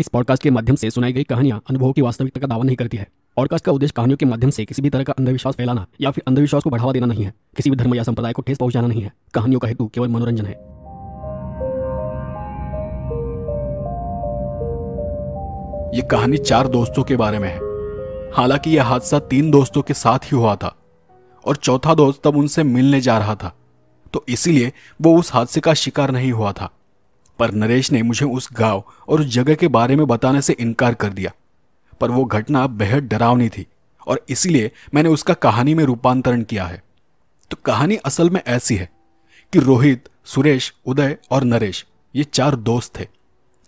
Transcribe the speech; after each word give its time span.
इस 0.00 0.08
पॉडकास्ट 0.08 0.42
के 0.42 0.50
माध्यम 0.50 0.76
से 0.76 0.90
सुनाई 0.90 1.12
गई 1.12 1.22
कहानियाँ 1.22 1.62
अनुभव 1.70 1.92
की 1.92 2.02
वास्तविकता 2.02 2.40
का 2.40 2.46
दावा 2.46 2.64
नहीं 2.64 2.76
करती 2.76 2.96
है। 2.96 3.08
पॉडकास्ट 3.36 3.64
का 3.64 3.72
उद्देश्य 3.72 3.92
कहानियों 3.96 4.16
के 4.16 4.26
माध्यम 4.26 4.50
से 4.50 4.64
किसी 4.64 4.82
भी 4.82 4.90
तरह 4.90 5.02
का 5.02 5.12
अंधविश्वास 5.12 5.54
फैलाना 5.54 5.86
या 6.00 6.10
फिर 6.10 6.24
अंधविश्वास 6.26 6.62
को 6.62 6.70
बढ़ावा 6.70 6.92
देना 6.92 7.06
नहीं 7.06 7.24
है। 7.24 7.34
किसी 7.56 7.70
भी 7.70 7.76
धर्म 7.76 7.94
या 7.94 8.02
संप्रदाय 8.02 8.32
को 8.32 8.42
ठेस 8.42 8.58
पहुंचाना 8.58 8.86
नहीं 8.86 9.02
है। 9.02 9.12
कहानियों 9.34 9.60
का 9.60 9.68
हेतु 9.68 9.86
केवल 9.86 10.08
मनोरंजन 10.08 10.46
है। 10.46 10.52
ये 15.96 16.02
कहानी 16.02 16.36
चार 16.36 16.68
दोस्तों 16.68 17.02
के 17.02 17.16
बारे 17.16 17.38
में 17.38 17.48
है। 17.48 17.58
हालाँकि 18.32 18.70
यह 18.70 18.84
हादसा 18.84 19.18
तीन 19.18 19.50
दोस्तों 19.50 19.82
के 19.82 19.94
साथ 19.94 20.18
ही 20.18 20.36
हुआ 20.36 20.56
था 20.56 20.76
और 21.44 21.56
चौथा 21.56 21.94
दोस्त 21.94 22.20
तब 22.24 22.36
उनसे 22.36 22.62
मिलने 22.62 23.00
जा 23.00 23.18
रहा 23.18 23.34
था। 23.34 23.56
तो 24.12 24.24
इसीलिए 24.28 24.72
वो 25.02 25.18
उस 25.18 25.34
हादसे 25.34 25.60
का 25.60 25.74
शिकार 25.74 26.10
नहीं 26.10 26.32
हुआ 26.32 26.52
था। 26.52 26.70
पर 27.40 27.50
नरेश 27.50 27.92
ने 27.92 28.02
मुझे 28.02 28.26
उस 28.26 28.48
गाँव 28.52 28.84
और 29.08 29.20
उस 29.20 29.26
जगह 29.26 29.54
के 29.54 29.68
बारे 29.68 29.96
में 29.96 30.06
बताने 30.06 30.42
से 30.42 30.52
इनकार 30.52 30.94
कर 30.94 31.08
दिया। 31.08 31.32
पर 32.00 32.10
वो 32.10 32.24
घटना 32.24 32.66
बेहद 32.66 33.02
डरावनी 33.02 33.48
थी 33.48 33.66
और 34.06 34.26
इसीलिए 34.28 34.70
मैंने 34.94 35.08
उसका 35.08 35.34
कहानी 35.34 35.74
में 35.74 35.84
रूपांतरण 35.84 36.42
किया 36.42 36.64
है। 36.64 36.82
तो 37.50 37.56
कहानी 37.64 37.96
असल 37.96 38.30
में 38.30 38.42
ऐसी 38.46 38.76
है 38.76 38.90
कि 39.52 39.58
रोहित, 39.58 40.08
सुरेश, 40.24 40.74
उदय 40.86 41.16
और 41.30 41.44
नरेश, 41.44 41.86
ये 42.16 42.24
चार 42.24 42.56
दोस्त 42.56 43.00
थे। 43.00 43.06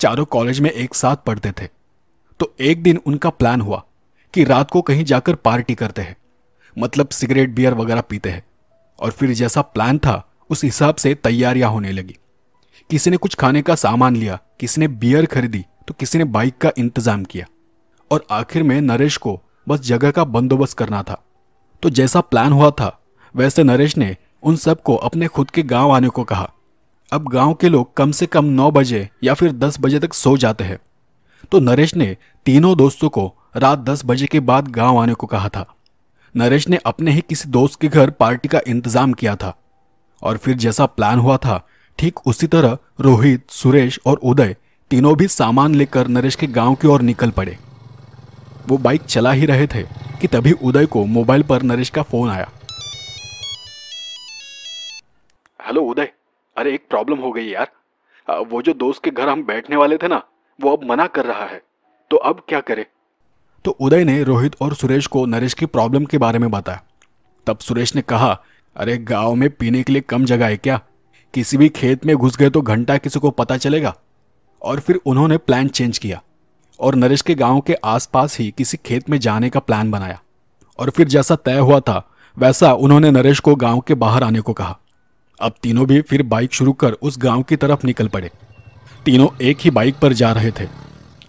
चारों 0.00 0.24
कॉलेज 0.24 0.60
में 0.60 0.70
एक 0.70 0.94
साथ 0.94 1.16
पढ़ते 1.16 1.52
थे। 1.52 1.68
तो 2.40 2.54
एक 2.60 2.82
दिन 2.82 3.00
उनका 3.06 3.30
प्लान 3.30 3.60
हुआ 3.60 3.84
कि 4.34 4.44
रात 4.44 4.70
को 4.70 4.82
कहीं 4.82 5.04
जाकर 5.04 5.34
पार्टी 5.34 5.74
करते 5.74 6.02
हैं। 6.02 6.16
मतलब 6.78 7.08
सिगरेट, 7.08 7.50
बियर 7.50 7.74
वगैरह 7.74 8.00
पीते 8.00 8.30
हैं। 8.30 8.42
और 9.00 9.10
फिर 9.10 9.30
जैसा 9.30 9.62
प्लान 9.62 9.98
था, 9.98 10.32
उस 10.50 10.64
हिसाब 10.64 10.94
से 10.94 11.14
तैयारियाँ 11.14 11.70
होने 11.70 11.92
लगी। 11.92 12.16
किसी 12.92 13.10
ने 13.10 13.16
कुछ 13.16 13.34
खाने 13.34 13.60
का 13.62 13.74
सामान 13.74 14.16
लिया, 14.16 14.38
किसी 14.60 14.80
ने 14.80 14.86
बियर 14.88 15.26
खरीदी 15.26 15.64
तो 15.88 15.94
किसी 15.94 16.18
ने 16.18 16.24
बाइक 16.26 16.56
का 16.58 16.70
इंतज़ाम 16.78 17.22
किया। 17.24 17.44
और 18.10 18.24
आखिर 18.30 18.62
में 18.62 18.80
नरेश 18.80 19.16
को 19.16 19.40
बस 19.66 19.80
जगह 19.80 20.10
का 20.10 20.24
बंदोबस्त 20.26 20.76
करना 20.78 21.02
था। 21.02 21.16
तो 21.82 21.90
जैसा 21.90 22.20
प्लान 22.20 22.52
हुआ 22.52 22.70
था, 22.70 22.98
वैसे 23.34 23.62
नरेश 23.64 23.96
ने 23.96 24.16
उन 24.42 24.56
सबको 24.56 24.96
अपने 24.96 25.26
खुद 25.28 25.50
के 25.50 25.62
गाँव 25.62 25.92
आने 25.92 26.08
को 26.08 26.24
कहा। 26.24 26.50
अब 27.12 27.28
गाँव 27.28 27.54
के 27.54 27.68
लोग 27.68 27.94
कम 27.96 28.10
से 28.10 28.26
कम 28.26 28.44
नौ 28.44 28.70
बजे 28.70 29.08
या 29.24 29.34
फिर 29.34 29.52
दस 29.54 29.80
बजे 29.80 29.98
तक 29.98 30.14
सो 30.14 30.36
जाते 30.36 30.64
हैं। 30.64 30.78
तो 31.52 31.60
नरेश 31.60 31.96
ने 31.96 32.16
तीनों 32.46 32.76
दोस्तों 32.76 33.08
को 33.08 33.26
रात 33.56 33.78
दस 33.80 34.04
बजे 34.04 34.26
के 34.26 34.40
बाद 34.42 34.68
गाँव 34.68 34.98
आने 34.98 35.14
को 35.14 35.26
कहा 35.26 35.48
था। 35.48 35.66
नरेश 36.34 36.68
ने 36.68 36.80
अपने 36.86 37.12
ही 37.12 37.24
किसी 37.28 37.48
दोस्त 37.50 37.80
के 37.80 37.88
घर 37.88 38.10
पार्टी 38.10 38.48
का 38.48 38.60
इंतज़ाम 38.66 39.12
किया 39.12 39.36
था। 39.36 39.56
और 40.22 40.36
फिर 40.36 40.56
जैसा 40.56 40.86
प्लान 40.86 41.18
हुआ 41.18 41.36
था 41.36 41.62
ठीक 42.02 42.18
उसी 42.26 42.46
तरह 42.46 42.76
रोहित, 43.00 43.50
सुरेश 43.50 43.98
और 44.06 44.16
उदय 44.22 44.54
तीनों 44.90 45.14
भी 45.16 45.26
सामान 45.28 45.74
लेकर 45.74 46.08
नरेश 46.08 46.34
के 46.34 46.46
गाँव 46.46 46.74
की 46.74 46.88
ओर 46.88 47.02
निकल 47.02 47.30
पड़े। 47.30 47.56
वो 48.68 48.78
बाइक 48.78 49.02
चला 49.02 49.32
ही 49.32 49.46
रहे 49.46 49.66
थे 49.66 49.82
कि 50.20 50.26
तभी 50.26 50.52
उदय 50.62 50.86
को 50.86 51.04
मोबाइल 51.06 51.42
पर 51.42 51.62
नरेश 51.62 51.90
का 51.90 52.02
फ़ोन 52.02 52.30
आया। 52.30 52.50
हेलो 55.60 55.82
उदय, 55.82 56.12
अरे 56.56 56.74
एक 56.74 56.86
प्रॉब्लम 56.90 57.18
हो 57.18 57.32
गई 57.32 57.46
यार। 57.46 57.70
वो 58.42 58.62
जो 58.62 58.74
दोस्त 58.74 59.04
के 59.04 59.10
घर 59.10 59.28
हम 59.28 59.46
बैठने 59.46 59.76
वाले 59.76 59.96
थे 59.96 60.08
ना, 60.08 60.22
वो 60.58 60.76
अब 60.76 60.90
मना 60.90 61.06
कर 61.06 61.24
रहा 61.24 61.46
है। 61.46 61.62
तो 62.10 62.16
अब 62.16 62.44
क्या 62.48 62.60
करे? 62.60 62.86
तो 63.64 63.70
उदय 63.70 64.04
ने 64.04 64.22
रोहित 64.24 64.56
और 64.62 64.74
सुरेश 64.74 65.06
को 65.06 65.26
नरेश 65.26 65.54
की 65.54 65.66
प्रॉब्लम 65.66 66.04
के 66.04 66.18
बारे 66.18 66.38
में 66.38 66.50
बताया। 66.50 66.82
तब 67.46 67.58
सुरेश 67.58 67.96
ने 67.96 68.02
कहा, 68.02 68.40
अरे 68.76 68.98
गाँव 68.98 69.34
में 69.34 69.50
पीने 69.50 69.82
के 69.82 69.92
लिए 69.92 70.02
कम 70.02 70.24
जगह 70.24 70.46
है 70.46 70.56
क्या? 70.56 70.80
किसी 71.34 71.56
भी 71.56 71.68
खेत 71.68 72.06
में 72.06 72.16
घुस 72.16 72.36
गए 72.36 72.50
तो 72.50 72.62
घंटा 72.62 72.96
किसी 72.96 73.20
को 73.20 73.30
पता 73.30 73.56
चलेगा। 73.56 73.94
और 74.62 74.80
फिर 74.80 75.00
उन्होंने 75.06 75.36
प्लान 75.36 75.68
चेंज 75.68 75.98
किया। 75.98 76.22
और 76.80 76.94
नरेश 76.94 77.22
के 77.22 77.34
गाँव 77.34 77.60
के 77.60 77.74
आसपास 77.74 78.38
ही 78.38 78.54
किसी 78.58 78.78
खेत 78.86 79.10
में 79.10 79.18
जाने 79.18 79.50
का 79.50 79.60
प्लान 79.60 79.90
बनाया। 79.90 80.20
और 80.78 80.90
फिर 80.90 81.08
जैसा 81.08 81.36
तय 81.36 81.58
हुआ 81.58 81.80
था, 81.80 82.08
वैसा 82.38 82.72
उन्होंने 82.72 83.10
नरेश 83.10 83.40
को 83.40 83.54
गाँव 83.54 83.80
के 83.80 83.94
बाहर 83.94 84.24
आने 84.24 84.40
को 84.40 84.52
कहा। 84.52 84.78
अब 85.40 85.52
तीनों 85.62 85.86
भी 85.86 86.00
फिर 86.00 86.22
बाइक 86.22 86.54
शुरू 86.54 86.72
कर 86.72 86.92
उस 86.92 87.18
गाँव 87.18 87.42
की 87.42 87.56
तरफ़ 87.56 87.86
निकल 87.86 88.08
पड़े। 88.08 88.30
तीनों 89.04 89.28
एक 89.42 89.58
ही 89.60 89.70
बाइक 89.70 89.98
पर 89.98 90.12
जा 90.12 90.32
रहे 90.32 90.50
थे। 90.50 90.68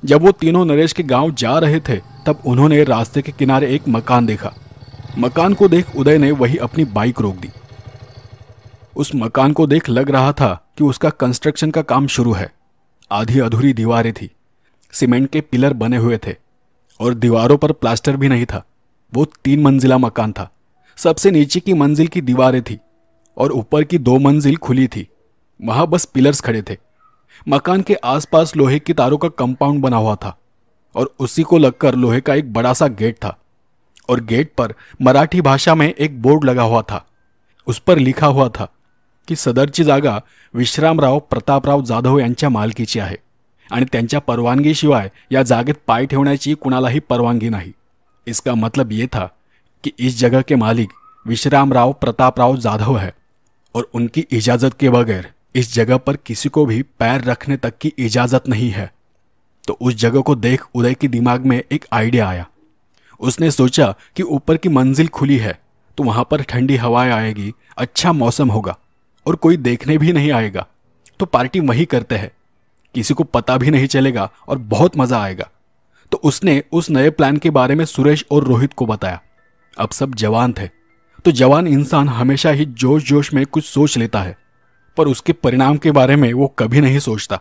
जब 0.05 0.22
वो 0.22 0.31
तीनों 0.31 0.66
नरेश 0.66 0.94
के 0.94 1.03
गाँव 1.03 1.31
जा 1.31 1.59
रहे 1.59 1.79
थे, 1.79 1.95
तब 1.97 2.41
उन्होंने 2.45 2.83
रास्ते 2.83 3.22
के 3.22 3.31
किनारे 3.31 3.75
एक 3.75 3.81
मकान 3.89 4.25
देखा। 4.25 4.53
मकान 5.17 5.53
को 5.53 5.67
देख 5.67 5.95
उदय 5.95 6.17
ने 6.17 6.31
वही 6.31 6.57
अपनी 6.57 6.85
बाइक 6.85 7.19
रोक 7.19 7.35
दी। 7.35 7.49
उस 8.95 9.11
मकान 9.15 9.53
को 9.53 9.67
देख 9.67 9.89
लग 9.89 10.09
रहा 10.09 10.33
था 10.33 10.73
कि 10.77 10.83
उसका 10.83 11.09
कंस्ट्रक्शन 11.09 11.71
का 11.71 11.81
काम 11.81 12.07
शुरू 12.07 12.33
है। 12.33 12.51
आधी 13.11 13.39
अधूरी 13.39 13.73
दीवारें 13.73 14.13
थी। 14.13 14.31
सीमेंट 14.91 15.29
के 15.29 15.41
पिलर 15.41 15.73
बने 15.73 15.97
हुए 15.97 16.17
थे 16.27 16.35
और 16.99 17.13
दीवारों 17.13 17.57
पर 17.57 17.71
प्लास्टर 17.71 18.17
भी 18.17 18.27
नहीं 18.27 18.45
था। 18.45 18.63
वो 19.13 19.25
तीन 19.25 19.61
मंजिला 19.61 19.97
मकान 19.97 20.31
था। 20.31 20.51
सबसे 20.97 21.31
नीचे 21.31 21.59
की 21.59 21.73
मंजिल 21.73 22.07
की 22.07 22.21
दीवारें 22.21 22.61
थी 22.61 22.79
और 23.37 23.51
ऊपर 23.51 23.83
की 23.83 23.97
दो 23.97 24.19
मंजिल 24.19 24.57
खुली 24.57 24.87
थी। 24.87 25.07
वहाँ 25.61 25.87
बस 25.87 26.05
पिलर्स 26.05 26.41
खड़े 26.41 26.61
थे। 26.61 26.77
मकान 27.47 27.81
के 27.81 27.93
आसपास 27.93 28.55
लोहे 28.55 28.79
की 28.79 28.93
तारों 28.93 29.17
का 29.17 29.27
कंपाउंड 29.27 29.81
बना 29.81 29.97
हुआ 29.97 30.15
था 30.15 30.37
और 30.95 31.15
उसी 31.19 31.43
को 31.43 31.57
लगकर 31.57 31.95
लोहे 31.95 32.21
का 32.21 32.35
एक 32.35 32.53
बड़ा 32.53 32.73
सा 32.73 32.87
गेट 32.87 33.15
था 33.15 33.37
और 34.09 34.19
गेट 34.21 34.53
पर 34.57 34.73
मराठी 35.01 35.41
भाषा 35.41 35.75
में 35.75 35.93
एक 35.93 36.21
बोर्ड 36.21 36.43
लगा 36.43 36.63
हुआ 36.63 36.81
था। 36.81 37.05
उस 37.67 37.79
पर 37.79 37.97
लिखा 37.97 38.27
हुआ 38.27 38.49
था 38.49 38.72
की 39.28 39.35
सदरची 39.35 39.84
जागा 39.84 40.17
विश्रामराव 40.53 41.19
प्रतापराव 41.19 41.81
जाधव 41.81 42.17
यांच्या 42.19 42.50
मालकीची 42.50 43.00
आहे 43.00 43.16
आणि 43.72 43.85
त्यांच्या 43.91 44.19
परवानगीशिवाय 44.19 45.09
या 45.31 45.44
जागेत 45.44 45.75
पाय 45.88 46.06
ठेवण्याची 46.06 46.53
कुणालाही 46.53 47.00
परवानगी 47.00 47.50
नहीं. 47.50 47.72
इसका 48.28 48.53
मतलब 48.53 48.91
ये 48.91 49.07
था 49.07 49.28
कि 49.84 49.91
इस 50.00 50.19
जगह 50.19 50.41
के 50.41 50.56
मालिक 50.56 50.89
विश्रामराव 51.25 51.91
प्रतापराव 51.91 52.56
जाधव 52.56 52.97
है 52.97 53.11
और 53.75 53.84
उनकी 53.94 54.23
इजाज़त 54.31 54.75
के 54.79 54.89
बगैर 54.89 55.31
इस 55.55 55.73
जगह 55.73 55.97
पर 55.97 56.16
किसी 56.25 56.50
को 56.50 56.66
भी 56.66 56.81
पैर 57.00 57.23
रखने 57.23 57.57
तक 57.57 57.73
की 57.81 57.91
इजाज़त 57.97 58.47
नहीं 58.47 58.69
है। 58.69 58.91
तो 59.67 59.78
उस 59.81 59.95
जगह 59.95 60.22
को 60.22 60.35
देख 60.35 60.63
उदय 60.75 60.94
के 60.94 61.07
दिमाग 61.07 61.45
में 61.45 61.61
एक 61.72 61.85
आइडिया 61.94 62.28
आया। 62.28 62.45
उसने 63.19 63.51
सोचा 63.51 63.94
कि 64.16 64.23
ऊपर 64.23 64.57
की 64.57 64.69
मंजिल 64.69 65.07
खुली 65.07 65.38
है 65.38 65.59
तो 65.97 66.03
वहाँ 66.03 66.28
पर 66.31 66.41
ठंडी 66.41 66.75
हवाएँ 66.75 67.11
आएगी 67.11 67.51
अच्छा 67.78 68.11
मौसम 68.11 68.51
होगा। 68.51 68.78
और 69.25 69.35
कोई 69.35 69.57
देखने 69.57 69.97
भी 69.97 70.13
नहीं 70.13 70.31
आएगा। 70.31 70.67
तो 71.19 71.25
पार्टी 71.25 71.59
वही 71.59 71.85
करते 71.85 72.16
हैं। 72.16 72.31
किसी 72.95 73.13
को 73.13 73.23
पता 73.23 73.57
भी 73.57 73.69
नहीं 73.69 73.88
चलेगा 73.88 74.31
और 74.47 74.57
बहुत 74.57 74.97
मज़ा 74.97 75.22
आएगा। 75.22 75.50
तो 76.11 76.17
उसने 76.23 76.63
उस 76.72 76.89
नए 76.89 77.09
प्लान 77.09 77.38
के 77.38 77.50
बारे 77.50 77.75
में 77.75 77.85
सुरेश 77.85 78.25
और 78.31 78.44
रोहित 78.44 78.73
को 78.73 78.85
बताया। 78.85 79.22
अब 79.79 79.89
सब 79.89 80.16
जवान 80.16 80.53
थे। 80.53 80.67
तो 81.25 81.31
जवान 81.31 81.67
इंसान 81.67 82.09
हमेशा 82.09 82.50
ही 82.50 82.66
जोश 82.66 83.03
जोश 83.03 83.34
में 83.34 83.45
कुछ 83.45 83.66
सोच 83.66 83.97
लेता 83.97 84.22
है। 84.22 84.38
पर 84.97 85.07
उसके 85.07 85.34
परिणाम 85.34 85.78
के 85.78 85.91
बारे 85.91 86.16
में 86.16 86.34
वो 86.34 86.47
कभी 86.47 86.81
नहीं 86.81 87.00
सोचता। 87.00 87.40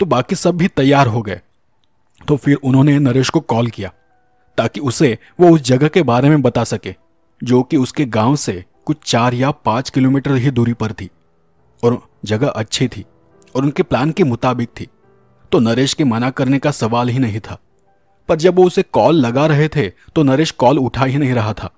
तो 0.00 0.06
बाकी 0.06 0.34
सब 0.34 0.56
भी 0.56 0.68
तैयार 0.68 1.06
हो 1.06 1.22
गए। 1.22 1.40
तो 2.28 2.36
फिर 2.36 2.56
उन्होंने 2.56 2.98
नरेश 2.98 3.30
को 3.30 3.40
कॉल 3.40 3.66
किया। 3.66 3.92
ताकि 4.58 4.80
उसे 4.80 5.18
वो 5.40 5.50
उस 5.50 5.60
जगह 5.60 5.88
के 5.88 6.02
बारे 6.02 6.28
में 6.28 6.42
बता 6.42 6.64
सके। 6.64 6.94
जो 7.44 7.62
कि 7.62 7.76
उसके 7.76 8.04
गाँव 8.04 8.36
से 8.36 8.64
कुछ 8.86 8.96
चार 9.06 9.34
या 9.34 9.50
पाँच 9.50 9.90
किलोमीटर 9.90 10.34
ही 10.34 10.50
दूरी 10.50 10.72
पर 10.72 10.92
थी 10.92 11.08
और 11.82 12.00
जगह 12.24 12.48
अच्छी 12.48 12.88
थी 12.88 13.04
और 13.56 13.62
उनके 13.62 13.82
प्लान 13.82 14.10
के 14.10 14.24
मुताबिक 14.24 14.68
थी। 14.80 14.88
तो 15.52 15.58
नरेश 15.58 15.94
के 15.94 16.04
मना 16.04 16.30
करने 16.30 16.58
का 16.58 16.70
सवाल 16.70 17.08
ही 17.08 17.18
नहीं 17.18 17.40
था। 17.40 17.58
पर 18.28 18.36
जब 18.36 18.56
वो 18.56 18.64
उसे 18.64 18.82
कॉल 18.82 19.16
लगा 19.16 19.46
रहे 19.46 19.68
थे 19.68 19.88
तो 20.14 20.22
नरेश 20.22 20.50
कॉल 20.50 20.78
उठा 20.78 21.04
ही 21.04 21.18
नहीं 21.18 21.32
रहा 21.32 21.52
था। 21.52 21.70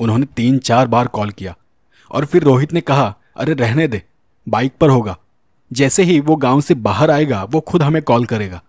उन्होंने 0.00 0.26
तीन 0.26 0.58
चार 0.58 0.86
बार 0.86 1.06
कॉल 1.06 1.30
किया 1.30 1.56
और 2.10 2.24
फिर 2.24 2.42
रोहित 2.42 2.72
ने 2.72 2.80
कहा, 2.80 3.14
अरे 3.36 3.54
रहने 3.54 3.88
दे, 3.88 4.02
बाइक 4.46 4.72
पर 4.80 4.90
होगा। 4.90 5.16
जैसे 5.70 6.02
ही 6.02 6.18
वो 6.20 6.36
गाँव 6.36 6.60
से 6.60 6.74
बाहर 6.74 7.10
आएगा, 7.10 7.42
वो 7.44 7.60
खुद 7.60 7.82
हमें 7.82 8.02
कॉल 8.02 8.24
करेगा। 8.24 8.62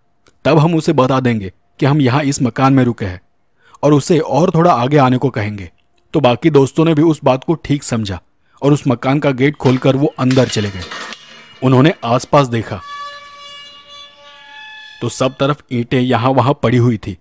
तब 0.46 0.58
हम 0.58 0.76
उसे 0.76 0.94
बता 0.94 1.20
देंगे 1.20 1.52
कि 1.80 1.86
हम 1.86 2.02
यहाँ 2.02 2.24
इस 2.24 2.42
मकान 2.42 2.74
में 2.74 2.84
रुके 2.84 3.06
हैं 3.06 3.22
और 3.84 3.94
उसे 3.94 4.20
और 4.20 4.52
थोड़ा 4.56 4.72
आगे 4.74 4.98
आने 4.98 5.18
को 5.18 5.30
कहेंगे। 5.30 5.70
तो 6.16 6.20
बाकी 6.20 6.50
दोस्तों 6.50 6.86
ने 6.86 6.94
भी 6.94 7.02
उस 7.02 7.20
बात 7.24 7.44
को 7.44 7.54
ठीक 7.54 7.84
समझा 7.84 8.22
और 8.62 8.74
उस 8.74 8.84
मकान 8.88 9.20
का 9.20 9.32
गेट 9.32 9.56
खोलकर 9.56 9.96
वो 9.96 10.14
अंदर 10.20 10.48
चले 10.48 10.70
गए। 10.70 10.82
उन्होंने 11.64 11.94
आसपास 12.06 12.48
देखा। 12.48 12.82
तो 15.02 15.10
सब 15.10 15.36
तरफ़ 15.40 15.62
ईंटें 15.72 16.02
यहाँ 16.02 16.30
वहाँ 16.30 16.60
पड़ी 16.64 16.78
हुई 16.78 16.98
थी। 16.98 17.18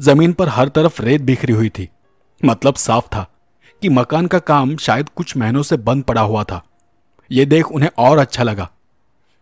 ज़मीन 0.00 0.32
पर 0.32 0.48
हर 0.48 0.68
तरफ़ 0.68 1.02
रेत 1.02 1.20
बिखरी 1.22 1.52
हुई 1.52 1.68
थी। 1.68 1.88
मतलब 2.44 2.74
साफ़ 2.74 3.06
था 3.06 3.30
कि 3.82 3.88
मकान 3.88 4.26
का 4.26 4.38
काम 4.38 4.76
शायद 4.76 5.08
कुछ 5.08 5.36
महीनों 5.36 5.62
से 5.62 5.76
बंद 5.76 6.02
पड़ा 6.02 6.20
हुआ 6.20 6.44
था। 6.44 6.62
यह 7.30 7.44
देख 7.44 7.72
उन्हें 7.72 7.90
और 7.98 8.18
अच्छा 8.18 8.42
लगा। 8.42 8.70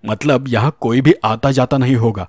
मतलब 0.06 0.48
यहाँ 0.48 0.76
कोई 0.80 1.00
भी 1.00 1.14
आता 1.24 1.50
जाता 1.50 1.78
नहीं 1.78 1.96
होगा। 1.96 2.28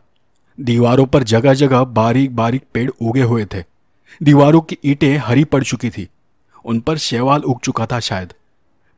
दीवारों 0.60 1.06
पर 1.06 1.24
जगह 1.24 1.54
जगह 1.54 1.83
बारीक 1.83 2.36
बारीक 2.36 2.63
पेड़ 2.74 2.92
उगे 3.01 3.21
हुए 3.21 3.45
थे। 3.45 3.63
दीवारों 4.24 4.62
की 4.62 4.77
ईंटें 4.86 5.18
हरी 5.18 5.44
पड़ 5.44 5.63
चुकी 5.63 5.89
थी। 5.89 6.07
उन 6.65 6.80
पर 6.80 6.98
शेवाल 6.98 7.42
उग 7.42 7.60
चुका 7.60 7.86
था 7.86 8.00
शायद। 8.00 8.33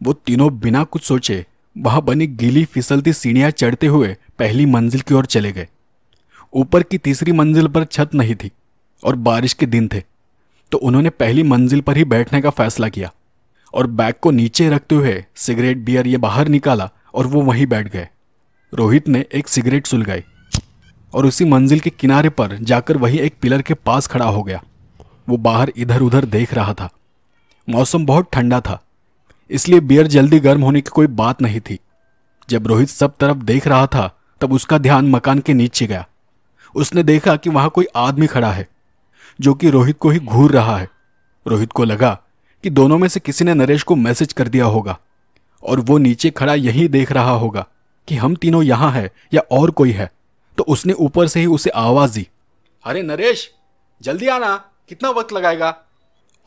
वो 0.01 0.13
तीनों 0.15 0.49
बिना 0.59 0.83
कुछ 0.83 1.03
सोचे, 1.03 1.45
वहाँ 1.75 2.01
बनी 2.01 2.27
गीली 2.27 2.65
फिसलती 2.65 3.13
सीढ़ियाँ 3.13 3.49
चढ़ते 3.51 3.87
हुए 3.87 4.15
पहली 4.39 4.65
मंजिल 4.65 5.01
की 5.01 5.13
ओर 5.13 5.25
चले 5.25 5.51
गए। 5.51 5.67
ऊपर 6.53 6.83
की 6.83 6.97
तीसरी 6.97 7.31
मंजिल 7.31 7.67
पर 7.67 7.83
छत 7.83 8.13
नहीं 8.15 8.35
थी 8.35 8.51
और 9.03 9.15
बारिश 9.15 9.53
के 9.53 9.65
दिन 9.65 9.87
थे 9.87 10.01
तो 10.71 10.77
उन्होंने 10.77 11.09
पहली 11.09 11.43
मंजिल 11.43 11.81
पर 11.81 11.97
ही 11.97 12.03
बैठने 12.03 12.41
का 12.41 12.49
फैसला 12.49 12.87
किया 12.89 13.11
और 13.73 13.87
बैग 13.87 14.13
को 14.21 14.31
नीचे 14.31 14.69
रखते 14.69 14.95
हुए 14.95 15.23
सिगरेट 15.35 15.77
बियर 15.77 16.07
ये 16.07 16.17
बाहर 16.17 16.47
निकाला 16.47 16.89
और 17.13 17.27
वो 17.27 17.41
वहीं 17.41 17.65
बैठ 17.67 17.87
गए। 17.87 18.07
रोहित 18.73 19.07
ने 19.07 19.23
एक 19.33 19.47
सिगरेट 19.47 19.87
सुलगाई 19.87 20.23
और 21.13 21.25
उसी 21.25 21.45
मंजिल 21.45 21.79
के 21.79 21.89
किनारे 21.89 22.29
पर 22.29 22.55
जाकर 22.61 22.97
वही 22.97 23.17
एक 23.17 23.35
पिलर 23.41 23.61
के 23.61 23.73
पास 23.75 24.07
खड़ा 24.07 24.25
हो 24.25 24.43
गया। 24.43 24.63
वो 25.29 25.37
बाहर 25.37 25.71
इधर 25.77 26.01
उधर 26.01 26.25
देख 26.27 26.53
रहा 26.53 26.73
था। 26.73 26.89
मौसम 27.67 28.05
बहुत 28.05 28.29
ठंडा 28.33 28.59
था, 28.61 28.81
इसलिए 29.49 29.79
बियर 29.81 30.07
जल्दी 30.07 30.39
गर्म 30.39 30.63
होने 30.63 30.81
की 30.81 30.89
कोई 30.89 31.07
बात 31.09 31.41
नहीं 31.41 31.59
थी। 31.59 31.79
जब 32.49 32.67
रोहित 32.67 32.89
सब 32.89 33.15
तरफ़ 33.19 33.37
देख 33.37 33.67
रहा 33.67 33.87
था, 33.87 34.09
तब 34.41 34.53
उसका 34.53 34.77
ध्यान 34.77 35.09
मकान 35.09 35.39
के 35.39 35.53
नीचे 35.53 35.87
गया। 35.87 36.05
उसने 36.75 37.03
देखा 37.03 37.35
कि 37.35 37.49
वहाँ 37.49 37.69
कोई 37.69 37.87
आदमी 37.95 38.27
खड़ा 38.27 38.51
है, 38.51 38.67
जो 39.39 39.53
कि 39.53 39.69
रोहित 39.69 39.97
को 39.97 40.09
ही 40.09 40.19
घूर 40.19 40.51
रहा 40.51 40.77
है। 40.77 40.89
रोहित 41.45 41.71
को 41.71 41.83
लगा 41.83 42.11
कि 42.63 42.69
दोनों 42.69 42.97
में 42.97 43.07
से 43.07 43.19
किसी 43.19 43.45
ने 43.45 43.53
नरेश 43.53 43.83
को 43.83 43.95
मैसेज 43.95 44.33
कर 44.33 44.47
दिया 44.47 44.65
होगा, 44.65 44.97
और 45.63 45.79
वो 45.79 45.97
नीचे 45.97 46.29
खड़ा 46.29 46.53
यही 46.55 46.87
देख 46.87 47.11
रहा 47.11 47.31
होगा 47.31 47.65
कि 48.07 48.15
हम 48.15 48.35
तीनों 48.35 48.63
यहाँ 48.63 48.91
हैं 48.91 49.09
या 49.33 49.41
और 49.51 49.71
कोई 49.71 49.91
है। 49.91 50.09
तो 50.57 50.63
उसने 50.63 50.93
ऊपर 50.95 51.27
से 51.27 51.39
ही 51.39 51.45
उसे 51.47 51.69
आवाज़ 51.69 52.13
दी, 52.13 52.27
अरे 52.85 53.01
नरेश, 53.03 53.49
जल्दी 54.01 54.27
आना, 54.27 54.55
कितना 54.89 55.09
वक्त 55.11 55.33
लगाएगा? 55.33 55.75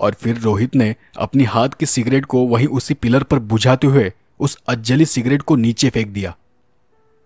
और 0.00 0.14
फिर 0.14 0.38
रोहित 0.38 0.74
ने 0.74 0.94
अपनी 1.18 1.44
हाथ 1.44 1.68
की 1.68 1.86
सिगरेट 1.86 2.24
को 2.24 2.46
वहीं 2.46 2.66
उसी 2.66 2.94
पिलर 2.94 3.22
पर 3.22 3.38
बुझाते 3.38 3.86
हुए 3.86 4.12
उस 4.40 4.56
अज्जली 4.68 5.04
सिगरेट 5.06 5.42
को 5.42 5.56
नीचे 5.56 5.90
फेंक 5.90 6.08
दिया। 6.08 6.34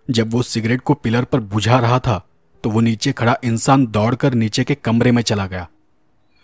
जब 0.09 0.31
वो 0.31 0.41
सिगरेट 0.41 0.81
को 0.81 0.93
पिलर 0.93 1.23
पर 1.23 1.39
बुझा 1.39 1.79
रहा 1.79 1.99
था 1.99 2.21
तो 2.63 2.69
वो 2.69 2.79
नीचे 2.79 3.11
खड़ा 3.11 3.35
इंसान 3.43 3.85
दौड़कर 3.87 4.33
नीचे 4.33 4.63
के 4.63 4.75
कमरे 4.75 5.11
में 5.11 5.21
चला 5.21 5.45
गया। 5.47 5.67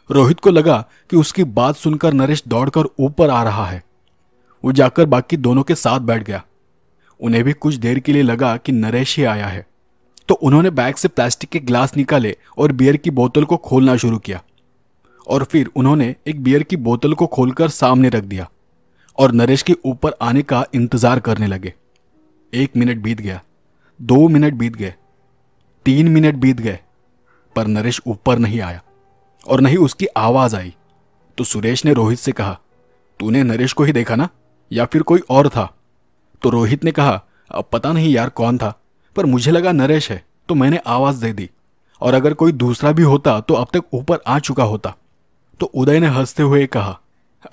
रोहित 0.10 0.40
को 0.40 0.50
लगा 0.50 0.78
कि 1.10 1.18
उसकी 1.18 1.44
बात 1.44 1.76
सुनकर 1.76 2.14
नरेश 2.14 2.44
दौड़कर 2.48 2.86
ऊपर 3.00 3.30
आ 3.30 3.44
रहा 3.44 3.66
है। 3.66 3.84
वो 4.64 4.72
जाकर 4.72 5.06
बाकी 5.06 5.38
दोनों 5.38 5.64
के 5.64 5.76
साथ 5.76 6.00
बैठ 6.00 6.24
गया। 6.24 6.44
उन्हें 7.20 7.44
भी 7.44 7.54
कुछ 7.54 7.76
देर 7.76 8.00
के 8.00 8.14
लिए 8.14 8.22
लगा 8.22 8.56
कि 8.58 8.72
नरेश 8.72 9.18
ही 9.18 9.24
आया 9.24 9.48
है। 9.48 9.66
तो 10.28 10.36
उन्होंने 10.36 10.70
बैग 10.70 10.96
से 10.96 11.08
प्लास्टिक 11.08 11.50
के 11.50 11.60
ग्लास 11.60 11.96
निकाले 11.98 12.36
और 12.58 12.72
बियर 12.72 12.98
की 12.98 13.10
बोतल 13.10 13.44
को 13.44 13.58
खोलना 13.58 13.96
शुरू 13.98 14.18
किया। 14.18 14.42
और 15.30 15.44
फिर 15.44 15.70
उन्होंने 15.76 16.16
एक 16.28 16.42
बियर 16.44 16.64
की 16.64 16.78
बोतल 16.78 17.14
को 17.14 17.28
खोलकर 17.28 17.70
सामने 17.70 18.10
रख 18.10 18.24
दिया 18.24 18.48
और 19.18 19.32
नरेश 19.32 19.62
के 19.62 19.76
ऊपर 19.86 20.14
आने 20.22 20.42
का 20.42 20.64
इंतज़ार 20.74 21.20
करने 21.20 21.48
लगे। 21.48 21.74
एक 22.54 22.78
मिनट 22.78 22.98
बीत 22.98 23.22
गया, 23.22 23.42
दो 24.00 24.28
मिनट 24.28 24.54
बीत 24.54 24.76
गए, 24.76 24.94
तीन 25.86 26.08
मिनट 26.08 26.36
बीत 26.36 26.60
गए, 26.60 26.80
पर 27.56 27.68
नरेश 27.68 28.02
ऊपर 28.08 28.40
नहीं 28.40 28.60
आया 28.62 28.82
और 29.46 29.62
नहीं 29.62 29.78
उसकी 29.80 30.06
आवाज़ 30.18 30.56
आई। 30.56 30.74
तो 31.38 31.44
सुरेश 31.44 31.86
ने 31.86 31.94
रोहित 31.94 32.20
से 32.20 32.32
कहा, 32.32 32.58
तूने 33.20 33.44
नरेश 33.44 33.74
को 33.74 33.84
ही 33.84 33.94
देखा 33.94 34.16
ना? 34.16 34.30
या 34.72 34.86
फिर 34.86 35.02
कोई 35.02 35.22
और 35.30 35.50
था? 35.50 35.68
तो 36.42 36.50
रोहित 36.50 36.84
ने 36.84 36.92
कहा, 36.92 37.22
अब 37.52 37.70
पता 37.72 37.92
नहीं 37.94 38.12
यार 38.12 38.30
कौन 38.32 38.58
था, 38.58 38.74
पर 39.16 39.26
मुझे 39.26 39.52
लगा 39.52 39.72
नरेश 39.72 40.10
है 40.12 40.24
तो 40.50 40.56
मैंने 40.56 40.80
आवाज़ 40.88 41.22
दे 41.22 41.32
दी 41.34 41.50
और 42.02 42.14
अगर 42.14 42.34
कोई 42.34 42.52
दूसरा 42.54 42.92
भी 42.92 43.04
होता 43.04 43.40
तो 43.40 43.54
अब 43.54 43.68
तक 43.74 43.94
ऊपर 43.94 44.20
आ 44.28 44.38
चुका 44.40 44.64
होता। 44.64 44.96
तो 45.60 45.66
उदय 45.66 46.00
ने 46.00 46.08
हँसते 46.08 46.44
हुए 46.44 46.66
कहा, 46.66 47.00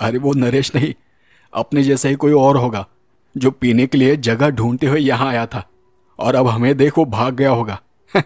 अरे 0.01 0.19
वो 0.19 0.33
नरेश 0.33 0.75
नहीं, 0.75 0.95
अपने 1.55 1.83
जैसे 1.83 2.09
ही 2.09 2.15
कोई 2.15 2.33
और 2.33 2.57
होगा, 2.57 2.87
जो 3.37 3.51
पीने 3.51 3.87
के 3.87 3.99
लिए 3.99 4.17
जगह 4.17 4.51
ढूंढते 4.51 4.87
हुए 4.87 5.01
यहाँ 5.01 5.29
आया 5.29 5.47
था, 5.47 5.69
और 6.19 6.35
अब 6.35 6.49
हमें 6.49 6.77
देख 6.77 6.99
वो 6.99 7.05
भाग 7.05 7.35
गया 7.35 7.51
होगा। 7.51 7.81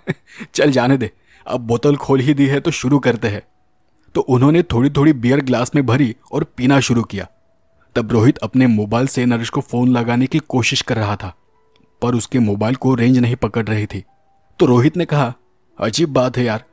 चल 0.55 0.71
जाने 0.71 0.97
दे, 0.97 1.11
अब 1.47 1.61
बोतल 1.61 1.97
खोल 1.97 2.21
ही 2.21 2.35
दी 2.35 2.47
है 2.47 2.61
तो 2.61 2.71
शुरू 2.71 2.99
करते 2.99 3.29
हैं। 3.29 3.43
तो 4.15 4.21
उन्होंने 4.21 4.63
थोड़ी 4.63 4.91
थोड़ी 4.91 5.13
बियर 5.13 5.41
ग्लास 5.41 5.75
में 5.75 5.87
भरी 5.87 6.17
और 6.33 6.45
पीना 6.45 6.81
शुरू 6.81 7.03
किया। 7.03 7.27
तब 7.97 8.13
रोहित 8.13 8.39
अपने 8.39 8.67
मोबाइल 8.67 9.07
से 9.07 9.27
नरेश 9.27 9.49
को 9.49 9.61
फ़ोन 9.61 9.89
लगाने 9.89 10.27
की 10.27 10.39
कोशिश 10.39 10.83
कर 10.83 10.97
रहा 10.97 11.17
था, 11.17 11.35
पर 12.03 12.15
उसके 12.15 12.39
मोबाइल 12.39 12.75
को 12.75 12.95
रेंज 12.95 13.19
नहीं 13.19 13.37
पकड़ 13.37 13.67
रही 13.67 13.87
थी। 13.87 14.05
तो 14.59 14.67
रोहित 14.67 14.97
ने 14.97 15.05
कहा, 15.05 15.35
अजीब 15.81 16.13
बात 16.13 16.37
है 16.37 16.45
यार, 16.45 16.65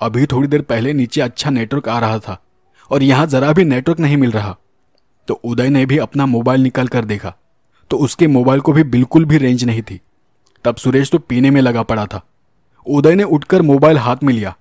अभी 0.00 0.26
थोड़ी 0.26 0.48
देर 0.48 0.62
पहले 0.62 0.92
नीचे 0.92 1.20
अच्छा 1.20 1.50
नेटवर्क 1.50 1.88
आ 1.88 1.98
रहा 1.98 2.18
था 2.18 2.42
और 2.92 3.02
यहाँ 3.02 3.26
जरा 3.26 3.52
भी 3.52 3.64
नेटवर्क 3.64 4.00
नहीं 4.00 4.16
मिल 4.16 4.30
रहा। 4.30 4.56
तो 5.28 5.34
उदय 5.34 5.68
ने 5.68 5.86
भी 5.86 5.98
अपना 5.98 6.26
मोबाइल 6.26 6.60
निकाल 6.60 6.88
कर 6.88 7.04
देखा। 7.04 7.34
तो 7.90 7.98
उसके 7.98 8.26
मोबाइल 8.26 8.60
को 8.60 8.72
भी 8.72 8.84
बिल्कुल 8.84 9.24
भी 9.24 9.38
रेंज 9.38 9.64
नहीं 9.64 9.82
थी। 9.82 10.00
तब 10.64 10.76
सुरेश 10.76 11.10
तो 11.10 11.18
पीने 11.18 11.50
में 11.50 11.60
लगा 11.60 11.82
पड़ा 11.82 12.06
था। 12.06 12.22
उदय 12.86 13.14
ने 13.14 13.22
उठकर 13.22 13.62
मोबाइल 13.62 13.98
हाथ 13.98 14.16
में 14.22 14.34
लिया। 14.34 14.56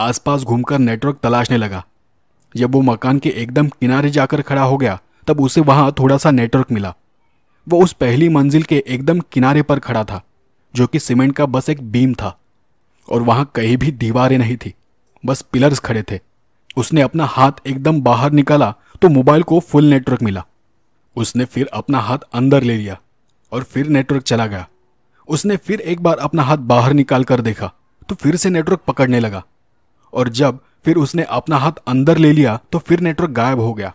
आसपास 0.00 0.42
घूमकर 0.42 0.78
नेटवर्क 0.78 1.18
तलाशने 1.22 1.56
लगा। 1.56 1.84
जब 2.56 2.72
वो 2.72 2.80
मकान 2.80 3.18
के 3.18 3.28
एकदम 3.28 3.68
किनारे 3.68 4.10
जाकर 4.10 4.42
खड़ा 4.42 4.62
हो 4.62 4.76
गया, 4.76 5.00
तब 5.26 5.40
उसे 5.40 5.60
वहाँ 5.60 5.94
थोड़ा 5.98 6.18
सा 6.18 6.30
नेटवर्क 6.30 6.72
मिला। 6.72 6.94
वो 7.68 7.84
उस 7.84 7.92
पहली 7.92 8.28
मंजिल 8.28 8.62
के 8.62 8.84
एकदम 8.86 9.20
किनारे 9.20 9.62
पर 9.62 9.78
खड़ा 9.78 10.04
था, 10.04 10.22
जो 10.74 10.86
कि 10.86 10.98
सीमेंट 10.98 11.36
का 11.36 11.46
बस 11.46 11.70
एक 11.70 11.90
बीम 11.90 12.14
था। 12.14 12.40
और 13.10 13.22
वहाँ 13.22 13.50
कहीं 13.54 13.76
भी 13.76 13.92
दीवारें 13.92 14.38
नहीं 14.38 14.56
थी, 14.56 14.74
बस 15.26 15.42
पिलर्स 15.42 15.78
खड़े 15.78 16.02
थे। 16.02 16.29
उसने 16.76 17.00
अपना 17.00 17.24
हाथ 17.26 17.66
एकदम 17.66 18.00
बाहर 18.02 18.32
निकाला 18.32 18.74
तो 19.02 19.08
मोबाइल 19.08 19.42
को 19.42 19.60
फुल 19.60 19.84
नेटवर्क 19.84 20.22
मिला। 20.22 20.44
उसने 21.16 21.44
फिर 21.44 21.68
अपना 21.72 21.98
हाथ 21.98 22.18
अंदर 22.34 22.62
ले 22.62 22.76
लिया 22.76 22.98
और 23.52 23.62
फिर 23.62 23.88
नेटवर्क 23.88 24.22
चला 24.22 24.46
गया। 24.46 24.66
उसने 25.28 25.56
फिर 25.56 25.80
एक 25.80 26.02
बार 26.02 26.18
अपना 26.18 26.42
हाथ 26.42 26.58
बाहर 26.68 26.92
निकाल 26.92 27.24
कर 27.24 27.40
देखा 27.40 27.72
तो 28.08 28.14
फिर 28.14 28.36
से 28.36 28.50
नेटवर्क 28.50 28.80
पकड़ने 28.86 29.20
लगा। 29.20 29.42
और 30.12 30.28
जब 30.30 30.58
फिर 30.84 30.96
उसने 30.96 31.22
अपना 31.22 31.56
हाथ 31.56 31.72
अंदर 31.88 32.18
ले 32.18 32.32
लिया 32.32 32.58
तो 32.72 32.78
फिर 32.78 33.00
नेटवर्क 33.00 33.30
गायब 33.30 33.60
हो 33.60 33.72
गया। 33.74 33.92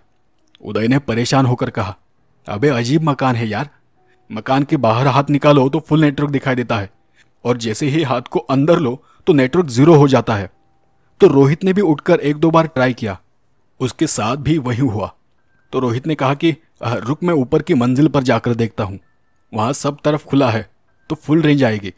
उदय 0.61 0.87
ने 0.87 0.99
परेशान 0.99 1.45
होकर 1.45 1.69
कहा, 1.69 1.95
अबे, 2.47 2.69
अजीब 2.69 3.03
मकान 3.03 3.35
है 3.35 3.47
यार। 3.47 3.69
मकान 4.29 4.63
के 4.63 4.77
बाहर 4.77 5.07
हाथ 5.07 5.29
निकालो 5.29 5.67
तो 5.69 5.79
फुल 5.79 6.01
नेटवर्क 6.01 6.31
दिखाई 6.31 6.55
देता 6.55 6.77
है। 6.77 6.89
और 7.45 7.57
जैसे 7.57 7.87
ही 7.87 8.03
हाथ 8.03 8.21
को 8.21 8.39
अंदर 8.39 8.79
लो 8.79 9.01
तो 9.27 9.33
नेटवर्क 9.33 9.67
ज़ीरो 9.67 9.95
हो 9.95 10.07
जाता 10.07 10.35
है। 10.35 10.49
तो 11.21 11.27
रोहित 11.27 11.63
ने 11.63 11.73
भी 11.73 11.81
उठकर 11.81 12.19
एक 12.19 12.35
दो 12.35 12.49
बार 12.51 12.67
ट्राई 12.67 12.93
किया। 12.93 13.17
उसके 13.79 14.07
साथ 14.07 14.35
भी 14.35 14.57
वही 14.57 14.81
हुआ। 14.81 15.13
तो 15.73 15.79
रोहित 15.79 16.07
ने 16.07 16.15
कहा 16.15 16.33
कि 16.33 16.55
रुक 16.83 17.23
मैं 17.23 17.33
ऊपर 17.33 17.61
की 17.61 17.73
मंजिल 17.73 18.07
पर 18.07 18.23
जाकर 18.23 18.55
देखता 18.55 18.83
हूँ। 18.83 18.99
वहाँ 19.53 19.73
सब 19.73 19.97
तरफ़ 20.03 20.25
खुला 20.25 20.49
है 20.51 20.69
तो 21.09 21.15
फुल 21.15 21.41
रेंज 21.41 21.63
आएगी। 21.63 21.93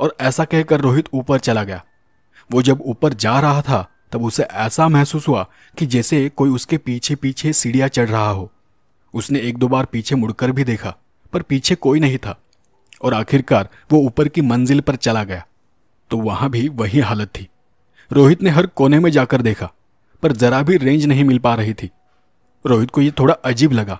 और 0.00 0.16
ऐसा 0.20 0.44
कहकर 0.44 0.80
रोहित 0.80 1.08
ऊपर 1.14 1.38
चला 1.38 1.64
गया। 1.64 1.84
वो 2.50 2.62
जब 2.62 2.82
ऊपर 2.82 3.12
जा 3.14 3.38
रहा 3.40 3.62
था, 3.62 3.86
तब 4.12 4.24
उसे 4.24 4.42
ऐसा 4.42 4.88
महसूस 4.88 5.28
हुआ 5.28 5.46
कि 5.78 5.86
जैसे 5.86 6.28
कोई 6.28 6.50
उसके 6.50 6.78
पीछे 6.78 7.14
पीछे 7.14 7.52
सीढ़ियाँ 7.52 7.88
चढ़ 7.88 8.08
रहा 8.08 8.28
हो। 8.28 8.50
उसने 9.14 9.40
एक 9.40 9.58
दो 9.58 9.68
बार 9.68 9.84
पीछे 9.84 10.14
मुड़कर 10.14 10.50
भी 10.50 10.64
देखा, 10.64 10.96
पर 11.32 11.42
पीछे 11.42 11.74
कोई 11.74 12.00
नहीं 12.00 12.18
था। 12.18 12.38
और 13.02 13.14
आखिरकार 13.14 13.68
वो 13.92 13.98
ऊपर 13.98 14.28
की 14.28 14.40
मंजिल 14.40 14.80
पर 14.80 14.96
चला 14.96 15.24
गया। 15.24 15.46
तो 16.10 16.18
वहाँ 16.18 16.50
भी 16.50 16.68
वही 16.68 17.00
हालत 17.00 17.28
थी। 17.28 17.48
रोहित 18.10 18.42
ने 18.42 18.50
हर 18.50 18.66
कोने 18.66 18.98
में 18.98 19.10
जाकर 19.10 19.42
देखा, 19.42 19.70
पर 20.22 20.32
जरा 20.34 20.62
भी 20.62 20.76
रेंज 20.76 21.04
नहीं 21.06 21.24
मिल 21.24 21.38
पा 21.38 21.54
रही 21.54 21.74
थी। 21.74 21.90
रोहित 22.64 22.90
को 22.90 23.00
यह 23.00 23.12
थोड़ा 23.18 23.34
अजीब 23.44 23.72
लगा 23.72 23.98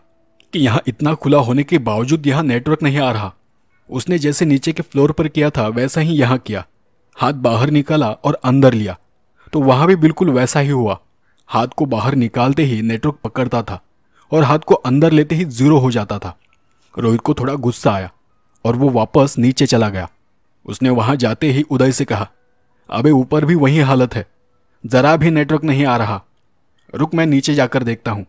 कि 0.52 0.58
यहाँ 0.58 0.80
इतना 0.86 1.14
खुला 1.14 1.38
होने 1.38 1.62
के 1.62 1.78
बावजूद 1.80 2.26
यहाँ 2.26 2.42
नेटवर्क 2.42 2.82
नहीं 2.82 2.98
आ 2.98 3.10
रहा। 3.12 3.32
उसने 3.90 4.18
जैसे 4.18 4.44
नीचे 4.44 4.72
के 4.72 4.82
फ्लोर 4.82 5.12
पर 5.12 5.28
किया 5.28 5.50
था, 5.50 5.66
वैसा 5.68 6.00
ही 6.00 6.14
यहाँ 6.14 6.38
किया। 6.38 6.64
हाथ 7.16 7.32
बाहर 7.34 7.70
निकाला 7.70 8.10
और 8.10 8.38
अंदर 8.44 8.74
लिया 8.74 8.96
तो 9.52 9.60
वहाँ 9.60 9.86
भी 9.86 9.96
बिल्कुल 9.96 10.30
वैसा 10.30 10.60
ही 10.60 10.68
हुआ। 10.68 10.98
हाथ 11.48 11.68
को 11.76 11.86
बाहर 11.86 12.14
निकालते 12.14 12.62
ही 12.62 12.80
नेटवर्क 12.82 13.18
पकड़ता 13.24 13.62
था 13.62 13.80
और 14.32 14.42
हाथ 14.42 14.58
को 14.58 14.74
अंदर 14.76 15.12
लेते 15.12 15.34
ही 15.34 15.44
ज़ीरो 15.46 15.78
हो 15.78 15.90
जाता 15.90 16.18
था। 16.18 16.36
रोहित 16.94 17.20
को 17.20 17.34
थोड़ा 17.34 17.54
गुस्सा 17.56 17.92
आया 17.92 18.10
और 18.64 18.76
वो 18.76 18.88
वापस 18.90 19.34
नीचे 19.38 19.66
चला 19.66 19.88
गया। 19.88 20.08
उसने 20.66 20.90
वहाँ 20.90 21.16
जाते 21.16 21.50
ही 21.52 21.62
उदय 21.62 21.92
से 21.92 22.04
कहा 22.04 22.28
अबे 22.90 23.10
ऊपर 23.10 23.44
भी 23.44 23.54
वही 23.54 23.78
हालत 23.78 24.14
है। 24.14 24.26
जरा 24.86 25.16
भी 25.16 25.30
नेटवर्क 25.30 25.64
नहीं 25.64 25.86
आ 25.86 25.96
रहा। 25.96 26.22
रुक, 26.94 27.14
मैं 27.14 27.26
नीचे 27.26 27.54
जाकर 27.54 27.82
देखता 27.82 28.10
हूँ। 28.10 28.26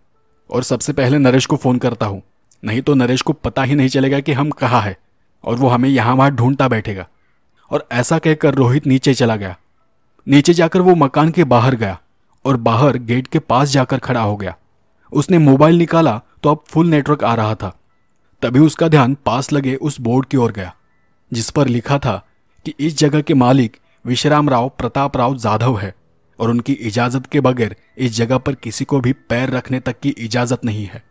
और 0.49 0.63
सबसे 0.63 0.93
पहले 0.93 1.17
नरेश 1.17 1.45
को 1.45 1.55
फ़ोन 1.55 1.77
करता 1.77 2.05
हूँ। 2.05 2.21
नहीं 2.63 2.81
तो 2.81 2.93
नरेश 2.93 3.21
को 3.21 3.33
पता 3.33 3.63
ही 3.63 3.75
नहीं 3.75 3.87
चलेगा 3.87 4.19
कि 4.19 4.33
हम 4.33 4.49
कहाँ 4.51 4.81
है। 4.81 4.97
और 5.43 5.55
वो 5.55 5.67
हमें 5.67 5.89
यहाँ 5.89 6.15
वहाँ 6.15 6.31
ढूंढता 6.31 6.67
बैठेगा। 6.67 7.07
और 7.71 7.87
ऐसा 7.91 8.17
कहकर 8.19 8.53
रोहित 8.53 8.87
नीचे 8.87 9.13
चला 9.13 9.35
गया। 9.35 9.55
नीचे 10.27 10.53
जाकर 10.53 10.81
वो 10.81 10.95
मकान 10.95 11.29
के 11.29 11.43
बाहर 11.43 11.75
गया। 11.75 11.99
और 12.45 12.57
बाहर 12.57 12.97
गेट 12.97 13.27
के 13.27 13.39
पास 13.39 13.69
जाकर 13.69 13.97
खड़ा 13.97 14.21
हो 14.21 14.35
गया। 14.37 14.55
उसने 15.13 15.37
मोबाइल 15.37 15.75
निकाला 15.75 16.21
तो 16.43 16.49
अब 16.49 16.63
फुल 16.67 16.87
नेटवर्क 16.87 17.23
आ 17.23 17.33
रहा 17.35 17.55
था। 17.55 17.77
तभी 18.41 18.59
उसका 18.59 18.87
ध्यान 18.87 19.17
पास 19.25 19.51
लगे 19.53 19.75
उस 19.75 19.99
बोर्ड 20.01 20.25
की 20.25 20.37
ओर 20.37 20.51
गया, 20.51 20.75
जिस 21.33 21.49
पर 21.49 21.67
लिखा 21.67 21.97
था 21.99 22.25
कि 22.65 22.73
इस 22.79 22.97
जगह 22.97 23.21
के 23.21 23.33
मालिक 23.33 23.77
विश्राम 24.05 24.49
राव 24.49 24.69
प्रताप 24.69 25.17
राव 25.17 25.35
जाधव 25.35 25.77
है 25.77 25.95
और 26.39 26.49
उनकी 26.49 26.73
इजाज़त 26.73 27.25
के 27.25 27.39
बगैर 27.39 27.75
इस 27.97 28.11
जगह 28.11 28.37
पर 28.37 28.55
किसी 28.55 28.85
को 28.85 28.99
भी 28.99 29.13
पैर 29.13 29.49
रखने 29.49 29.79
तक 29.79 29.99
की 29.99 30.09
इजाज़त 30.09 30.65
नहीं 30.65 30.85
है। 30.85 31.03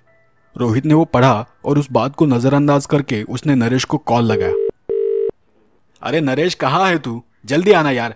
रोहित 0.56 0.86
ने 0.86 0.94
वो 0.94 1.04
पढ़ा 1.04 1.46
और 1.64 1.78
उस 1.78 1.88
बात 1.92 2.14
को 2.14 2.26
नजरअंदाज 2.26 2.86
करके 2.86 3.22
उसने 3.22 3.54
नरेश 3.54 3.84
को 3.84 3.98
कॉल 3.98 4.24
लगाया। 4.24 4.52
अरे 6.02 6.20
नरेश, 6.20 6.54
कहाँ 6.54 6.88
है 6.88 6.98
तू? 6.98 7.22
जल्दी 7.46 7.72
आना 7.72 7.90
यार। 7.90 8.14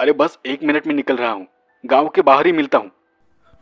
अरे 0.00 0.12
बस 0.12 0.38
एक 0.46 0.62
मिनट 0.62 0.86
में 0.86 0.94
निकल 0.94 1.16
रहा 1.16 1.30
हूँ। 1.30 1.46
गाँव 1.86 2.08
के 2.08 2.22
बाहर 2.22 2.46
ही 2.46 2.52
मिलता 2.52 2.78
हूँ। 2.78 2.90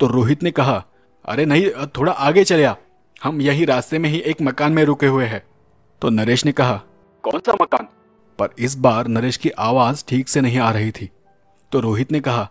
तो 0.00 0.06
रोहित 0.06 0.42
ने 0.42 0.50
कहा, 0.50 0.85
अरे 1.25 1.44
नहीं 1.44 1.71
थोड़ा 1.87 2.12
आगे 2.12 2.44
चले 2.44 2.64
आ। 2.64 2.75
हम 3.25 3.40
यही 3.40 3.64
रास्ते 3.64 3.99
में 3.99 4.11
ही 4.11 4.18
एक 4.18 4.42
मकान 4.42 4.73
में 4.73 4.85
रुके 4.85 5.06
हुए 5.06 5.25
हैं। 5.25 5.42
तो 6.02 6.11
नरेश 6.11 6.47
ने 6.47 6.52
कहा, 6.52 6.80
कौन 7.23 7.40
सा 7.40 7.52
मकान? 7.62 7.88
पर 8.43 8.49
इस 8.59 8.75
बार 8.75 9.07
नरेश 9.07 9.37
की 9.37 9.51
आवाज़ 9.51 10.05
ठीक 10.09 10.29
से 10.29 10.41
नहीं 10.41 10.59
आ 10.59 10.71
रही 10.71 10.91
थी। 10.91 11.09
तो 11.73 11.81
रोहित 11.81 12.13
ने 12.13 12.21
कहा 12.21 12.49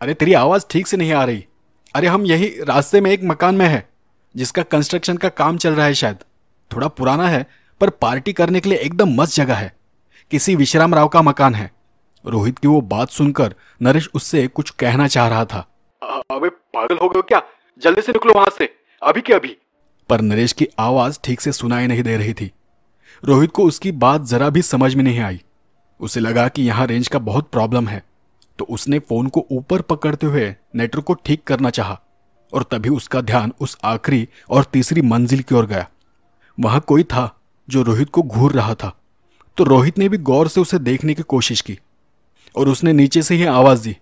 अरे 0.00 0.14
तेरी 0.14 0.32
आवाज़ 0.32 0.64
ठीक 0.70 0.86
से 0.86 0.96
नहीं 0.96 1.12
आ 1.12 1.24
रही। 1.24 1.44
अरे 1.94 2.06
हम 2.06 2.24
यही 2.26 2.48
रास्ते 2.64 3.00
में 3.00 3.10
एक 3.10 3.24
मकान 3.24 3.54
में 3.54 3.66
है 3.66 3.88
जिसका 4.34 4.62
कंस्ट्रक्शन 4.62 5.16
का 5.16 5.28
काम 5.28 5.58
चल 5.58 5.74
रहा 5.74 5.86
है 5.86 5.94
शायद। 5.94 6.16
थोड़ा 6.70 6.88
पुराना 6.88 7.28
है 7.28 7.46
पर 7.80 7.90
पार्टी 7.90 8.32
करने 8.32 8.60
के 8.60 8.68
लिए 8.68 8.78
एकदम 8.78 9.14
मस्त 9.14 9.34
जगह 9.34 9.54
है। 9.54 9.72
किसी 10.30 10.54
विश्राम 10.56 10.94
राव 10.94 11.08
का 11.08 11.22
मकान 11.22 11.54
है। 11.54 11.70
रोहित 12.24 12.58
की 12.58 12.68
वो 12.68 12.80
बात 12.80 13.10
सुनकर 13.10 13.54
नरेश 13.82 14.08
उससे 14.14 14.46
कुछ 14.46 14.70
कहना 14.70 15.08
चाह 15.08 15.28
रहा 15.28 15.44
था। 15.44 15.60
अबे 16.30 16.48
पागल 16.48 16.98
हो 17.02 17.08
गए 17.08 17.22
क्या? 17.22 17.42
जल्दी 17.82 18.02
से 18.02 18.12
निकलो 18.12 18.34
वहाँ 18.34 18.50
से 18.58 18.74
अभी 19.02 19.20
के 19.20 19.34
अभी। 19.34 19.56
पर 20.08 20.20
नरेश 20.20 20.52
की 20.52 20.68
आवाज़ 20.78 21.18
ठीक 21.24 21.40
से 21.40 21.52
सुनाई 21.52 21.86
नहीं 21.86 22.02
दे 22.02 22.16
रही 22.16 22.34
थी। 22.34 22.50
रोहित 23.24 23.50
को 23.50 23.64
उसकी 23.64 23.92
बात 23.92 24.22
जरा 24.22 24.48
भी 24.48 24.62
समझ 24.62 24.94
में 24.94 25.04
नहीं 25.04 25.20
आई। 25.20 25.42
उसे 26.00 26.20
लगा 26.20 26.48
कि 26.48 26.62
यहाँ 26.62 26.86
रेंज 26.86 27.08
का 27.08 27.18
बहुत 27.18 27.50
प्रॉब्लम 27.50 27.88
है। 27.88 28.04
तो 28.58 28.64
उसने 28.64 28.98
फ़ोन 28.98 29.26
को 29.26 29.46
ऊपर 29.50 29.80
पकड़ते 29.80 30.26
हुए 30.26 30.56
नेटवर्क 30.74 31.04
को 31.04 31.14
ठीक 31.14 31.44
करना 31.44 31.70
चाहा 31.70 32.00
और 32.52 32.62
तभी 32.62 32.88
उसका 32.88 33.20
ध्यान 33.20 33.52
उस 33.60 33.78
आखिरी 33.84 34.28
और 34.50 34.64
तीसरी 34.64 35.02
मंजिल 35.02 35.42
की 35.42 35.54
ओर 35.54 35.66
गया। 35.66 35.88
वहाँ 36.60 36.80
कोई 36.80 37.02
था 37.02 37.40
जो 37.68 37.82
रोहित 37.82 38.10
को 38.10 38.22
घूर 38.22 38.52
रहा 38.52 38.74
था। 38.74 39.00
तो 39.56 39.64
रोहित 39.64 39.98
ने 39.98 40.08
भी 40.08 40.18
गौर 40.18 40.48
से 40.48 40.60
उसे 40.60 40.78
देखने 40.78 41.14
की 41.14 41.22
कोशिश 41.22 41.60
की 41.60 41.78
और 42.56 42.68
उसने 42.68 42.92
नीचे 42.92 43.22
से 43.22 43.34
ही 43.34 43.44
आवाज़ 43.44 43.82
दी। 43.84 43.96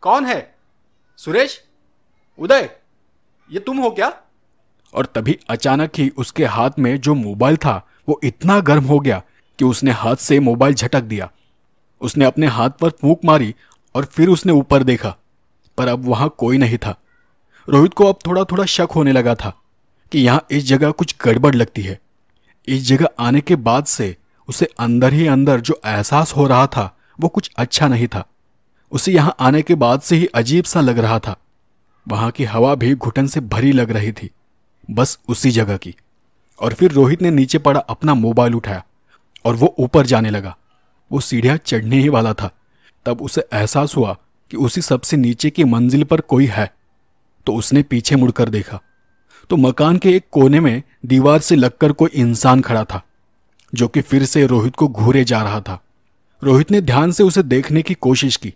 कौन 0.00 0.26
है? 0.26 0.54
सुरेश? 1.16 1.64
उदय? 2.38 2.70
ये 3.50 3.60
तुम 3.60 3.78
हो 3.78 3.90
क्या? 3.90 4.12
और 4.94 5.06
तभी 5.06 5.38
अचानक 5.50 5.90
ही 5.98 6.08
उसके 6.08 6.44
हाथ 6.44 6.70
में 6.78 7.00
जो 7.00 7.14
मोबाइल 7.14 7.56
था 7.56 7.85
वो 8.08 8.20
इतना 8.24 8.58
गर्म 8.60 8.84
हो 8.84 8.98
गया 9.00 9.22
कि 9.58 9.64
उसने 9.64 9.90
हाथ 9.90 10.16
से 10.16 10.38
मोबाइल 10.40 10.74
झटक 10.74 11.02
दिया। 11.02 11.30
उसने 12.00 12.24
अपने 12.24 12.46
हाथ 12.46 12.70
पर 12.70 12.90
फूंक 12.90 13.20
मारी 13.24 13.54
और 13.94 14.04
फिर 14.04 14.28
उसने 14.28 14.52
ऊपर 14.52 14.82
देखा, 14.82 15.16
पर 15.78 15.88
अब 15.88 16.04
वहाँ 16.04 16.28
कोई 16.38 16.58
नहीं 16.58 16.78
था। 16.78 16.94
रोहित 17.68 17.94
को 17.94 18.06
अब 18.06 18.18
थोड़ा 18.26 18.44
थोड़ा 18.44 18.64
शक 18.64 18.88
होने 18.94 19.12
लगा 19.12 19.34
था 19.34 19.52
कि 20.12 20.18
यहाँ 20.18 20.46
इस 20.50 20.64
जगह 20.64 20.90
कुछ 20.90 21.14
गड़बड़ 21.24 21.54
लगती 21.54 21.82
है। 21.82 21.98
इस 22.68 22.86
जगह 22.86 23.08
आने 23.18 23.40
के 23.40 23.56
बाद 23.56 23.84
से 23.84 24.14
उसे 24.48 24.68
अंदर 24.78 25.12
ही 25.12 25.26
अंदर 25.26 25.60
जो 25.60 25.80
एहसास 25.86 26.32
हो 26.36 26.46
रहा 26.46 26.66
था, 26.66 26.96
वो 27.20 27.28
कुछ 27.28 27.50
अच्छा 27.56 27.88
नहीं 27.88 28.06
था। 28.06 28.24
उसे 28.92 29.12
यहाँ 29.12 29.34
आने 29.40 29.62
के 29.62 29.74
बाद 29.74 30.00
से 30.00 30.16
ही 30.16 30.26
अजीब 30.26 30.64
सा 30.64 30.80
लग 30.80 30.98
रहा 30.98 31.18
था। 31.18 31.36
वहाँ 32.06 32.30
की 32.30 32.44
हवा 32.44 32.74
भी 32.74 32.94
घुटन 32.94 33.26
से 33.26 33.40
भरी 33.40 33.72
लग 33.72 33.90
रही 33.90 34.12
थी, 34.12 34.30
बस 34.88 35.18
उसी 35.28 35.50
जगह 35.50 35.76
की। 35.76 35.94
और 36.60 36.72
फिर 36.72 36.92
रोहित 36.92 37.22
ने 37.22 37.30
नीचे 37.30 37.58
पड़ा 37.58 37.80
अपना 37.80 38.14
मोबाइल 38.14 38.54
उठाया 38.54 38.84
और 39.44 39.54
वो 39.54 39.74
ऊपर 39.78 40.06
जाने 40.06 40.30
लगा। 40.30 40.56
वो 41.12 41.20
सीढ़ियाँ 41.20 41.56
चढ़ने 41.56 42.00
ही 42.00 42.08
वाला 42.08 42.32
था। 42.32 42.50
तब 43.06 43.22
उसे 43.22 43.40
एहसास 43.40 43.96
हुआ 43.96 44.16
कि 44.50 44.56
उसी 44.56 44.80
सबसे 44.80 45.16
नीचे 45.16 45.50
की 45.50 45.64
मंजिल 45.64 46.04
पर 46.04 46.20
कोई 46.20 46.46
है। 46.46 46.74
तो 47.46 47.54
उसने 47.54 47.82
पीछे 47.82 48.16
मुड़कर 48.16 48.48
देखा। 48.48 48.80
तो 49.50 49.56
मकान 49.56 49.96
के 49.96 50.10
एक 50.10 50.26
कोने 50.30 50.60
में 50.60 50.82
दीवार 51.06 51.38
से 51.38 51.56
लगकर 51.56 51.92
कोई 51.92 52.10
इंसान 52.14 52.60
खड़ा 52.60 52.84
था, 52.84 53.02
जो 53.74 53.88
कि 53.88 54.00
फिर 54.00 54.24
से 54.24 54.46
रोहित 54.46 54.76
को 54.76 54.88
घूरे 54.88 55.24
जा 55.24 55.42
रहा 55.42 55.60
था। 55.60 55.84
रोहित 56.44 56.70
ने 56.70 56.80
ध्यान 56.80 57.12
से 57.12 57.22
उसे 57.22 57.42
देखने 57.42 57.82
की 57.82 57.94
कोशिश 57.94 58.36
की। 58.36 58.54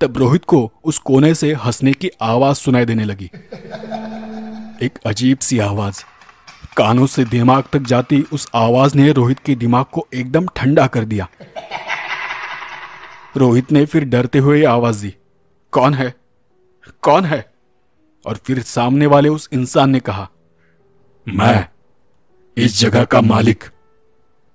तब 0.00 0.18
रोहित 0.18 0.44
को 0.44 0.72
उस 0.84 0.98
कोने 0.98 1.34
से 1.34 1.54
हंसने 1.54 1.92
की 1.92 2.10
आवाज़ 2.22 2.56
सुनाई 2.56 2.84
देने 2.84 3.04
लगी। 3.04 3.30
एक 4.82 4.90
अजीब 5.06 5.38
सी 5.38 5.58
आवाज़। 5.58 6.13
कानों 6.76 7.06
से 7.06 7.24
दिमाग 7.24 7.64
तक 7.72 7.78
जाती 7.78 8.24
उस 8.32 8.48
आवाज़ 8.54 8.96
ने 8.96 9.12
रोहित 9.12 9.38
के 9.38 9.54
दिमाग 9.54 9.84
को 9.92 10.06
एकदम 10.14 10.46
ठंडा 10.56 10.86
कर 10.86 11.04
दिया। 11.04 11.28
रोहित 13.36 13.72
ने 13.72 13.84
फिर 13.86 14.04
डरते 14.04 14.38
हुए 14.38 14.64
आवाज़ 14.64 15.02
दी, 15.02 15.14
कौन 15.72 15.94
है? 15.94 16.14
कौन 17.02 17.24
है? 17.24 17.52
और 18.26 18.36
फिर 18.36 18.62
सामने 18.62 19.06
वाले 19.06 19.28
उस 19.28 19.48
इंसान 19.52 19.90
ने 19.90 20.00
कहा, 20.00 20.28
मैं, 21.26 21.68
इस 22.56 22.78
जगह 22.80 23.04
का 23.04 23.20
मालिक, 23.20 23.64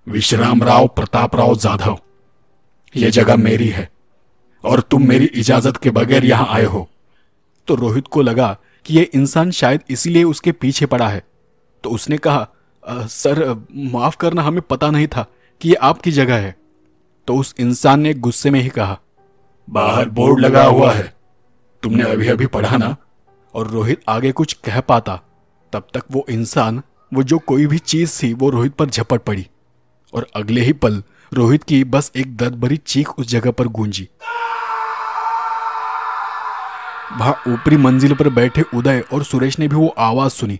विश्राम 0.08 0.64
राव 0.64 0.88
प्रताप 0.88 1.36
राव 1.36 1.56
जाधव। 1.56 2.00
यह 2.96 3.10
जगह 3.10 3.36
मेरी 3.36 3.68
है 3.68 3.90
और 4.64 4.82
तुम 4.82 5.08
मेरी 5.08 5.26
इजाज़त 5.26 5.78
के 5.78 5.90
बगैर 5.90 6.26
यहाँ 6.26 6.48
आए 6.50 6.64
हो। 6.64 6.90
तो 7.68 7.76
रोहित 7.76 8.08
को 8.08 8.22
लगा 8.22 8.58
कि 8.86 8.98
यह 8.98 9.08
इंसान 9.14 9.52
शायद 9.52 9.82
इसीलिए 9.90 10.24
उसके 10.24 10.52
पीछे 10.52 10.86
पड़ा 10.86 11.08
है। 11.08 11.24
तो 11.84 11.90
उसने 11.90 12.18
कहा 12.18 12.48
सर, 12.90 13.66
माफ़ 13.76 14.18
करना 14.18 14.42
हमें 14.42 14.62
पता 14.62 14.90
नहीं 14.92 15.08
था 15.08 15.26
कि 15.62 15.70
यह 15.70 15.78
आपकी 15.82 16.12
जगह 16.12 16.36
है। 16.36 16.56
तो 17.28 17.36
उस 17.36 17.56
इंसान 17.60 18.00
ने 18.00 18.14
गुस्से 18.14 18.50
में 18.50 18.60
ही 18.62 18.70
कहा, 18.70 19.00
बाहर 19.70 20.10
बोर्ड 20.10 20.40
लगा 20.40 20.64
हुआ 20.64 20.92
है। 20.92 21.14
तुमने 21.84 22.04
अभी 22.04 22.28
अभी 22.28 22.46
पढ़ा 22.46 22.78
ना? 22.78 22.96
और 23.54 23.68
रोहित 23.68 24.02
आगे 24.10 24.32
कुछ 24.32 24.54
कह 24.54 24.80
पाता। 24.80 25.22
तब 25.74 25.88
तक 25.94 26.04
वो 26.12 26.26
इंसान, 26.30 26.82
वो 27.14 27.24
जो 27.24 27.38
कोई 27.40 27.66
भी 27.66 27.78
चीज़ 27.78 28.24
थी, 28.24 28.34
वो 28.34 28.50
रोहित 28.50 28.74
पर 28.74 28.86
झपट 28.86 29.22
पड़ी। 29.22 29.48
और 30.14 30.28
अगले 30.36 30.62
ही 30.62 30.74
पल, 30.74 31.04
रोहित 31.34 31.64
की 31.64 31.84
बस 31.84 32.12
एक 32.16 32.38
दर्द 32.38 32.56
भरी 32.56 32.78
चीख 32.78 33.10
उस 33.10 33.28
जगह 33.28 33.52
पर 33.52 33.68
गूंजी। 33.68 34.10
वहाँ 37.12 37.42
ऊपरी 37.48 37.78
मंजिल 37.78 38.16
पर 38.16 38.30
बैठे 38.30 38.64
उदय 38.76 39.04
और 39.14 39.24
सुरेश 39.24 39.60
ने 39.60 39.68
भी 39.68 39.76
वो 39.76 39.96
आवाज़ 39.98 40.32
सुनी। 40.32 40.60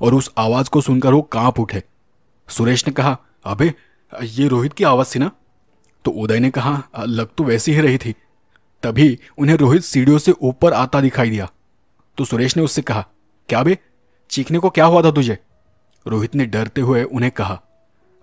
और 0.00 0.14
उस 0.14 0.30
आवाज़ 0.38 0.70
को 0.70 0.80
सुनकर 0.80 1.12
वो 1.12 1.22
काँप 1.22 1.60
उठे। 1.60 1.82
सुरेश 2.48 2.86
ने 2.86 2.92
कहा, 2.92 3.16
अबे, 3.44 3.72
ये 4.12 4.48
रोहित 4.48 4.72
की 4.72 4.84
आवाज़ 4.84 5.14
थी 5.14 5.18
ना? 5.18 5.30
तो 6.04 6.10
उदय 6.12 6.38
ने 6.40 6.50
कहा, 6.50 6.82
लग 6.98 7.28
तो 7.28 7.44
वैसी 7.44 7.72
ही 7.72 7.80
रही 7.80 7.98
थी। 7.98 8.14
तभी 8.82 9.18
उन्हें 9.38 9.56
रोहित 9.56 9.82
सीढ़ियों 9.82 10.18
से 10.18 10.32
ऊपर 10.32 10.72
आता 10.72 11.00
दिखाई 11.00 11.30
दिया 11.30 11.48
तो 12.18 12.24
सुरेश 12.24 12.56
ने 12.56 12.62
उससे 12.62 12.82
कहा, 12.82 13.04
क्या 13.48 13.62
बे, 13.62 13.76
चीखने 14.30 14.58
को 14.58 14.70
क्या 14.70 14.84
हुआ 14.84 15.02
था 15.02 15.10
तुझे 15.10 15.38
रोहित 16.06 16.34
ने 16.34 16.46
डरते 16.46 16.80
हुए 16.80 17.02
उन्हें 17.04 17.30
कहा 17.32 17.54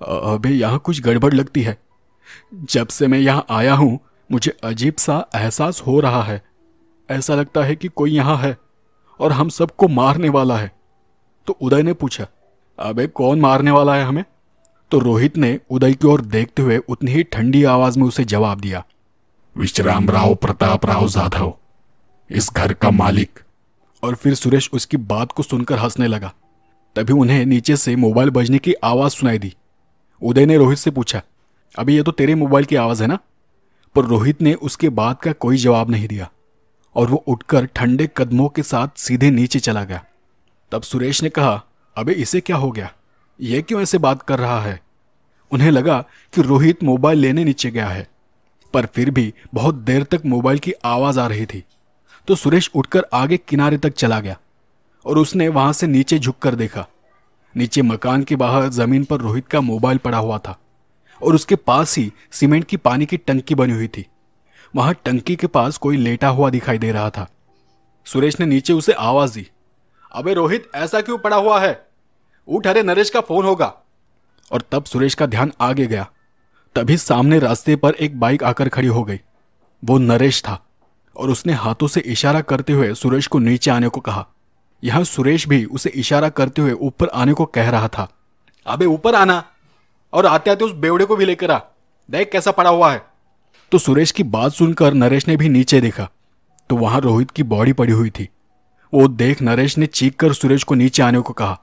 अबे, 0.01 0.49
यहाँ 0.49 0.79
कुछ 0.79 1.01
गड़बड़ 1.01 1.33
लगती 1.33 1.61
है। 1.61 1.77
जब 2.53 2.87
से 2.87 3.07
मैं 3.07 3.19
यहाँ 3.19 3.45
आया 3.49 3.73
हूँ, 3.73 3.99
मुझे 4.29 4.51
अजीब 4.63 4.95
सा 4.95 5.25
एहसास 5.35 5.81
हो 5.81 5.99
रहा 5.99 6.21
है। 6.23 6.41
ऐसा 7.09 7.35
लगता 7.35 7.63
है 7.63 7.75
कि 7.75 7.87
कोई 7.87 8.11
यहाँ 8.11 8.37
है 8.37 8.55
और 9.19 9.31
हम 9.31 9.49
सबको 9.49 9.87
मारने 9.87 10.29
वाला 10.29 10.57
है। 10.57 10.71
तो 11.47 11.53
उदय 11.53 11.81
ने 11.83 11.93
पूछा, 11.93 12.27
अबे, 12.79 13.07
कौन 13.07 13.41
मारने 13.41 13.71
वाला 13.71 13.95
है 13.95 14.03
हमें? 14.03 14.23
तो 14.91 14.99
रोहित 14.99 15.37
ने 15.37 15.59
उदय 15.69 15.93
की 15.93 16.07
ओर 16.07 16.21
देखते 16.21 16.61
हुए 16.61 16.77
उतनी 16.77 17.11
ही 17.11 17.23
ठंडी 17.23 17.63
आवाज़ 17.63 17.99
में 17.99 18.05
उसे 18.05 18.23
जवाब 18.23 18.59
दिया, 18.59 18.83
विश्राम 19.55 20.09
राव 20.09 20.35
प्रताप 20.35 20.85
राव 20.85 21.07
जाधव। 21.07 21.53
इस 22.29 22.49
घर 22.53 22.73
का 22.73 22.91
मालिक। 22.91 23.39
और 24.03 24.15
फिर 24.15 24.33
सुरेश 24.33 24.69
उसकी 24.73 24.97
बात 24.97 25.31
को 25.31 25.43
सुनकर 25.43 25.77
हंसने 25.77 26.07
लगा। 26.07 26.33
तभी 26.95 27.13
उन्हें 27.13 27.45
नीचे 27.45 27.75
से 27.77 27.95
मोबाइल 27.95 28.29
बजने 28.29 28.57
की 28.57 28.73
आवाज़ 28.73 29.11
सुनाई 29.11 29.37
दी। 29.37 29.53
उदय 30.21 30.45
ने 30.45 30.57
रोहित 30.57 30.77
से 30.77 30.91
पूछा 30.91 31.21
अभी 31.79 31.95
ये 31.95 32.03
तो 32.03 32.11
तेरे 32.11 32.35
मोबाइल 32.35 32.65
की 32.65 32.75
आवाज़ 32.75 33.01
है 33.01 33.07
ना? 33.07 33.19
पर 33.95 34.05
रोहित 34.05 34.41
ने 34.41 34.53
उसके 34.53 34.89
बात 34.89 35.21
का 35.21 35.31
कोई 35.31 35.57
जवाब 35.57 35.89
नहीं 35.89 36.07
दिया 36.07 36.29
और 36.95 37.09
वो 37.09 37.23
उठकर 37.27 37.65
ठंडे 37.65 38.09
कदमों 38.17 38.49
के 38.49 38.63
साथ 38.63 38.87
सीधे 38.97 39.29
नीचे 39.31 39.59
चला 39.59 39.83
गया। 39.83 40.03
तब 40.71 40.81
सुरेश 40.81 41.23
ने 41.23 41.29
कहा, 41.29 41.63
अबे, 41.97 42.13
इसे 42.13 42.41
क्या 42.41 42.55
हो 42.55 42.71
गया? 42.71 42.91
ये 43.41 43.61
क्यों 43.61 43.81
ऐसे 43.81 43.97
बात 43.97 44.21
कर 44.21 44.39
रहा 44.39 44.61
है? 44.61 44.79
उन्हें 45.51 45.71
लगा 45.71 45.99
कि 46.33 46.41
रोहित 46.41 46.83
मोबाइल 46.83 47.19
लेने 47.19 47.43
नीचे 47.43 47.71
गया 47.71 47.87
है, 47.87 48.07
पर 48.73 48.85
फिर 48.85 49.11
भी 49.11 49.33
बहुत 49.53 49.75
देर 49.75 50.03
तक 50.03 50.21
मोबाइल 50.25 50.59
की 50.59 50.73
आवाज़ 50.85 51.19
आ 51.19 51.27
रही 51.27 51.45
थी। 51.45 51.63
तो 52.27 52.35
सुरेश 52.35 52.69
उठकर 52.75 53.05
आगे 53.13 53.37
किनारे 53.37 53.77
तक 53.77 53.93
चला 53.93 54.19
गया 54.19 54.37
और 55.05 55.17
उसने 55.17 55.47
वहाँ 55.47 55.73
से 55.73 55.87
नीचे 55.87 56.19
झुककर 56.19 56.55
देखा। 56.55 56.87
नीचे 57.55 57.81
मकान 57.81 58.23
के 58.23 58.35
बाहर 58.35 58.69
ज़मीन 58.69 59.03
पर 59.03 59.17
रोहित 59.17 59.47
का 59.47 59.61
मोबाइल 59.61 59.97
पड़ा 59.97 60.17
हुआ 60.17 60.37
था 60.37 60.57
और 61.21 61.35
उसके 61.35 61.55
पास 61.55 61.97
ही 61.97 62.11
सीमेंट 62.31 62.65
की 62.65 62.77
पानी 62.77 63.05
की 63.05 63.17
टंकी 63.17 63.55
बनी 63.55 63.73
हुई 63.73 63.87
थी। 63.87 64.05
वहाँ 64.75 64.93
टंकी 65.05 65.35
के 65.35 65.47
पास 65.47 65.77
कोई 65.77 65.97
लेटा 65.97 66.29
हुआ 66.29 66.49
दिखाई 66.49 66.77
दे 66.77 66.91
रहा 66.91 67.09
था। 67.09 67.27
सुरेश 68.05 68.39
ने 68.39 68.45
नीचे 68.45 68.73
उसे 68.73 68.91
आवाज़ 68.91 69.33
दी। 69.35 69.47
अबे 70.17 70.33
रोहित, 70.33 70.69
ऐसा 70.75 71.01
क्यों 71.01 71.17
पड़ा 71.17 71.37
हुआ 71.37 71.59
है? 71.59 71.87
उठ 72.47 72.67
अरे, 72.67 72.83
नरेश 72.83 73.09
का 73.09 73.21
फ़ोन 73.21 73.45
होगा। 73.45 73.73
और 74.51 74.63
तब 74.71 74.83
सुरेश 74.83 75.13
का 75.13 75.25
ध्यान 75.25 75.53
आगे 75.61 75.87
गया। 75.87 76.09
तभी 76.75 76.97
सामने 76.97 77.39
रास्ते 77.39 77.75
पर 77.75 77.91
एक 77.91 78.19
बाइक 78.19 78.43
आकर 78.43 78.69
खड़ी 78.69 78.87
हो 78.87 79.03
गई। 79.03 79.19
वो 79.85 79.97
नरेश 79.97 80.41
था। 80.41 80.65
और 81.17 81.29
उसने 81.29 81.53
हाथों 81.53 81.87
से 81.87 81.99
इशारा 81.99 82.41
करते 82.41 82.73
हुए 82.73 82.93
सुरेश 82.93 83.27
को 83.27 83.39
नीचे 83.39 83.71
आने 83.71 83.87
को 83.87 84.01
कहा। 84.01 84.27
यहाँ 84.83 85.03
सुरेश 85.03 85.47
भी 85.47 85.65
उसे 85.65 85.89
इशारा 85.89 86.29
करते 86.29 86.61
हुए 86.61 86.71
ऊपर 86.71 87.07
आने 87.07 87.33
को 87.33 87.45
कह 87.45 87.69
रहा 87.69 87.87
था। 87.87 88.09
अबे, 88.67 88.85
ऊपर 88.85 89.15
आना। 89.15 89.43
और 90.13 90.25
आते 90.25 90.51
आते 90.51 90.65
उस 90.65 90.71
बेवड़े 90.71 91.05
को 91.05 91.15
भी 91.15 91.25
लेकर 91.25 91.51
आ। 91.51 91.59
देख 92.11 92.31
कैसा 92.31 92.51
पड़ा 92.51 92.69
हुआ 92.69 92.91
है। 92.91 93.07
तो 93.71 93.77
सुरेश 93.77 94.11
की 94.11 94.23
बात 94.23 94.51
सुनकर 94.51 94.93
नरेश 94.93 95.27
ने 95.27 95.37
भी 95.37 95.49
नीचे 95.49 95.81
देखा। 95.81 96.09
तो 96.69 96.75
वहाँ 96.75 97.01
रोहित 97.01 97.31
की 97.31 97.43
बॉडी 97.43 97.73
पड़ी 97.73 97.93
हुई 97.93 98.09
थी। 98.09 98.29
वो 98.93 99.07
देख 99.07 99.41
नरेश 99.41 99.77
ने 99.77 99.85
चीख 99.85 100.15
कर 100.15 100.33
सुरेश 100.33 100.63
को 100.63 100.75
नीचे 100.75 101.03
आने 101.03 101.19
को 101.19 101.33
कहा। 101.33 101.59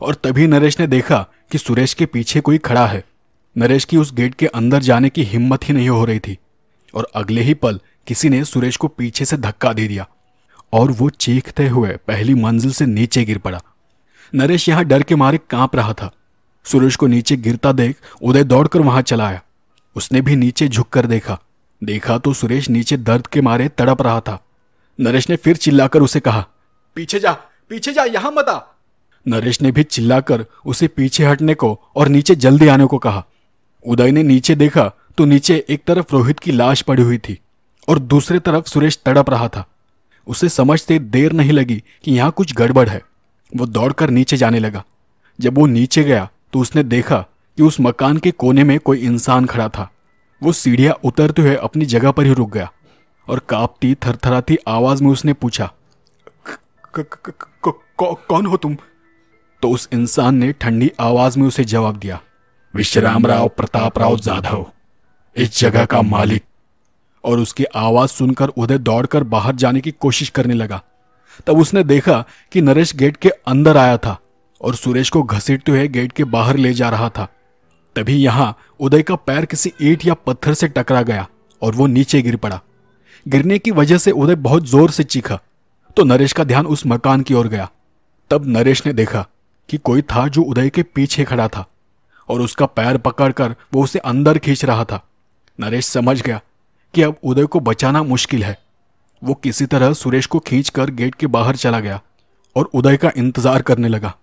और 0.00 0.14
तभी 0.14 0.46
नरेश 0.46 0.80
ने 0.80 0.86
देखा 0.86 1.26
कि 1.50 1.58
सुरेश 1.58 1.94
के 1.94 2.06
पीछे 2.06 2.40
कोई 2.40 2.58
खड़ा 2.58 2.86
है। 2.86 3.04
नरेश 3.58 3.84
की 3.84 3.96
उस 3.96 4.14
गेट 4.14 4.34
के 4.34 4.46
अंदर 4.46 4.78
जाने 4.78 5.08
की 5.08 5.22
हिम्मत 5.22 5.68
ही 5.68 5.74
नहीं 5.74 5.88
हो 5.88 6.04
रही 6.04 6.18
थी। 6.18 6.38
और 6.94 7.08
अगले 7.14 7.40
ही 7.40 7.54
पल 7.54 7.80
किसी 8.06 8.28
ने 8.28 8.44
सुरेश 8.44 8.76
को 8.76 8.88
पीछे 8.88 9.24
से 9.24 9.36
धक्का 9.36 9.72
दे 9.72 9.88
दिया। 9.88 10.08
और 10.72 10.90
वो 10.90 11.10
चीखते 11.10 11.68
हुए 11.68 11.88
पहली 11.88 12.34
मंजिल 12.34 12.72
से 12.72 12.86
नीचे 12.86 13.24
गिर 13.24 13.38
पड़ा। 13.38 13.60
नरेश 14.34 14.68
यहाँ 14.68 14.84
डर 14.84 15.02
के 15.02 15.14
मारे 15.14 15.38
काँप 15.50 15.76
रहा 15.76 15.92
था। 15.92 16.10
सुरेश 16.64 16.96
को 16.96 17.06
नीचे 17.06 17.36
गिरता 17.36 17.72
देख 17.72 17.96
उदय 18.22 18.44
दौड़कर 18.44 18.80
वहाँ 18.80 19.02
चला 19.02 19.26
आया। 19.26 19.42
उसने 19.96 20.20
भी 20.20 20.36
नीचे 20.36 20.68
झुककर 20.68 21.06
देखा। 21.06 21.38
देखा 21.84 22.18
तो 22.18 22.32
सुरेश 22.32 22.70
नीचे 22.70 22.96
दर्द 22.96 23.26
के 23.26 23.40
मारे 23.40 23.68
तड़प 23.68 24.02
रहा 24.02 24.20
था। 24.20 24.44
नरेश 25.00 25.30
ने 25.30 25.36
फिर 25.36 25.56
चिल्लाकर 25.56 26.02
उसे 26.02 26.20
कहा 26.20 26.46
पीछे 26.96 27.20
जा 27.20 27.32
पीछे 27.70 27.92
जा, 27.92 28.04
यहाँ 28.04 28.32
मत 28.32 28.48
आ। 28.48 28.60
नरेश 29.26 29.60
ने 29.62 29.70
भी 29.72 29.82
चिल्लाकर 29.82 30.44
उसे 30.66 30.88
पीछे 30.88 31.24
हटने 31.24 31.54
को 31.54 31.78
और 31.96 32.08
नीचे 32.08 32.34
जल्दी 32.36 32.68
आने 32.68 32.86
को 32.86 32.98
कहा। 32.98 33.24
उदय 33.84 34.10
ने 34.10 34.22
नीचे 34.22 34.54
देखा 34.54 34.90
तो 35.18 35.24
नीचे 35.24 35.64
एक 35.68 35.84
तरफ़ 35.86 36.12
रोहित 36.12 36.40
की 36.40 36.52
लाश 36.52 36.82
पड़ी 36.82 37.02
हुई 37.02 37.18
थी 37.18 37.38
और 37.88 37.98
दूसरे 37.98 38.38
तरफ़ 38.38 38.66
सुरेश 38.66 38.98
तड़प 39.06 39.30
रहा 39.30 39.48
था। 39.48 39.66
उसे 40.26 40.48
समझते 40.48 40.98
देर 40.98 41.32
नहीं 41.32 41.52
लगी 41.52 41.82
कि 42.04 42.12
यहाँ 42.12 42.30
कुछ 42.30 42.54
गड़बड़ 42.54 42.88
है। 42.88 43.00
वो 43.52 43.66
दौड़कर 43.66 44.10
नीचे 44.10 44.36
जाने 44.36 44.58
लगा। 44.58 44.84
जब 45.38 45.58
वो 45.58 45.66
नीचे 45.66 46.04
गया 46.04 46.28
तो 46.52 46.60
उसने 46.60 46.82
देखा 46.84 47.18
कि 47.58 47.62
उस 47.62 47.80
मकान 47.80 48.16
के 48.16 48.30
कोने 48.30 48.64
में 48.64 48.78
कोई 48.80 48.98
इंसान 48.98 49.46
खड़ा 49.46 49.68
था। 49.68 49.90
वो 50.42 50.52
सीढ़ियाँ 50.52 50.94
उतरते 51.04 51.42
हुए 51.42 51.54
अपनी 51.56 51.86
जगह 51.86 52.10
पर 52.10 52.24
ही 52.24 52.32
रुक 52.32 52.52
गया 52.52 52.70
और 53.28 53.38
कांपती, 53.38 53.94
थरथराती 53.96 54.58
आवाज़ 54.68 55.02
में 55.02 55.10
उसने 55.10 55.32
पूछा 55.32 55.72
कौन 56.96 58.46
हो 58.46 58.56
तुम? 58.56 58.76
तो 59.62 59.70
उस 59.70 59.88
इंसान 59.92 60.34
ने 60.34 60.52
ठंडी 60.52 60.90
आवाज़ 61.00 61.38
में 61.38 61.46
उसे 61.46 61.64
जवाब 61.64 61.96
दिया 61.96 62.20
विश्राम 62.74 63.26
राव 63.26 63.48
प्रताप 63.48 63.98
राव 63.98 64.16
जाधव, 64.18 64.66
इस 65.36 65.58
जगह 65.58 65.84
का 65.84 66.02
मालिक। 66.02 66.42
और 67.24 67.38
उसकी 67.38 67.64
आवाज़ 67.64 68.10
सुनकर 68.10 68.48
उदय 68.48 68.78
दौड़कर 68.78 69.24
बाहर 69.24 69.54
जाने 69.54 69.80
की 69.80 69.90
कोशिश 69.90 70.28
करने 70.28 70.54
लगा। 70.54 70.82
तब 71.46 71.58
उसने 71.58 71.82
देखा 71.84 72.24
कि 72.52 72.60
नरेश 72.60 72.94
गेट 72.96 73.16
के 73.16 73.28
अंदर 73.28 73.76
आया 73.76 73.96
था 73.96 74.18
और 74.60 74.74
सुरेश 74.74 75.10
को 75.10 75.22
घसीटते 75.22 75.72
हुए 75.72 75.86
गेट 75.88 76.12
के 76.12 76.24
बाहर 76.24 76.56
ले 76.56 76.72
जा 76.72 76.88
रहा 76.90 77.08
था। 77.08 77.28
तभी 77.96 78.16
यहाँ 78.16 78.56
उदय 78.80 79.02
का 79.02 79.14
पैर 79.16 79.44
किसी 79.44 79.72
ईट 79.82 80.04
या 80.06 80.14
पत्थर 80.16 80.54
से 80.54 80.68
टकरा 80.68 81.02
गया 81.02 81.26
और 81.62 81.74
वो 81.74 81.86
नीचे 81.86 82.22
गिर 82.22 82.36
पड़ा। 82.36 82.60
गिरने 83.26 83.58
की 83.58 83.70
वजह 83.70 83.98
से 83.98 84.10
उदय 84.10 84.34
बहुत 84.34 84.66
ज़ोर 84.66 84.90
से 84.90 85.04
चीखा। 85.04 85.38
तो 85.96 86.04
नरेश 86.04 86.32
का 86.32 86.44
ध्यान 86.44 86.66
उस 86.66 86.82
मकान 86.86 87.20
की 87.20 87.34
ओर 87.34 87.48
गया। 87.48 87.68
तब 88.30 88.46
नरेश 88.46 88.84
ने 88.86 88.92
देखा 88.92 89.26
कि 89.68 89.76
कोई 89.76 90.02
था 90.02 90.26
जो 90.28 90.42
उदय 90.42 90.70
के 90.70 90.82
पीछे 90.84 91.24
खड़ा 91.24 91.46
था 91.48 91.64
और 92.28 92.40
उसका 92.40 92.66
पैर 92.66 92.96
पकड़कर 92.98 93.54
वो 93.74 93.82
उसे 93.84 93.98
अंदर 93.98 94.38
खींच 94.38 94.64
रहा 94.64 94.84
था। 94.84 95.00
नरेश 95.58 95.86
समझ 95.86 96.20
गया 96.22 96.40
कि 96.94 97.02
अब 97.02 97.16
उदय 97.24 97.46
को 97.46 97.60
बचाना 97.60 98.02
मुश्किल 98.02 98.44
है। 98.44 98.58
वो 99.22 99.34
किसी 99.34 99.66
तरह 99.66 99.92
सुरेश 99.92 100.26
को 100.26 100.38
खींचकर 100.38 100.90
गेट 100.90 101.14
के 101.14 101.26
बाहर 101.28 101.56
चला 101.56 101.80
गया 101.80 102.00
और 102.56 102.70
उदय 102.74 102.96
का 102.96 103.10
इंतज़ार 103.16 103.62
करने 103.62 103.88
लगा। 103.88 104.14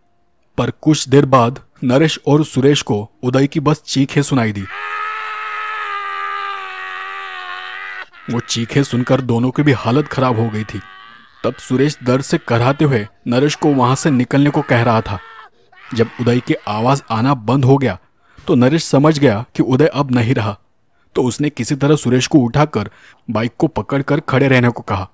पर 0.57 0.71
कुछ 0.81 1.07
देर 1.09 1.25
बाद 1.25 1.59
नरेश 1.83 2.19
और 2.27 2.43
सुरेश 2.45 2.81
को 2.81 3.07
उदय 3.23 3.47
की 3.47 3.59
बस 3.59 3.81
चीखें 3.85 4.21
सुनाई 4.21 4.51
दी। 4.51 4.65
वो 8.31 8.39
चीखें 8.39 8.81
सुनकर 8.83 9.21
दोनों 9.21 9.51
की 9.51 9.63
भी 9.63 9.71
हालत 9.71 10.07
खराब 10.07 10.39
हो 10.39 10.49
गई 10.49 10.63
थी। 10.63 10.81
तब 11.43 11.55
सुरेश 11.59 11.97
दर्द 12.03 12.23
से 12.23 12.37
कराते 12.37 12.85
हुए 12.85 13.05
नरेश 13.27 13.55
को 13.55 13.73
वहाँ 13.73 13.95
से 13.95 14.09
निकलने 14.11 14.49
को 14.49 14.61
कह 14.61 14.81
रहा 14.83 15.01
था। 15.01 15.19
जब 15.95 16.07
उदय 16.21 16.39
की 16.39 16.53
आवाज़ 16.67 17.01
आना 17.11 17.33
बंद 17.33 17.65
हो 17.65 17.77
गया 17.77 17.97
तो 18.47 18.55
नरेश 18.55 18.83
समझ 18.83 19.17
गया 19.19 19.43
कि 19.55 19.63
उदय 19.63 19.87
अब 19.87 20.11
नहीं 20.11 20.33
रहा। 20.35 20.57
तो 21.15 21.23
उसने 21.23 21.49
किसी 21.49 21.75
तरह 21.75 21.95
सुरेश 21.95 22.27
को 22.27 22.39
उठाकर 22.39 22.89
बाइक 23.29 23.53
को 23.57 23.67
पकड़कर 23.69 24.19
खड़े 24.19 24.47
रहने 24.47 24.69
को 24.69 24.81
कहा। 24.81 25.07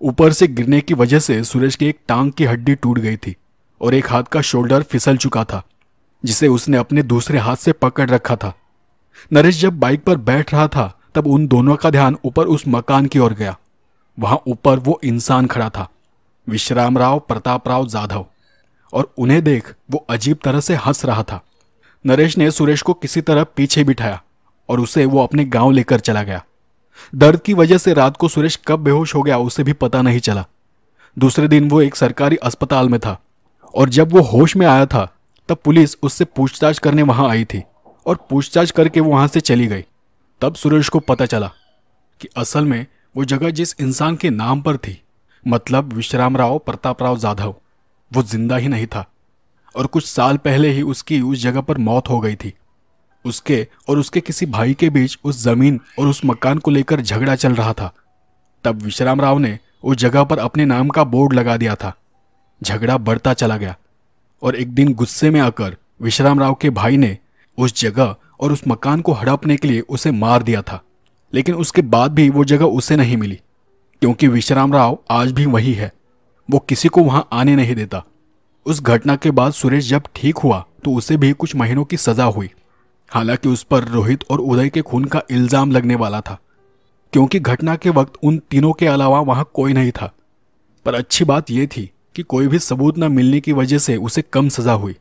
ऊपर 0.00 0.32
से 0.32 0.46
गिरने 0.46 0.80
की 0.80 0.94
वजह 0.94 1.18
से 1.18 1.42
सुरेश 1.44 1.76
की 1.76 1.86
एक 1.86 1.98
टांग 2.08 2.32
की 2.32 2.44
हड्डी 2.44 2.74
टूट 2.74 2.98
गई 2.98 3.16
थी 3.16 3.34
और 3.80 3.94
एक 3.94 4.10
हाथ 4.10 4.22
का 4.22 4.40
शोल्डर 4.40 4.82
फिसल 4.82 5.16
चुका 5.16 5.44
था, 5.44 5.62
जिसे 6.24 6.48
उसने 6.48 6.76
अपने 6.76 7.02
दूसरे 7.02 7.38
हाथ 7.38 7.56
से 7.56 7.72
पकड़ 7.72 8.08
रखा 8.10 8.36
था। 8.36 8.52
नरेश 9.32 9.60
जब 9.60 9.78
बाइक 9.80 10.04
पर 10.04 10.16
बैठ 10.18 10.52
रहा 10.54 10.68
था, 10.68 10.92
तब 11.14 11.26
उन 11.26 11.46
दोनों 11.46 11.76
का 11.76 11.90
ध्यान 11.90 12.16
ऊपर 12.24 12.46
उस 12.46 12.64
मकान 12.68 13.06
की 13.06 13.18
ओर 13.18 13.34
गया। 13.34 13.56
वहाँ 14.18 14.40
ऊपर 14.46 14.78
वो 14.78 15.00
इंसान 15.04 15.46
खड़ा 15.46 15.68
था 15.68 15.88
विश्राम 16.46 16.98
राव 16.98 17.18
प्रताप 17.18 17.68
राव 17.68 17.86
जाधव। 17.86 18.26
और 18.92 19.12
उन्हें 19.18 19.42
देख 19.44 19.74
वो 19.90 20.04
अजीब 20.10 20.38
तरह 20.44 20.60
से 20.60 20.74
हंस 20.74 21.04
रहा 21.04 21.22
था। 21.22 21.40
नरेश 22.06 22.38
ने 22.38 22.50
सुरेश 22.50 22.82
को 22.82 22.94
किसी 22.94 23.20
तरह 23.20 23.44
पीछे 23.44 23.84
बिठाया 23.84 24.22
और 24.68 24.80
उसे 24.80 25.04
वो 25.04 25.22
अपने 25.22 25.44
गाँव 25.44 25.70
लेकर 25.70 26.00
चला 26.00 26.22
गया। 26.22 26.44
दर्द 27.14 27.40
की 27.40 27.54
वजह 27.54 27.78
से 27.78 27.94
रात 27.94 28.16
को 28.16 28.28
सुरेश 28.28 28.58
कब 28.66 28.80
बेहोश 28.80 29.14
हो 29.14 29.22
गया 29.22 29.38
उसे 29.38 29.62
भी 29.62 29.72
पता 29.72 30.02
नहीं 30.02 30.20
चला। 30.20 30.44
दूसरे 31.18 31.48
दिन 31.48 31.68
वो 31.70 31.80
एक 31.82 31.96
सरकारी 31.96 32.36
अस्पताल 32.36 32.88
में 32.88 33.00
था 33.00 33.18
और 33.74 33.88
जब 33.88 34.12
वो 34.12 34.20
होश 34.22 34.56
में 34.56 34.66
आया 34.66 34.86
था, 34.86 35.08
तब 35.48 35.56
पुलिस 35.64 35.96
उससे 36.02 36.24
पूछताछ 36.24 36.78
करने 36.78 37.02
वहाँ 37.02 37.28
आई 37.30 37.44
थी 37.44 37.62
और 38.06 38.26
पूछताछ 38.30 38.70
करके 38.70 39.00
वो 39.00 39.10
वहाँ 39.10 39.26
से 39.28 39.40
चली 39.40 39.66
गई। 39.66 39.84
तब 40.40 40.54
सुरेश 40.54 40.88
को 40.88 41.00
पता 41.00 41.26
चला 41.26 41.50
कि 42.20 42.28
असल 42.36 42.64
में 42.64 42.86
वो 43.16 43.24
जगह 43.24 43.50
जिस 43.50 43.74
इंसान 43.80 44.16
के 44.16 44.30
नाम 44.30 44.60
पर 44.60 44.76
थी 44.76 45.00
मतलब 45.46 45.92
विश्राम 45.92 46.36
राव 46.36 46.58
प्रताप 46.58 47.02
राव 47.02 47.18
जाधव, 47.18 47.54
वो 48.10 48.22
ज़िंदा 48.22 48.56
ही 48.56 48.68
नहीं 48.68 48.86
था। 48.86 49.04
और 49.76 49.86
कुछ 49.86 50.06
साल 50.06 50.36
पहले 50.36 50.70
ही 50.70 50.82
उसकी 50.82 51.20
उस 51.20 51.38
जगह 51.38 51.60
पर 51.60 51.78
मौत 51.78 52.08
हो 52.08 52.20
गई 52.20 52.34
थी। 52.34 52.52
उसके 53.24 53.66
और 53.88 53.98
उसके 53.98 54.20
किसी 54.20 54.46
भाई 54.46 54.74
के 54.74 54.90
बीच 54.90 55.18
उस 55.24 55.42
ज़मीन 55.42 55.80
और 55.98 56.06
उस 56.06 56.20
मकान 56.24 56.58
को 56.58 56.70
लेकर 56.70 57.00
झगड़ा 57.00 57.34
चल 57.34 57.54
रहा 57.54 57.72
था। 57.72 57.92
तब 58.64 58.82
विश्राम 58.82 59.20
राव 59.20 59.38
ने 59.38 59.58
उस 59.82 59.96
जगह 59.96 60.24
पर 60.24 60.38
अपने 60.38 60.64
नाम 60.64 60.88
का 60.88 61.04
बोर्ड 61.04 61.32
लगा 61.32 61.56
दिया 61.56 61.74
था। 61.74 61.92
झगड़ा 62.62 62.96
बढ़ता 62.98 63.34
चला 63.34 63.56
गया। 63.56 63.76
और 64.42 64.56
एक 64.56 64.74
दिन 64.74 64.92
गुस्से 64.94 65.30
में 65.30 65.40
आकर 65.40 65.76
विश्राम 66.02 66.40
राव 66.40 66.54
के 66.54 66.70
भाई 66.70 66.96
ने 66.96 67.16
उस 67.58 67.80
जगह 67.80 68.14
और 68.40 68.52
उस 68.52 68.62
मकान 68.68 69.00
को 69.00 69.12
हड़पने 69.12 69.56
के 69.56 69.68
लिए 69.68 69.80
उसे 69.80 70.10
मार 70.10 70.42
दिया 70.42 70.62
था। 70.62 70.82
लेकिन 71.34 71.54
उसके 71.56 71.82
बाद 71.84 72.12
भी 72.12 72.28
वो 72.30 72.44
जगह 72.44 72.64
उसे 72.66 72.96
नहीं 72.96 73.16
मिली, 73.16 73.38
क्योंकि 74.02 74.28
विश्राम 74.28 74.72
राव 74.72 74.98
आज 75.10 75.32
भी 75.32 75.46
वही 75.46 75.72
है। 75.74 75.92
वो 76.48 76.58
किसी 76.58 76.88
को 76.88 77.02
वहाँ 77.02 77.28
आने 77.32 77.56
नहीं 77.56 77.74
देता। 77.74 78.02
उस 78.66 78.82
घटना 78.82 79.16
के 79.16 79.30
बाद 79.30 79.52
सुरेश 79.52 79.88
जब 79.88 80.02
ठीक 80.14 80.38
हुआ 80.38 80.64
तो 80.84 80.94
उसे 80.94 81.16
भी 81.16 81.32
कुछ 81.32 81.54
महीनों 81.56 81.84
की 81.84 81.96
सजा 81.96 82.24
हुई। 82.26 82.50
हालाँकि 83.10 83.48
उस 83.48 83.62
पर 83.62 83.84
रोहित 83.84 84.24
और 84.30 84.40
उदय 84.40 84.68
के 84.68 84.82
खून 84.82 85.04
का 85.04 85.22
इल्ज़ाम 85.30 85.70
लगने 85.70 85.94
वाला 85.94 86.20
था, 86.20 86.38
क्योंकि 87.12 87.38
घटना 87.40 87.76
के 87.76 87.90
वक्त 87.90 88.18
उन 88.22 88.38
तीनों 88.50 88.72
के 88.72 88.86
अलावा 88.86 89.20
वहाँ 89.22 89.48
कोई 89.54 89.72
नहीं 89.72 89.90
था। 89.92 90.12
पर 90.86 90.94
अच्छी 90.94 91.24
बात 91.24 91.50
यह 91.50 91.66
थी 91.66 91.90
कि 92.16 92.22
कोई 92.24 92.46
भी 92.48 92.58
सबूत 92.60 92.98
न 92.98 93.12
मिलने 93.12 93.40
की 93.40 93.52
वजह 93.52 93.78
से 93.78 93.96
उसे 93.98 94.22
कम 94.24 94.48
सजा 94.50 94.72
हुई। 94.74 94.96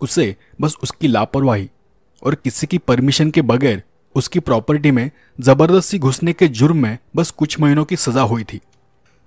उसे 0.00 0.34
बस 0.60 0.76
उसकी 0.82 1.08
लापरवाही 1.08 1.68
और 2.22 2.34
किसी 2.34 2.66
की 2.66 2.78
परमिशन 2.80 3.30
के 3.30 3.42
बगैर 3.42 3.82
उसकी 4.14 4.40
प्रॉपर्टी 4.40 4.90
में 4.90 5.10
ज़बरदस्ती 5.40 5.98
घुसने 5.98 6.32
के 6.32 6.48
जुर्म 6.48 6.76
में 6.76 6.98
बस 7.16 7.30
कुछ 7.30 7.58
महीनों 7.60 7.84
की 7.84 7.96
सजा 7.96 8.22
हुई 8.22 8.44
थी। 8.44 8.60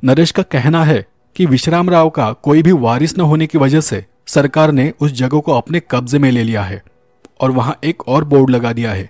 नरेश 0.03 0.31
का 0.31 0.43
कहना 0.43 0.83
है 0.83 1.05
कि 1.35 1.45
विश्राम 1.45 1.89
राव 1.89 2.09
का 2.09 2.31
कोई 2.33 2.61
भी 2.63 2.71
वारिस 2.71 3.17
न 3.17 3.21
होने 3.21 3.47
की 3.47 3.57
वजह 3.57 3.81
से 3.81 4.05
सरकार 4.27 4.71
ने 4.71 4.91
उस 4.99 5.11
जगह 5.11 5.39
को 5.39 5.53
अपने 5.53 5.81
कब्जे 5.91 6.19
में 6.19 6.29
ले 6.31 6.43
लिया 6.43 6.63
है 6.63 6.81
और 7.39 7.51
वहाँ 7.51 7.77
एक 7.83 8.07
और 8.07 8.23
बोर्ड 8.23 8.49
लगा 8.49 8.73
दिया 8.73 8.91
है 8.91 9.09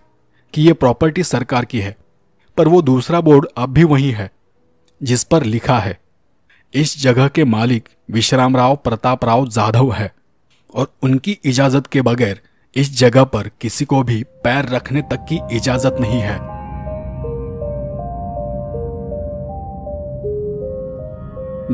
कि 0.53 0.61
यह 0.61 0.73
प्रॉपर्टी 0.73 1.23
सरकार 1.23 1.65
की 1.65 1.79
है। 1.79 1.95
पर 2.57 2.67
वो 2.67 2.81
दूसरा 2.81 3.21
बोर्ड 3.21 3.47
अब 3.57 3.69
भी 3.69 3.83
वही 3.83 4.11
है, 4.11 4.29
जिस 5.01 5.23
पर 5.23 5.43
लिखा 5.43 5.79
है, 5.79 5.97
इस 6.73 7.01
जगह 7.01 7.27
के 7.27 7.43
मालिक 7.43 7.89
विश्राम 8.11 8.55
राव 8.57 8.75
प्रताप 8.75 9.25
राव 9.25 9.47
जाधव 9.47 9.91
है 9.93 10.11
और 10.73 10.91
उनकी 11.03 11.37
इजाज़त 11.45 11.87
के 11.87 12.01
बगैर 12.01 12.41
इस 12.77 12.97
जगह 12.97 13.23
पर 13.23 13.51
किसी 13.61 13.85
को 13.85 14.03
भी 14.03 14.23
पैर 14.23 14.65
रखने 14.65 15.01
तक 15.01 15.25
की 15.31 15.55
इजाज़त 15.55 15.95
नहीं 15.99 16.19
है। 16.19 16.39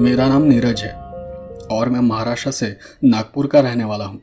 मेरा 0.04 0.28
नाम 0.28 0.44
नीरज 0.44 0.82
है 0.82 0.94
और 1.72 1.90
मैं 1.90 2.00
महाराष्ट्र 2.00 2.52
से 2.52 2.78
नागपुर 3.04 3.48
का 3.48 3.60
रहने 3.60 3.84
वाला 3.84 4.06
हूँ। 4.06 4.22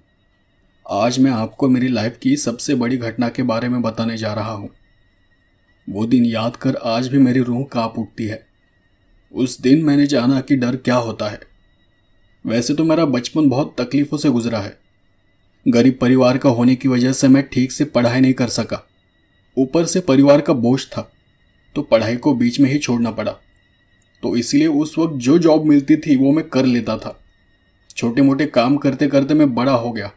आज 0.91 1.19
मैं 1.19 1.31
आपको 1.31 1.69
मेरी 1.69 1.88
लाइफ 1.88 2.19
की 2.23 2.37
सबसे 2.37 2.75
बड़ी 2.75 2.97
घटना 2.97 3.29
के 3.29 3.43
बारे 3.43 3.69
में 3.69 3.83
बताने 3.83 4.17
जा 4.17 4.33
रहा 4.33 4.53
हूँ। 4.53 4.71
वो 5.91 6.07
दिन 6.07 6.25
याद 6.25 6.57
कर 6.57 6.75
आज 6.75 7.09
भी 7.09 7.19
मेरी 7.19 7.41
रूह 7.41 7.64
काँप 7.73 7.95
उठती 7.99 8.27
है। 8.27 8.47
उस 9.33 9.61
दिन 9.61 9.85
मैंने 9.85 10.07
जाना 10.07 10.41
कि 10.41 10.57
डर 10.57 10.77
क्या 10.77 10.97
होता 10.97 11.29
है। 11.29 11.41
वैसे 12.47 12.75
तो 12.75 12.85
मेरा 12.85 13.05
बचपन 13.05 13.49
बहुत 13.49 13.77
तकलीफों 13.81 14.17
से 14.17 14.31
गुजरा 14.31 14.59
है। 14.59 14.88
गरीब 15.69 15.99
परिवार 16.01 16.39
का 16.39 16.51
होने 16.51 16.75
की 16.77 16.89
वजह 16.89 17.13
से 17.13 17.29
मैं 17.29 17.43
ठीक 17.49 17.73
से 17.73 17.85
पढ़ाई 17.87 18.21
नहीं 18.21 18.35
कर 18.35 18.49
सका। 18.49 18.83
ऊपर 19.57 19.85
से 19.85 20.01
परिवार 20.01 20.41
का 20.41 20.53
बोझ 20.55 20.81
था 20.87 21.11
तो 21.75 21.83
पढ़ाई 21.83 22.17
को 22.17 22.33
बीच 22.35 22.61
में 22.61 22.71
ही 22.71 22.79
छोड़ना 22.79 23.11
पड़ा। 23.11 23.33
तो 24.23 24.35
इसलिए 24.37 24.67
उस 24.67 24.97
वक्त 24.99 25.17
जो 25.17 25.39
जॉब 25.39 25.65
मिलती 25.65 25.97
थी, 25.97 26.17
वो 26.17 26.33
मैं 26.33 26.49
कर 26.49 26.65
लेता 26.65 26.97
था। 26.97 27.19
छोटे 27.97 28.23
मोटे 28.23 28.47
काम 28.47 28.77
करते 28.77 29.07
करते 29.09 29.35
मैं 29.35 29.55
बड़ा 29.55 29.73
हो 29.73 29.93
गया। 29.93 30.11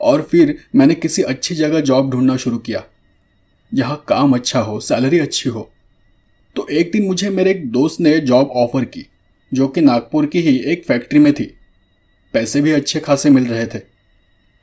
और 0.00 0.22
फिर 0.22 0.56
मैंने 0.74 0.94
किसी 0.94 1.22
अच्छी 1.24 1.54
जगह 1.54 1.80
जॉब 1.80 2.10
ढूंढना 2.10 2.36
शुरू 2.36 2.58
किया, 2.58 2.84
जहाँ 3.72 4.04
काम 4.08 4.34
अच्छा 4.34 4.60
हो 4.60 4.78
सैलरी 4.80 5.18
अच्छी 5.18 5.50
हो। 5.50 5.70
तो 6.56 6.66
एक 6.70 6.90
दिन 6.92 7.06
मुझे 7.06 7.30
मेरे 7.30 7.50
एक 7.50 7.70
दोस्त 7.72 8.00
ने 8.00 8.18
जॉब 8.20 8.50
ऑफ़र 8.56 8.84
की, 8.84 9.06
जो 9.52 9.68
कि 9.68 9.80
नागपुर 9.80 10.26
की 10.26 10.40
ही 10.40 10.56
एक 10.64 10.84
फैक्ट्री 10.84 11.18
में 11.18 11.32
थी। 11.32 11.54
पैसे 12.34 12.60
भी 12.60 12.72
अच्छे 12.72 13.00
खासे 13.00 13.30
मिल 13.30 13.46
रहे 13.46 13.66
थे। 13.66 13.78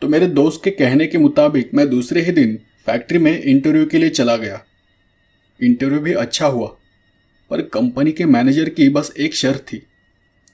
तो 0.02 0.08
मेरे 0.08 0.28
दोस्त 0.28 0.62
के 0.64 0.72
कहने 0.72 1.08
के 1.08 1.18
मुताबिक 1.18 1.74
मैं 1.74 1.90
दूसरे 1.90 2.22
ही 2.22 2.32
दिन 2.32 2.58
फैक्ट्री 2.86 3.18
में 3.18 3.42
इंटरव्यू 3.42 3.86
के 3.86 3.98
लिए 3.98 4.10
चला 4.10 4.36
गया। 4.38 4.62
इंटरव्यू 5.60 6.00
भी 6.00 6.14
अच्छा 6.14 6.48
हुआ, 6.48 6.68
पर 7.52 7.62
कंपनी 7.64 8.12
के 8.12 8.26
मैनेजर 8.26 8.70
की 8.70 8.90
बस 8.90 9.14
एक 9.20 9.36
शर्त 9.36 9.66
थी 9.72 9.78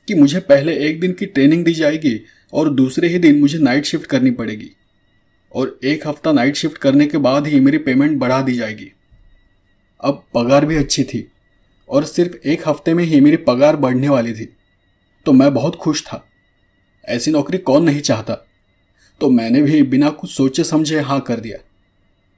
कि 0.08 0.15
मुझे 0.15 0.39
पहले 0.39 0.75
एक 0.88 0.99
दिन 0.99 1.13
की 1.13 1.25
ट्रेनिंग 1.25 1.63
दी 1.65 1.73
जाएगी 1.73 2.19
और 2.54 2.69
दूसरे 2.69 3.08
ही 3.08 3.19
दिन 3.19 3.39
मुझे 3.39 3.58
नाइट 3.58 3.86
शिफ्ट 3.86 4.06
करनी 4.06 4.32
पड़ेगी 4.32 4.69
और 5.51 5.80
एक 5.84 6.08
हफ़्ता 6.08 6.32
नाइट 6.32 6.56
शिफ्ट 6.56 6.77
करने 6.77 7.06
के 7.08 7.17
बाद 7.17 7.47
ही 7.47 7.60
मेरी 7.60 7.77
पेमेंट 7.77 8.17
बढ़ा 8.19 8.41
दी 8.41 8.54
जाएगी। 8.54 8.91
अब 10.04 10.23
पगार 10.34 10.65
भी 10.65 10.75
अच्छी 10.75 11.04
थी 11.04 11.27
और 11.89 12.06
सिर्फ़ 12.06 12.47
एक 12.47 12.67
हफ़्ते 12.67 12.93
में 12.93 13.04
ही 13.04 13.19
मेरी 13.21 13.38
पगार 13.38 13.75
बढ़ने 13.75 14.10
वाली 14.10 14.34
थी 14.34 14.45
तो 15.25 15.34
मैं 15.34 15.54
बहुत 15.54 15.75
खुश 15.75 16.04
था। 16.04 16.25
ऐसी 17.06 17.32
नौकरी 17.32 17.58
कौन 17.58 17.84
नहीं 17.84 18.01
चाहता? 18.01 18.38
तो 19.21 19.29
मैंने 19.29 19.62
भी 19.62 19.81
बिना 19.84 20.10
कुछ 20.10 20.31
सोचे 20.31 20.63
समझे 20.63 20.99
हाँ 20.99 21.19
कर 21.19 21.39
दिया। 21.39 21.57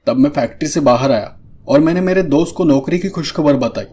तब 0.06 0.16
मैं 0.16 0.30
फैक्ट्री 0.30 0.68
से 0.68 0.80
बाहर 0.80 1.12
आया 1.12 1.36
और 1.68 1.80
मैंने 1.80 2.00
मेरे 2.00 2.22
दोस्त 2.22 2.54
को 2.56 2.64
नौकरी 2.64 2.98
की 2.98 3.08
खुशखबर 3.08 3.56
बताई। 3.56 3.86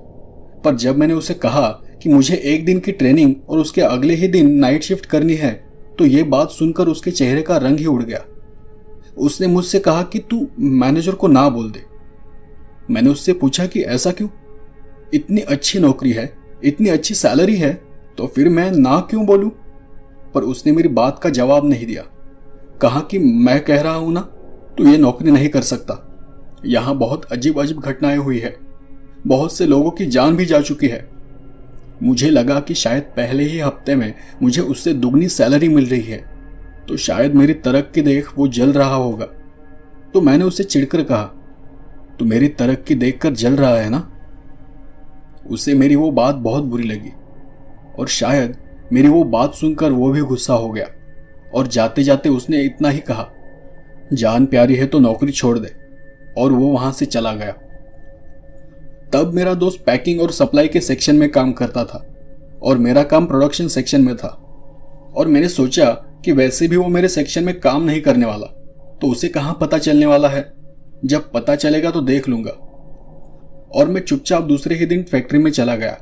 पर 0.63 0.75
जब 0.75 0.97
मैंने 0.97 1.13
उसे 1.13 1.33
कहा 1.33 1.67
कि 2.03 2.09
मुझे 2.09 2.35
एक 2.35 2.65
दिन 2.65 2.79
की 2.79 2.91
ट्रेनिंग 2.91 3.35
और 3.49 3.59
उसके 3.59 3.81
अगले 3.81 4.15
ही 4.15 4.27
दिन 4.27 4.51
नाइट 4.51 4.83
शिफ्ट 4.83 5.05
करनी 5.05 5.35
है 5.35 5.51
तो 5.99 6.05
ये 6.05 6.23
बात 6.25 6.51
सुनकर 6.51 6.87
उसके 6.87 7.11
चेहरे 7.11 7.41
का 7.41 7.57
रंग 7.57 7.79
ही 7.79 7.85
उड़ 7.85 8.03
गया। 8.03 8.25
उसने 9.17 9.47
मुझसे 9.47 9.79
कहा 9.79 10.03
कि 10.03 10.19
तू 10.21 10.47
मैनेजर 10.59 11.15
को 11.15 11.27
ना 11.27 11.47
बोल 11.49 11.71
दे। 11.71 11.85
मैंने 12.89 13.09
उससे 13.09 13.33
पूछा 13.33 13.65
कि 13.65 13.81
ऐसा 13.81 14.11
क्यों? 14.11 14.29
इतनी 15.13 15.41
अच्छी 15.41 15.79
नौकरी 15.79 16.11
है, 16.11 16.33
इतनी 16.63 16.89
अच्छी 16.89 17.13
सैलरी 17.15 17.55
है 17.55 17.73
तो 18.17 18.27
फिर 18.27 18.49
मैं 18.49 18.71
ना 18.71 18.99
क्यों 18.99 19.25
बोलूँ? 19.25 19.51
पर 20.33 20.43
उसने 20.43 20.71
मेरी 20.71 20.89
बात 20.89 21.19
का 21.19 21.29
जवाब 21.29 21.69
नहीं 21.69 21.85
दिया। 21.85 22.03
कहा 22.81 22.99
कि 23.01 23.19
मैं 23.19 23.59
कह 23.63 23.81
रहा 23.81 23.93
हूँ 23.93 24.13
ना 24.13 24.21
तो 24.77 24.87
ये 24.87 24.97
नौकरी 24.97 25.31
नहीं 25.31 25.49
कर 25.49 25.61
सकता। 25.63 25.97
यहाँ 26.65 26.95
बहुत 26.97 27.25
अजीब 27.25 27.59
अजीब 27.61 27.79
घटनाएँ 27.79 28.17
हुई 28.17 28.39
है। 28.39 28.55
बहुत 29.27 29.53
से 29.53 29.65
लोगों 29.65 29.91
की 29.91 30.05
जान 30.07 30.35
भी 30.35 30.45
जा 30.45 30.61
चुकी 30.61 30.87
है। 30.87 31.07
मुझे 32.03 32.29
लगा 32.29 32.59
कि 32.59 32.73
शायद 32.75 33.03
पहले 33.17 33.43
ही 33.43 33.59
हफ़्ते 33.59 33.95
में 33.95 34.13
मुझे 34.41 34.61
उससे 34.61 34.93
दुगनी 34.93 35.27
सैलरी 35.29 35.69
मिल 35.69 35.85
रही 35.85 36.01
है 36.01 36.17
तो 36.87 36.97
शायद 36.99 37.35
मेरी 37.35 37.53
तरक्की 37.55 38.01
देख 38.01 38.31
वो 38.37 38.47
जल 38.49 38.71
रहा 38.73 38.95
होगा। 38.95 39.25
तो 40.13 40.21
मैंने 40.21 40.45
उसे 40.45 40.63
चिड़कर 40.63 41.03
कहा 41.03 41.23
तो 42.19 42.25
मेरी 42.25 42.47
तरक्की 42.49 42.95
देखकर 42.95 43.33
जल 43.33 43.55
रहा 43.55 43.75
है 43.75 43.89
ना? 43.89 44.07
उसे 45.47 45.73
मेरी 45.73 45.95
वो 45.95 46.09
बात 46.11 46.35
बहुत 46.37 46.63
बुरी 46.63 46.83
लगी, 46.83 47.11
और 47.99 48.07
शायद 48.09 48.57
मेरी 48.93 49.07
वो 49.07 49.23
बात 49.25 49.53
सुनकर 49.53 49.91
वो 49.91 50.11
भी 50.11 50.21
गुस्सा 50.23 50.53
हो 50.53 50.69
गया। 50.69 50.87
और 51.53 51.67
जाते 51.67 52.03
जाते 52.03 52.29
उसने 52.29 52.61
इतना 52.61 52.89
ही 52.89 52.99
कहा, 52.99 53.27
जान 54.13 54.45
प्यारी 54.45 54.75
है 54.75 54.85
तो 54.85 54.99
नौकरी 54.99 55.31
छोड़ 55.31 55.57
दे। 55.59 55.71
और 56.37 56.51
वो 56.51 56.67
वहाँ 56.67 56.91
से 56.91 57.05
चला 57.05 57.33
गया। 57.33 57.51
तब 59.13 59.31
मेरा 59.33 59.53
दोस्त 59.53 59.83
पैकिंग 59.85 60.21
और 60.21 60.31
सप्लाई 60.31 60.67
के 60.67 60.81
सेक्शन 60.81 61.15
में 61.15 61.29
काम 61.31 61.51
करता 61.51 61.83
था 61.83 62.05
और 62.63 62.77
मेरा 62.77 63.03
काम 63.03 63.25
प्रोडक्शन 63.25 63.67
सेक्शन 63.67 64.01
में 64.01 64.15
था। 64.17 64.27
और 65.15 65.27
मैंने 65.27 65.47
सोचा 65.49 65.91
कि 66.25 66.31
वैसे 66.31 66.67
भी 66.67 66.75
वो 66.75 66.87
मेरे 66.87 67.07
सेक्शन 67.07 67.43
में 67.43 67.59
काम 67.59 67.83
नहीं 67.83 68.01
करने 68.01 68.25
वाला 68.25 68.47
तो 69.01 69.07
उसे 69.07 69.27
कहाँ 69.27 69.57
पता 69.61 69.77
चलने 69.77 70.05
वाला 70.05 70.29
है? 70.29 70.51
जब 71.05 71.31
पता 71.31 71.55
चलेगा 71.55 71.91
तो 71.91 72.01
देख 72.01 72.29
लूँगा। 72.29 72.51
और 73.75 73.87
मैं 73.87 74.01
चुपचाप 74.01 74.43
दूसरे 74.43 74.75
ही 74.75 74.85
दिन 74.85 75.03
फैक्ट्री 75.03 75.39
में 75.39 75.51
चला 75.51 75.75
गया। 75.75 75.97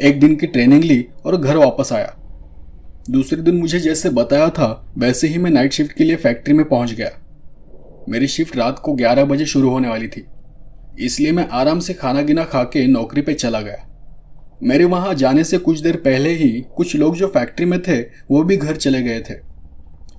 एक 0.00 0.20
दिन 0.20 0.34
की 0.36 0.46
ट्रेनिंग 0.46 0.84
ली 0.84 1.04
और 1.26 1.36
घर 1.36 1.56
वापस 1.56 1.92
आया। 1.92 2.14
दूसरे 3.10 3.42
दिन 3.42 3.56
मुझे 3.56 3.80
जैसे 3.80 4.10
बताया 4.10 4.48
था, 4.48 4.92
वैसे 4.98 5.28
ही 5.28 5.38
मैं 5.38 5.50
नाइट 5.50 5.72
शिफ्ट 5.72 5.92
के 5.92 6.04
लिए 6.04 6.16
फैक्ट्री 6.16 6.54
में 6.54 6.68
पहुँच 6.68 6.92
गया। 6.92 7.10
मेरी 8.08 8.28
शिफ्ट 8.28 8.56
रात 8.56 8.78
को 8.78 8.92
11 8.92 9.24
बजे 9.24 9.46
शुरू 9.46 9.70
होने 9.70 9.88
वाली 9.88 10.08
थी। 10.08 10.26
इसलिए 11.00 11.32
मैं 11.32 11.48
आराम 11.48 11.80
से 11.80 11.94
खाना 11.94 12.22
गिना 12.22 12.44
खा 12.44 12.62
के 12.62 12.86
नौकरी 12.86 13.22
पे 13.22 13.34
चला 13.34 13.60
गया। 13.60 13.88
मेरे 14.62 14.84
वहाँ 14.84 15.14
जाने 15.14 15.44
से 15.44 15.58
कुछ 15.58 15.80
देर 15.80 15.96
पहले 15.96 16.30
ही 16.30 16.64
कुछ 16.76 16.96
लोग 16.96 17.16
जो 17.16 17.26
फैक्ट्री 17.26 17.66
में 17.66 17.82
थे, 17.82 18.00
वो 18.02 18.42
भी 18.42 18.56
घर 18.56 18.76
चले 18.76 19.02
गए 19.02 19.20
थे। 19.20 19.34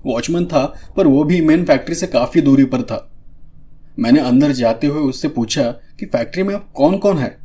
वॉचमैन 0.05 0.45
था, 0.45 0.93
पर 0.97 1.07
वो 1.07 1.23
भी 1.23 1.41
मेन 1.41 1.65
फैक्ट्री 1.65 1.95
से 1.95 2.07
काफ़ी 2.07 2.41
दूरी 2.41 2.65
पर 2.65 2.81
था। 2.81 3.11
मैंने 3.99 4.19
अंदर 4.19 4.51
जाते 4.51 4.87
हुए 4.87 5.01
उससे 5.01 5.27
पूछा 5.27 5.63
कि 5.99 6.05
फैक्ट्री 6.05 6.43
में 6.43 6.55
अब 6.55 6.71
कौन 6.75 6.97
कौन 6.97 7.17
है? 7.17 7.37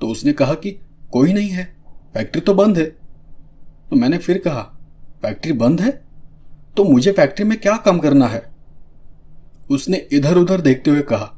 तो 0.00 0.06
उसने 0.06 0.32
कहा 0.32 0.54
कि 0.54 0.80
कोई 1.10 1.32
नहीं 1.32 1.48
है। 1.48 1.76
फैक्ट्री 2.14 2.40
तो 2.40 2.54
बंद 2.54 2.78
है। 2.78 3.03
तो 3.94 3.98
मैंने 3.98 4.18
फिर 4.18 4.38
कहा, 4.38 4.62
फैक्ट्री 5.22 5.52
बंद 5.52 5.80
है? 5.80 5.90
तो 6.76 6.84
मुझे 6.84 7.12
फैक्ट्री 7.12 7.44
में 7.44 7.58
क्या 7.58 7.76
काम 7.76 7.98
करना 7.98 8.26
है? 8.26 8.42
उसने 9.70 9.96
इधर 10.12 10.36
उधर 10.36 10.60
देखते 10.60 10.90
हुए 10.90 11.00
कहा, 11.00 11.28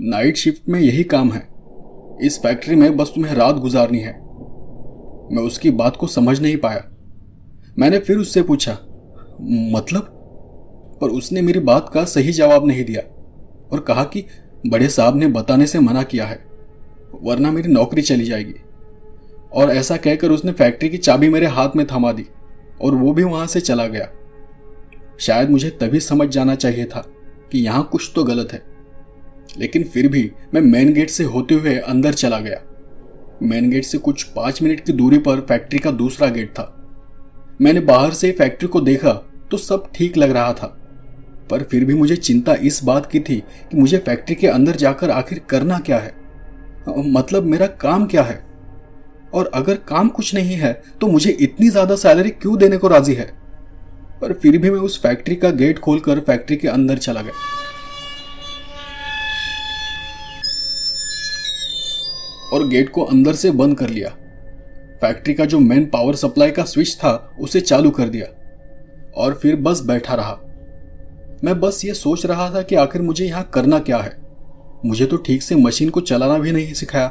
नाइट 0.00 0.36
शिफ्ट 0.36 0.68
में 0.68 0.80
यही 0.80 1.04
काम 1.04 1.32
है। 1.32 1.48
इस 2.22 2.38
फैक्ट्री 2.42 2.76
में 2.76 2.96
बस 2.96 3.12
तुम्हें 3.14 3.34
रात 3.34 3.54
गुजारनी 3.54 3.98
है। 3.98 4.12
मैं 5.32 5.42
उसकी 5.42 5.70
बात 5.70 5.96
को 5.96 6.06
समझ 6.06 6.40
नहीं 6.40 6.56
पाया। 6.56 6.84
मैंने 7.78 7.98
फिर 7.98 8.18
उससे 8.18 8.42
पूछा 8.42 8.72
मतलब? 9.70 10.10
पर 11.00 11.08
उसने 11.08 11.42
मेरी 11.42 11.60
बात 11.60 11.90
का 11.94 12.04
सही 12.04 12.32
जवाब 12.32 12.66
नहीं 12.66 12.84
दिया 12.84 13.02
और 13.72 13.80
कहा 13.80 14.04
कि 14.04 14.24
बड़े 14.66 14.88
साहब 14.88 15.16
ने 15.16 15.26
बताने 15.26 15.66
से 15.66 15.78
मना 15.78 16.02
किया 16.02 16.26
है, 16.26 16.44
वरना 17.22 17.50
मेरी 17.50 17.72
नौकरी 17.72 18.02
चली 18.02 18.24
जाएगी। 18.24 18.54
और 19.54 19.70
ऐसा 19.70 19.96
कहकर 19.96 20.30
उसने 20.30 20.52
फैक्ट्री 20.52 20.88
की 20.88 20.98
चाबी 20.98 21.28
मेरे 21.28 21.46
हाथ 21.46 21.76
में 21.76 21.86
थमा 21.86 22.12
दी, 22.12 22.26
और 22.80 22.94
वो 22.94 23.12
भी 23.12 23.22
वहाँ 23.22 23.46
से 23.46 23.60
चला 23.60 23.86
गया। 23.86 24.08
शायद 25.20 25.50
मुझे 25.50 25.70
तभी 25.80 26.00
समझ 26.00 26.28
जाना 26.28 26.54
चाहिए 26.54 26.84
था 26.86 27.04
कि 27.52 27.58
यहाँ 27.58 27.88
कुछ 27.92 28.10
तो 28.14 28.24
गलत 28.24 28.52
है। 28.52 28.62
लेकिन 29.58 29.84
फिर 29.84 30.08
भी 30.08 30.30
मैं 30.54 30.60
मेन 30.60 30.92
गेट 30.92 31.10
से 31.10 31.24
होते 31.24 31.54
हुए 31.54 31.76
अंदर 31.78 32.14
चला 32.14 32.38
गया। 32.38 32.60
मेन 33.42 33.68
गेट 33.70 33.84
से 33.84 33.98
कुछ 33.98 34.22
पाँच 34.30 34.62
मिनट 34.62 34.80
की 34.80 34.92
दूरी 34.92 35.18
पर 35.18 35.40
फैक्ट्री 35.40 35.78
का 35.78 35.90
दूसरा 35.92 36.28
गेट 36.28 36.50
था। 36.50 36.70
मैंने 37.60 37.80
बाहर 37.82 38.12
से 38.12 38.30
फैक्ट्री 38.32 38.68
को 38.68 38.80
देखा 38.80 39.12
तो 39.50 39.56
सब 39.56 39.90
ठीक 39.94 40.16
लग 40.16 40.30
रहा 40.30 40.52
था, 40.52 40.66
पर 41.50 41.62
फिर 41.62 41.84
भी 41.84 41.94
मुझे 41.94 42.16
चिंता 42.16 42.54
इस 42.62 42.82
बात 42.84 43.06
की 43.06 43.20
थी 43.20 43.36
कि 43.70 43.76
मुझे 43.76 43.98
फैक्ट्री 43.98 44.34
के 44.34 44.46
अंदर 44.46 44.76
जाकर 44.76 45.10
आखिर 45.10 45.38
करना 45.48 45.78
क्या 45.78 45.98
है? 45.98 46.14
मतलब 46.88 47.44
मेरा 47.44 47.66
काम 47.66 48.06
क्या 48.06 48.22
है? 48.22 48.42
और 49.34 49.50
अगर 49.54 49.76
काम 49.88 50.08
कुछ 50.08 50.34
नहीं 50.34 50.56
है 50.56 50.72
तो 51.00 51.06
मुझे 51.06 51.30
इतनी 51.30 51.68
ज़्यादा 51.68 51.96
सैलरी 51.96 52.30
क्यों 52.32 52.56
देने 52.58 52.76
को 52.76 52.88
राज़ी 52.88 53.14
है? 53.14 53.24
पर 54.20 54.32
फिर 54.32 54.58
भी 54.58 54.70
मैं 54.70 54.80
उस 54.80 55.00
फैक्ट्री 55.02 55.36
का 55.36 55.50
गेट 55.52 55.78
खोलकर 55.78 56.20
फैक्ट्री 56.20 56.56
के 56.56 56.68
अंदर 56.68 56.98
चला 56.98 57.22
गया। 57.22 57.32
और 62.52 62.66
गेट 62.68 62.90
को 62.90 63.02
अंदर 63.02 63.34
से 63.34 63.50
बंद 63.50 63.78
कर 63.78 63.90
लिया। 63.90 64.08
फैक्ट्री 65.00 65.34
का 65.34 65.44
जो 65.44 65.58
मेन 65.58 65.84
पावर 65.86 66.14
सप्लाई 66.14 66.50
का 66.50 66.64
स्विच 66.64 66.94
था, 66.96 67.36
उसे 67.40 67.60
चालू 67.60 67.90
कर 67.90 68.08
दिया। 68.08 68.26
और 69.16 69.34
फिर 69.34 69.56
बस 69.56 69.80
बैठा 69.80 70.14
रहा। 70.14 70.38
मैं 71.44 71.58
बस 71.60 71.84
ये 71.84 71.94
सोच 71.94 72.24
रहा 72.26 72.48
था 72.54 72.62
कि 72.62 72.74
आखिर 72.74 73.02
मुझे 73.02 73.24
यहाँ 73.26 73.50
करना 73.54 73.78
क्या 73.78 73.98
है? 73.98 74.16
मुझे 74.84 75.06
तो 75.06 75.16
ठीक 75.16 75.42
से 75.42 75.54
मशीन 75.54 75.90
को 75.90 76.00
चलाना 76.00 76.38
भी 76.38 76.52
नहीं 76.52 76.72
सिखाया। 76.72 77.08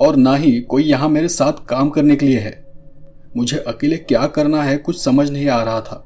और 0.00 0.16
ना 0.16 0.36
ही 0.36 0.60
कोई 0.60 0.82
यहाँ 0.82 1.08
मेरे 1.08 1.28
साथ 1.28 1.52
काम 1.52 1.90
करने 1.90 2.16
के 2.16 2.26
लिए 2.26 2.38
है। 2.38 2.66
मुझे 3.36 3.56
अकेले 3.56 3.96
क्या 3.96 4.26
करना 4.26 4.62
है 4.62 4.76
कुछ 4.76 5.04
समझ 5.04 5.30
नहीं 5.30 5.48
आ 5.48 5.62
रहा 5.62 5.80
था। 5.80 6.02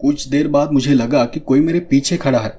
कुछ 0.00 0.28
देर 0.28 0.48
बाद 0.48 0.72
मुझे 0.72 0.94
लगा 0.94 1.24
कि 1.24 1.40
कोई 1.40 1.60
मेरे 1.60 1.80
पीछे 1.80 2.16
खड़ा 2.16 2.38
है। 2.38 2.58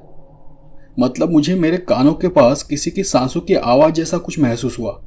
मतलब 0.99 1.29
मुझे 1.29 1.55
मेरे 1.55 1.77
कानों 1.77 2.13
के 2.13 2.27
पास 2.27 2.63
किसी 2.63 2.91
की 2.91 3.03
सांसों 3.03 3.41
की 3.41 3.53
आवाज़ 3.53 3.93
जैसा 3.93 4.17
कुछ 4.17 4.39
महसूस 4.39 4.79
हुआ। 4.79 5.01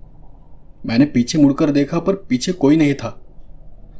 मैंने 0.86 1.04
पीछे 1.04 1.38
मुड़कर 1.38 1.70
देखा, 1.70 1.98
पर 1.98 2.14
पीछे 2.14 2.52
कोई 2.52 2.76
नहीं 2.76 2.94
था। 2.94 3.24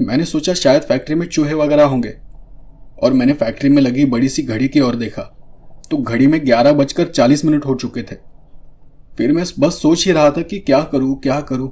मैंने 0.00 0.24
सोचा 0.24 0.54
शायद 0.54 0.82
फैक्ट्री 0.82 1.14
में 1.14 1.26
चूहे 1.26 1.54
वगैरह 1.54 1.84
होंगे। 1.84 2.14
और 3.02 3.12
मैंने 3.12 3.32
फैक्ट्री 3.32 3.70
में 3.70 3.82
लगी 3.82 4.04
बड़ी 4.04 4.28
सी 4.28 4.42
घड़ी 4.42 4.68
की 4.68 4.80
ओर 4.80 4.96
देखा। 4.96 5.22
तो 5.90 5.96
घड़ी 5.96 6.26
में 6.26 6.46
ग्यारह 6.46 6.72
बजकर 6.72 7.06
चालीस 7.06 7.44
मिनट 7.44 7.66
हो 7.66 7.74
चुके 7.74 8.02
थे। 8.02 8.27
फिर 9.18 9.32
मैं 9.32 9.44
बस 9.58 9.80
सोच 9.82 10.04
ही 10.06 10.12
रहा 10.12 10.30
था 10.30 10.42
कि 10.42 10.58
क्या 10.60 10.80
करूँ 10.82 11.14
क्या 11.20 11.40
करूँ, 11.40 11.68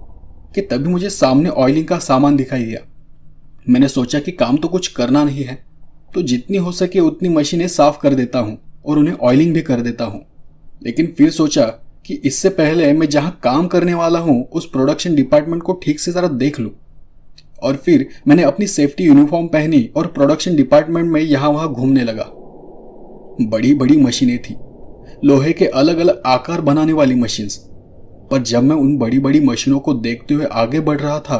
कि 0.54 0.60
तभी 0.62 0.88
मुझे 0.88 1.10
सामने 1.10 1.48
ऑयलिंग 1.48 1.86
का 1.86 1.98
सामान 2.00 2.36
दिखाई 2.36 2.64
दिया। 2.64 2.80
मैंने 3.68 3.88
सोचा 3.88 4.20
कि 4.20 4.32
काम 4.32 4.56
तो 4.56 4.68
कुछ 4.68 4.88
करना 4.88 5.22
नहीं 5.24 5.44
है 5.44 5.58
तो 6.14 6.22
जितनी 6.22 6.56
हो 6.56 6.72
सके 6.72 7.00
उतनी 7.00 7.28
मशीनें 7.28 7.66
साफ़ 7.68 7.98
कर 8.02 8.14
देता 8.14 8.38
हूँ 8.38 8.58
और 8.86 8.98
उन्हें 8.98 9.14
ऑयलिंग 9.14 9.54
भी 9.54 9.62
कर 9.62 9.80
देता 9.80 10.04
हूँ। 10.04 10.24
लेकिन 10.82 11.14
फिर 11.18 11.30
सोचा 11.30 11.66
कि 12.06 12.14
इससे 12.24 12.48
पहले 12.50 12.92
मैं 12.92 13.08
जहाँ 13.08 13.38
काम 13.42 13.66
करने 13.66 13.94
वाला 13.94 14.18
हूँ, 14.18 14.42
उस 14.44 14.68
प्रोडक्शन 14.70 15.14
डिपार्टमेंट 15.14 15.62
को 15.62 15.72
ठीक 15.84 16.00
से 16.00 16.12
ज़रा 16.12 16.28
देख 16.28 16.60
लूँ। 16.60 16.70
और 17.62 17.76
फिर 17.76 18.08
मैंने 18.28 18.42
अपनी 18.42 18.66
सेफ्टी 18.66 19.04
यूनिफॉर्म 19.04 19.46
पहनी 19.48 19.88
और 19.96 20.06
प्रोडक्शन 20.08 20.56
डिपार्टमेंट 20.56 21.10
में 21.10 21.20
यहाँ 21.20 21.50
वहाँ 21.50 21.72
घूमने 21.72 22.04
लगा। 22.04 22.30
बड़ी 23.42 23.74
बड़ी 23.74 23.96
मशीनें 23.96 24.38
थी। 24.38 24.56
लोहे 25.24 25.52
के 25.52 25.66
अलग 25.66 25.98
अलग 25.98 26.22
आकार 26.26 26.60
बनाने 26.60 26.92
वाली 26.92 27.14
मशीन्स 27.14 27.56
पर 28.30 28.42
जब 28.42 28.62
मैं 28.62 28.76
उन 28.76 28.96
बड़ी 28.98 29.18
बड़ी 29.18 29.40
मशीनों 29.40 29.78
को 29.78 29.94
देखते 29.94 30.34
हुए 30.34 30.44
आगे 30.44 30.80
बढ़ 30.80 31.00
रहा 31.00 31.18
था 31.20 31.38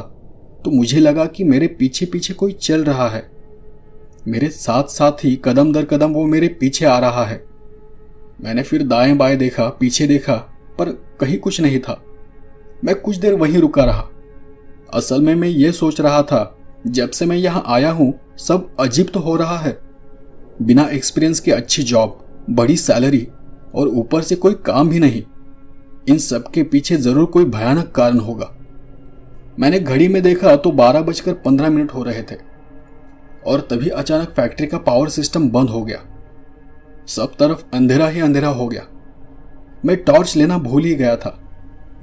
तो 0.65 0.71
मुझे 0.71 1.01
लगा 1.01 1.27
कि 1.27 1.45
मेरे 1.45 1.67
पीछे 1.67 2.07
पीछे 2.07 2.35
कोई 2.35 2.53
चल 2.53 2.85
रहा 2.85 3.09
है। 3.09 3.31
मेरे 4.29 4.49
साथ 4.49 4.85
साथ 4.85 5.25
ही 5.25 5.41
कदम 5.45 5.73
दर 5.73 5.85
कदम 5.85 6.13
वो 6.13 6.25
मेरे 6.27 6.49
पीछे 6.49 6.85
आ 6.87 6.99
रहा 6.99 7.25
है। 7.25 7.45
मैंने 8.41 8.63
फिर 8.63 8.83
दाएँ 8.83 9.15
बाएँ 9.15 9.37
देखा, 9.37 9.69
पीछे 9.69 10.07
देखा, 10.07 10.35
पर 10.79 10.91
कहीं 11.21 11.39
कुछ 11.39 11.61
नहीं 11.61 11.81
था। 11.81 12.03
मैं 12.85 12.95
कुछ 12.95 13.17
देर 13.17 13.35
वहीं 13.35 13.59
रुका 13.59 13.85
रहा। 13.85 14.09
असल 14.95 15.23
में 15.23 15.35
मैं 15.35 15.49
ये 15.49 15.73
सोच 15.73 16.01
रहा 16.01 16.23
था, 16.23 16.59
जब 16.87 17.11
से 17.11 17.27
मैं 17.27 17.37
यहाँ 17.37 17.65
आया 17.67 17.91
हूँ, 17.91 18.13
सब 18.39 18.77
अजीब 18.81 19.11
तो 19.15 19.21
हो 19.21 19.37
रहा 19.37 19.59
है। 19.59 19.79
बिना 20.63 20.89
एक्सपीरियंस 20.89 21.41
के 21.41 21.53
अच्छी 21.53 21.83
जॉब 21.83 22.19
बड़ी 22.51 22.77
सैलरी 22.77 23.27
और 23.75 23.89
ऊपर 23.89 24.23
से 24.23 24.37
कोई 24.37 24.55
काम 24.67 24.89
भी 24.89 24.99
नहीं। 24.99 25.23
इन 26.09 26.19
सब 26.19 26.51
के 26.51 26.63
पीछे 26.65 26.97
ज़रूर 26.97 27.25
कोई 27.27 27.45
भयानक 27.47 27.91
कारण 27.93 28.19
होगा। 28.19 28.51
मैंने 29.59 29.79
घड़ी 29.81 30.09
में 30.09 30.23
देखा 30.23 30.55
तो 30.57 30.71
बारह 30.73 31.01
बजकर 31.03 31.33
पंद्रह 31.35 31.71
मिनट 31.71 31.95
हो 31.95 32.03
रहे 32.03 32.23
थे, 32.23 32.37
और 33.47 33.61
तभी 33.71 33.89
अचानक 33.91 34.29
फैक्ट्री 34.31 34.67
का 34.67 34.79
पावर 34.81 35.09
सिस्टम 35.11 35.49
बंद 35.51 35.69
हो 35.69 35.83
गया। 35.85 36.03
सब 37.09 37.35
तरफ़ 37.39 37.63
अंधेरा 37.75 38.09
ही 38.09 38.21
अंधेरा 38.21 38.49
हो 38.51 38.69
गया। 38.69 38.87
मैं 39.85 39.97
टॉर्च 39.97 40.37
लेना 40.37 40.59
भूल 40.59 40.85
ही 40.85 40.95
गया 40.95 41.17
था, 41.17 41.39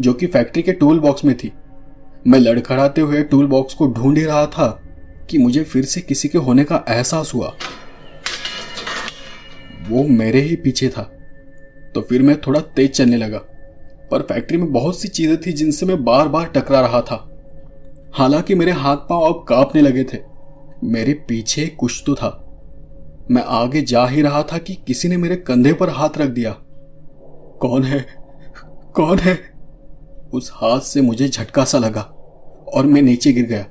जो 0.02 0.14
कि 0.14 0.28
फैक्ट्री 0.28 0.64
के 0.64 0.72
टूल 0.74 1.00
बॉक्स 1.00 1.26
में 1.26 1.36
थी। 1.38 1.52
मैं 2.28 2.40
लड़खड़ाते 2.40 3.02
हुए 3.02 3.24
टूल 3.24 3.48
बॉक्स 3.48 3.74
को 3.74 3.88
ढूंढ 3.88 4.18
ही 4.18 4.24
रहा 4.24 4.46
था 4.48 4.68
कि 5.30 5.38
मुझे 5.38 5.64
फिर 5.64 5.86
से 5.86 6.02
किसी 6.02 6.28
के 6.28 6.38
होने 6.38 6.64
का 6.64 6.84
एहसास 6.90 7.32
हुआ। 7.34 7.54
वो 9.90 10.04
मेरे 10.10 10.42
ही 10.42 10.56
पीछे 10.56 10.90
था। 10.90 11.10
तो 11.96 12.02
फिर 12.02 12.22
मैं 12.22 12.42
थोड़ा 12.42 12.60
तेज 12.60 12.92
चलने 12.92 13.18
लगा। 13.18 13.38
पर 14.12 14.22
फैक्ट्री 14.22 14.58
में 14.58 14.72
बहुत 14.72 15.00
सी 15.00 15.08
चीज़ें 15.08 15.38
थी 15.42 15.54
जिनसे 15.54 15.86
मैं 15.86 16.04
बार 16.04 16.28
बार 16.28 16.46
टकरा 16.46 16.82
रहा 16.82 17.02
था। 17.02 17.30
हालाँकि 18.14 18.56
मेरे 18.56 18.72
हाथ 18.72 18.98
पाँव 18.98 19.22
अब 19.24 19.46
कांपने 19.48 19.82
लगे 19.82 20.04
थे। 20.04 20.18
मेरे 20.84 21.14
पीछे 21.14 21.68
कुछ 21.68 22.04
तो 22.06 22.16
था। 22.16 22.40
मैं 23.32 23.44
आगे 23.44 23.82
जा 23.82 24.06
ही 24.06 24.22
रहा 24.22 24.44
था 24.44 24.58
कि 24.58 24.76
किसी 24.76 25.08
ने 25.08 25.18
मेरे 25.18 25.36
कंधे 25.36 25.74
पर 25.74 25.90
हाथ 25.90 26.10
रख 26.18 26.30
दिया। 26.30 26.52
कौन 27.62 27.84
है? 27.84 28.06
कौन 28.96 29.20
है? 29.20 29.40
उस 30.34 30.52
हाथ 30.56 30.80
से 30.80 31.02
मुझे 31.02 31.28
झटका 31.28 31.66
सा 31.66 31.78
लगा 31.78 32.02
और 32.74 32.86
मैं 32.86 33.02
नीचे 33.02 33.34
गिर 33.34 33.46
गया। 33.46 33.66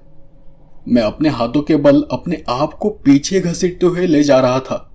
मैं 0.88 1.02
अपने 1.02 1.28
हाथों 1.28 1.62
के 1.62 1.76
बल 1.76 2.06
अपने 2.12 2.44
आप 2.48 2.74
को 2.74 2.90
पीछे 2.90 3.40
घसीटते 3.40 3.86
हुए 3.86 4.06
ले 4.06 4.22
जा 4.22 4.40
रहा 4.40 4.60
था। 4.60 4.92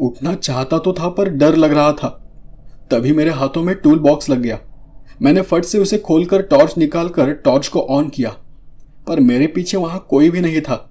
उठना 0.00 0.34
चाहता 0.34 0.78
तो 0.78 0.92
था 0.92 1.08
पर 1.08 1.28
डर 1.28 1.56
लग 1.56 1.72
रहा 1.72 1.92
था। 1.92 2.21
तभी 2.92 3.12
मेरे 3.12 3.30
हाथों 3.30 3.62
में 3.62 3.74
टूल 3.74 3.98
बॉक्स 3.98 4.30
लग 4.30 4.40
गया। 4.40 4.58
मैंने 5.22 5.40
फट 5.42 5.64
से 5.64 5.78
उसे 5.78 5.98
खोलकर 5.98 6.42
टॉर्च 6.44 6.76
निकालकर 6.78 7.32
टॉर्च 7.34 7.68
को 7.68 7.80
ऑन 7.80 8.08
किया, 8.08 8.30
पर 9.06 9.20
मेरे 9.20 9.46
पीछे 9.46 9.76
वहाँ 9.76 10.06
कोई 10.10 10.30
भी 10.30 10.40
नहीं 10.40 10.60
था। 10.60 10.88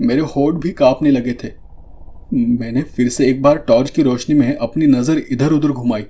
मेरे 0.00 0.22
होठ 0.26 0.54
भी 0.54 0.70
कांपने 0.72 1.10
लगे 1.10 1.32
थे। 1.34 1.48
मैंने 2.32 2.82
फिर 2.82 3.08
से 3.08 3.28
एक 3.30 3.42
बार 3.42 3.56
टॉर्च 3.58 3.90
की 3.90 4.02
रोशनी 4.02 4.34
में 4.34 4.54
अपनी 4.56 4.86
नज़र 4.86 5.18
इधर 5.30 5.52
उधर 5.52 5.70
घुमाई, 5.70 6.02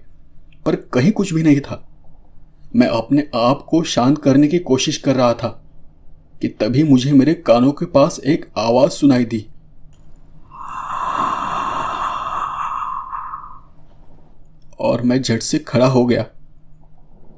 पर 0.67 0.77
कहीं 0.93 1.13
कुछ 1.13 1.33
भी 1.35 1.43
नहीं 1.43 1.61
था। 1.61 1.83
मैं 2.77 2.87
अपने 2.89 3.27
आप 3.35 3.63
को 3.63 3.83
शांत 3.85 4.19
करने 4.19 4.49
की 4.49 4.59
कोशिश 4.61 4.97
कर 4.97 5.17
रहा 5.17 5.33
था 5.35 5.49
कि 6.43 6.49
तभी 6.61 6.83
मुझे 6.83 7.13
मेरे 7.13 7.35
कानों 7.37 7.73
के 7.73 7.87
पास 7.87 8.21
एक 8.27 8.47
आवाज़ 8.59 8.91
सुनाई 8.91 9.25
दी। 9.25 9.45
और 14.83 15.03
मैं 15.03 15.23
झट 15.23 15.43
से 15.43 15.59
खड़ा 15.59 15.87
हो 15.87 16.07
गया। 16.07 16.23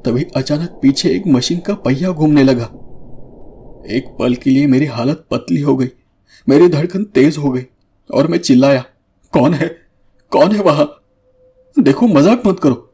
तभी 0.04 0.26
अचानक 0.37 0.78
पीछे 0.83 1.11
एक 1.11 1.26
मशीन 1.26 1.59
का 1.59 1.74
पहिया 1.74 2.11
घूमने 2.11 2.42
लगा। 2.44 2.64
एक 3.90 4.16
पल 4.18 4.35
के 4.35 4.50
लिए 4.50 4.66
मेरी 4.66 4.87
हालत 4.87 5.24
पतली 5.30 5.61
हो 5.61 5.76
गई। 5.76 5.88
मेरी 6.48 6.68
धड़कन 6.68 7.04
तेज 7.04 7.37
हो 7.37 7.50
गई 7.50 7.62
और 8.14 8.26
मैं 8.26 8.38
चिल्लाया, 8.38 8.85
कौन 9.33 9.54
है? 9.54 9.68
कौन 10.30 10.52
है 10.52 10.62
वहाँ? 10.62 11.00
देखो, 11.78 12.07
मज़ाक 12.07 12.42
मत 12.46 12.61
करो। 12.61 12.90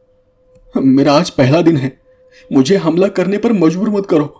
मेरा 0.77 1.13
आज 1.13 1.29
पहला 1.29 1.61
दिन 1.61 1.77
है। 1.77 2.01
मुझे 2.53 2.77
हमला 2.77 3.07
करने 3.07 3.37
पर 3.37 3.53
मजबूर 3.53 3.89
मत 3.89 4.05
करो। 4.05 4.37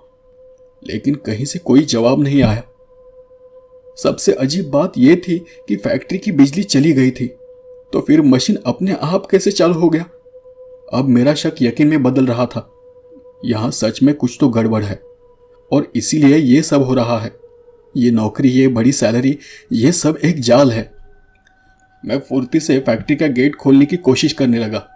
लेकिन 0.88 1.16
कहीं 1.16 1.46
से 1.46 1.60
कोई 1.60 1.82
जवाब 1.82 2.20
नहीं 2.20 2.44
आया। 2.44 2.64
सबसे 4.04 4.34
अजीब 4.34 4.70
बात 4.70 4.94
यह 4.98 5.16
थी 5.16 5.46
कि 5.68 5.76
फैक्ट्री 5.76 6.18
की 6.18 6.32
बिजली 6.32 6.64
चली 6.64 6.94
गई 6.94 7.12
थी। 7.12 7.36
तो 7.94 8.02
फिर 8.02 8.22
मशीन 8.22 8.58
अपने 8.66 8.98
आप 9.02 9.28
कैसे 9.32 9.52
चालू 9.52 9.74
हो 9.74 9.90
गया? 9.90 10.06
अब 10.94 11.06
मेरा 11.06 11.34
शक 11.34 11.56
यकीन 11.62 11.88
में 11.88 12.04
बदल 12.04 12.26
रहा 12.26 12.46
था। 12.46 12.72
यहाँ 13.46 13.72
सच 13.72 14.04
में 14.04 14.16
कुछ 14.16 14.38
तो 14.40 14.50
गड़बड़ 14.50 14.84
है। 14.84 15.02
और 15.72 15.92
इसीलिए 15.96 16.38
ये 16.38 16.62
सब 16.62 16.84
हो 16.84 16.94
रहा 16.94 17.20
है। 17.20 17.32
ये 17.98 18.12
नौकरी, 18.12 18.50
ये 18.50 18.68
बड़ी 18.68 18.92
सैलरी, 18.92 19.38
ये 19.72 19.92
सब 19.92 20.18
एक 20.26 20.40
जाल 20.40 20.72
है। 20.72 20.92
मैं 22.06 22.20
फुर्ती 22.20 22.60
से 22.60 22.80
फैक्ट्री 22.80 23.16
का 23.16 23.28
गेट 23.28 23.56
खोलने 23.56 23.86
की 23.86 23.98
कोशिश 23.98 24.34
करने 24.34 24.60
लगा। 24.60 24.88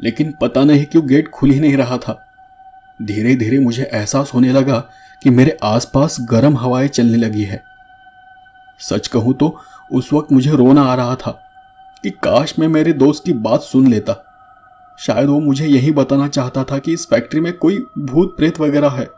लेकिन 0.00 0.34
पता 0.42 0.64
नहीं 0.64 0.84
क्यों 0.84 1.06
गेट 1.06 1.28
खुल 1.28 1.50
ही 1.50 1.60
नहीं 1.60 1.76
रहा 1.76 1.98
था। 1.98 2.22
धीरे 3.02 3.36
धीरे 3.36 3.58
मुझे 3.58 3.90
एहसास 3.92 4.30
होने 4.34 4.52
लगा 4.52 4.90
कि 5.22 5.30
मेरे 5.30 5.58
आसपास 5.62 6.16
गर्म 6.20 6.56
हवाएँ 6.56 6.88
चलने 6.88 7.18
लगी 7.18 7.42
है। 7.42 7.62
सच 8.80 9.06
कहूँ 9.06 9.34
तो 9.34 9.60
उस 9.92 10.12
वक्त 10.12 10.32
मुझे 10.32 10.50
रोना 10.50 10.82
आ 10.82 10.94
रहा 10.94 11.14
था। 11.14 11.42
कि 12.02 12.10
काश 12.24 12.54
मैं 12.58 12.68
मेरे 12.68 12.92
दोस्त 12.92 13.24
की 13.24 13.32
बात 13.34 13.60
सुन 13.62 13.86
लेता। 13.86 14.22
शायद 14.98 15.28
वो 15.28 15.38
मुझे 15.40 15.66
यही 15.66 15.90
बताना 15.90 16.28
चाहता 16.28 16.64
था 16.64 16.78
कि 16.78 16.92
इस 16.92 17.06
फैक्ट्री 17.06 17.40
में 17.40 17.52
कोई 17.52 17.78
भूत 17.98 18.36
प्रेत 18.36 18.60
वगैरह 18.60 18.90
है। 18.90 19.08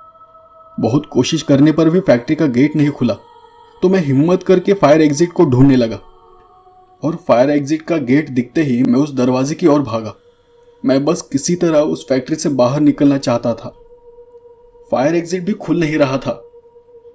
बहुत 0.79 1.07
कोशिश 1.07 1.43
करने 1.43 1.73
पर 1.73 1.91
भी 1.91 2.01
फैक्ट्री 2.01 2.37
का 2.37 2.47
गेट 2.47 2.77
नहीं 2.77 2.91
खुला 2.91 3.15
तो 3.83 3.89
मैं 3.89 4.01
हिम्मत 4.01 4.43
करके 4.43 4.73
फायर 4.73 5.03
एग्जिट 5.03 5.33
को 5.33 5.45
ढूँढने 5.45 5.77
लगा। 5.77 5.99
और 7.03 7.17
फायर 7.29 7.51
एग्जिट 7.51 7.83
का 7.83 7.97
गेट 7.97 8.31
दिखते 8.31 8.63
ही 8.63 8.83
मैं 8.83 9.01
उस 9.01 9.15
दरवाजे 9.15 9.55
की 9.55 9.67
ओर 9.67 9.83
भागा। 9.83 10.15
मैं 10.85 11.05
बस 11.05 11.23
किसी 11.23 11.55
तरह 11.55 11.81
उस 11.81 12.07
फैक्ट्री 12.09 12.37
से 12.37 12.49
बाहर 12.49 12.81
निकलना 12.81 13.19
चाहता 13.19 13.55
था। 13.55 13.69
फायर 14.91 15.15
एग्जिट 15.15 15.45
भी 15.45 15.53
खुल 15.53 15.81
नहीं 15.81 15.99
रहा 15.99 16.19
था। 16.19 16.41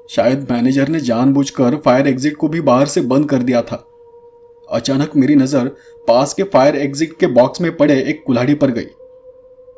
शायद 0.09 0.47
मैनेजर 0.51 0.87
ने 0.87 0.99
जानबूझकर 0.99 1.75
फायर 1.75 2.07
एग्जिट 2.07 2.35
को 2.35 2.47
भी 2.47 2.61
बाहर 2.61 2.85
से 2.85 3.01
बंद 3.01 3.29
कर 3.29 3.37
दिया 3.37 3.61
था। 3.61 3.83
अचानक 4.67 5.15
मेरी 5.15 5.35
नज़र 5.35 5.67
पास 6.07 6.33
के 6.33 6.43
फायर 6.43 6.75
एग्जिट 6.75 7.17
के 7.19 7.27
बॉक्स 7.27 7.61
में 7.61 7.75
पड़े 7.77 7.99
एक 8.01 8.23
कुल्हाड़ी 8.27 8.53
पर 8.53 8.71
गई। 8.71 8.87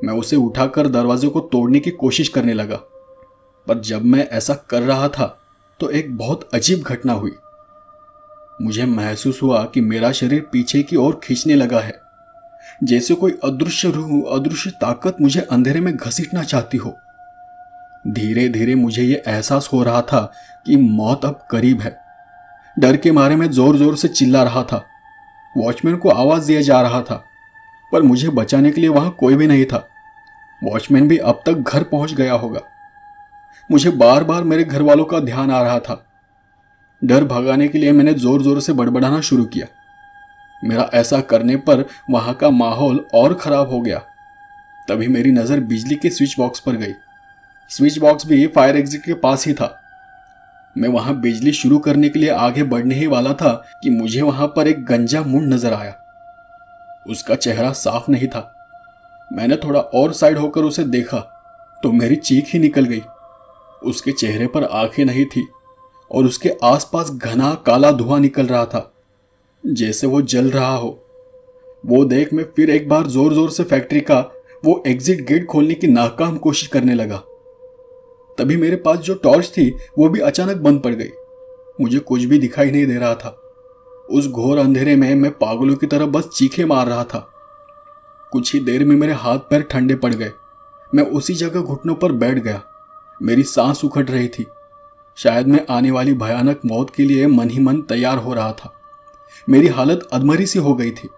मैं 0.04 0.14
उसे 0.14 0.36
उठाकर 0.36 0.88
दरवाजे 0.88 1.28
को 1.28 1.40
तोड़ने 1.42 1.80
की 1.80 1.92
कोशिश 1.92 2.30
करने 2.30 2.54
लगा। 2.54 2.76
पर 3.68 3.80
जब 3.80 4.06
मैं 4.06 4.28
ऐसा 4.30 4.54
कर 4.70 4.82
रहा 4.82 5.08
था 5.08 5.28
तो 5.80 5.90
एक 5.90 6.16
बहुत 6.18 6.50
अजीब 6.54 6.82
घटना 6.82 7.14
हुई। 7.14 7.32
मुझे 8.62 8.86
महसूस 8.86 9.42
हुआ 9.44 9.64
कि 9.66 9.82
मेरा 9.82 10.12
शरीर 10.12 10.42
पीछे 10.52 10.82
की 10.84 10.96
ओर 10.96 11.20
खींचने 11.24 11.56
लगा 11.56 11.80
है। 11.80 12.00
जैसे 12.84 13.14
कोई 13.14 13.38
अदृश्य 13.44 13.90
रूह, 13.92 14.36
अदृश्य 14.36 14.70
ताकत 14.72 15.18
मुझे 15.22 15.42
अंधेरे 15.42 15.80
में 15.80 15.96
घसीटना 15.96 16.44
चाहती 16.44 16.78
हो। 16.78 16.96
धीरे 18.08 18.48
धीरे 18.50 18.76
मुझे 18.76 19.04
यह 19.04 19.24
एहसास 19.28 19.70
हो 19.74 19.84
रहा 19.84 20.02
था 20.02 20.22
कि 20.66 20.76
मौत 20.78 21.26
अब 21.26 21.46
करीब 21.52 21.82
है। 21.82 21.98
डर 22.78 22.98
के 22.98 23.12
मारे 23.12 23.36
में 23.36 23.50
ज़ोर 23.50 23.78
ज़ोर 23.78 23.96
से 23.98 24.08
चिल्ला 24.08 24.44
रहा 24.44 24.64
था। 24.64 24.86
वॉचमैन 25.56 25.96
को 25.98 26.10
आवाज़ 26.10 26.48
दिया 26.48 26.62
जा 26.62 26.82
रहा 26.82 27.02
था, 27.02 27.16
पर 27.92 28.02
मुझे 28.02 28.30
बचाने 28.30 28.72
के 28.72 28.82
लिए 28.82 28.90
वहाँ 28.90 29.16
कोई 29.20 29.36
भी 29.36 29.48
नहीं 29.48 29.66
था। 29.66 29.88
वॉचमैन 30.62 31.08
भी 31.08 31.18
अब 31.20 31.42
तक 31.46 31.54
घर 31.54 31.84
पहुँच 31.84 32.14
गया 32.14 32.34
होगा। 32.34 32.62
मुझे 33.70 33.90
बार 33.92 34.24
बार 34.24 34.44
मेरे 34.44 34.64
घर 34.64 34.82
वालों 34.82 35.06
का 35.06 35.20
ध्यान 35.20 35.52
आ 35.52 35.62
रहा 35.62 35.80
था। 35.80 36.02
डर 37.02 37.24
भगाने 37.24 37.68
के 37.68 37.78
लिए 37.78 37.92
मैंने 37.92 38.14
ज़ोर 38.14 38.42
ज़ोर 38.42 38.60
से 38.60 38.74
बड़बड़ाना 38.74 39.22
शुरू 39.22 39.46
किया। 39.46 39.68
मेरा 40.62 40.90
ऐसा 40.94 41.20
करने 41.22 41.56
पर 41.58 41.86
वहाँ 42.10 42.34
का 42.34 42.50
माहौल 42.50 43.06
और 43.14 43.34
खराब 43.34 43.70
हो 43.70 43.80
गया। 43.82 43.98
तभी 44.88 45.08
मेरी 45.08 45.32
नज़र 45.32 45.60
बिजली 45.62 45.96
के 45.96 46.10
स्विच 46.10 46.36
बॉक्स 46.38 46.60
पर 46.60 46.76
गई। 46.76 46.94
स्विच 47.72 47.98
बॉक्स 48.00 48.28
भी 48.28 48.46
फायर 48.48 48.78
एग्जिट 48.78 49.04
के 49.04 49.14
पास 49.16 49.46
ही 49.48 49.54
था। 49.54 49.68
मैं 50.76 50.90
वहाँ 50.90 51.20
बिजली 51.22 51.52
शुरू 51.54 51.78
करने 51.80 52.10
के 52.10 52.20
लिए 52.20 52.30
आगे 52.30 52.64
बढ़ने 52.66 52.96
ही 52.96 53.08
वाला 53.08 53.34
था 53.34 53.52
कि 53.84 53.90
मुझे 53.92 54.22
वहाँ 54.22 54.48
पर 54.48 54.68
एक 54.68 54.84
गंजा 54.86 55.22
मुंड 55.24 55.54
नज़र 55.54 55.74
आया। 55.74 55.94
उसका 57.06 57.36
चेहरा 57.36 57.72
साफ़ 57.74 58.12
नहीं 58.12 58.28
था। 58.28 58.52
मैंने 59.30 59.56
थोड़ा 59.58 59.80
और 59.80 60.14
साइड 60.14 60.38
होकर 60.38 60.64
उसे 60.64 60.84
देखा 60.86 61.20
तो 61.84 61.92
मेरी 61.92 62.16
चीख 62.18 62.54
ही 62.54 62.60
निकल 62.60 62.86
गई। 62.86 63.02
उसके 63.82 64.12
चेहरे 64.12 64.48
पर 64.48 64.64
आँखें 64.66 65.04
नहीं 65.06 65.26
थी 65.26 65.48
और 66.12 66.26
उसके 66.26 66.52
आसपास 66.64 67.10
घना 67.12 67.54
काला 67.66 67.92
धुआँ 67.92 68.20
निकल 68.20 68.46
रहा 68.46 68.66
था, 68.66 68.92
जैसे 69.64 70.08
वो 70.08 70.22
जल 70.24 70.50
रहा 70.52 70.76
हो। 70.76 71.00
वो 71.84 72.04
देख 72.06 72.34
मैं 72.34 72.44
फिर 72.56 72.70
एक 72.70 72.88
बार 72.90 73.08
ज़ोर 73.08 73.34
ज़ोर 73.34 73.50
से 73.52 73.64
फैक्ट्री 73.64 74.02
का 74.02 74.20
वो 74.66 74.82
एग्जिट 74.88 75.26
गेट 75.28 75.46
खोलने 75.46 75.74
की 75.74 75.88
नाकाम 75.88 76.38
कोशिश 76.38 76.68
करने 76.68 76.94
लगा। 76.94 77.22
तभी 78.38 78.58
मेरे 78.58 78.76
पास 78.76 78.98
जो 78.98 79.16
टॉर्च 79.16 79.48
थी, 79.48 79.78
वो 80.00 80.10
भी 80.10 80.20
अचानक 80.20 80.58
बंद 80.58 80.80
पड़ 80.80 80.94
गई। 80.94 81.10
मुझे 81.82 82.00
कुछ 82.00 82.24
भी 82.24 82.40
दिखाई 82.40 82.72
नहीं 82.72 82.88
दे 82.88 82.96
रहा 82.96 83.16
था। 83.16 83.42
उस 84.12 84.28
घोर 84.28 84.58
अंधेरे 84.58 84.96
में 84.96 85.16
मैं 85.16 85.32
पागलों 85.32 85.76
की 85.76 85.88
तरह 85.88 86.06
बस 86.06 86.30
चीखे 86.34 86.66
मार 86.66 86.88
रहा 86.88 87.04
था। 87.04 87.32
कुछ 88.32 88.54
ही 88.54 88.60
देर 88.60 88.86
में 88.86 88.96
मेरे 88.96 89.14
हाथ 89.14 89.38
पैर 89.38 89.62
ठंडे 89.62 89.96
पड़ 89.96 90.14
गए। 90.14 90.32
मैं 90.96 91.04
उसी 91.04 91.34
जगह 91.34 91.62
घुटनों 91.62 91.96
पर 91.96 92.12
बैठ 92.12 92.38
गया। 92.38 92.64
मेरी 93.22 93.44
सांस 93.44 93.86
उखड़ 93.86 94.06
रही 94.06 94.28
थी। 94.28 94.46
शायद 95.18 95.48
मैं 95.48 95.66
आने 95.70 95.92
वाली 95.92 96.14
भयानक 96.14 96.62
मौत 96.66 96.90
के 96.90 97.04
लिए 97.04 97.28
मन 97.28 97.50
ही 97.50 97.60
मन 97.60 97.82
तैयार 97.82 98.18
हो 98.18 98.34
रहा 98.34 98.52
था। 98.52 98.74
मेरी 99.50 99.68
हालत 99.68 100.08
अधमरी 100.14 100.46
सी 100.46 100.60
हो 100.60 100.74
गई 100.74 100.92
थी। 100.92 101.10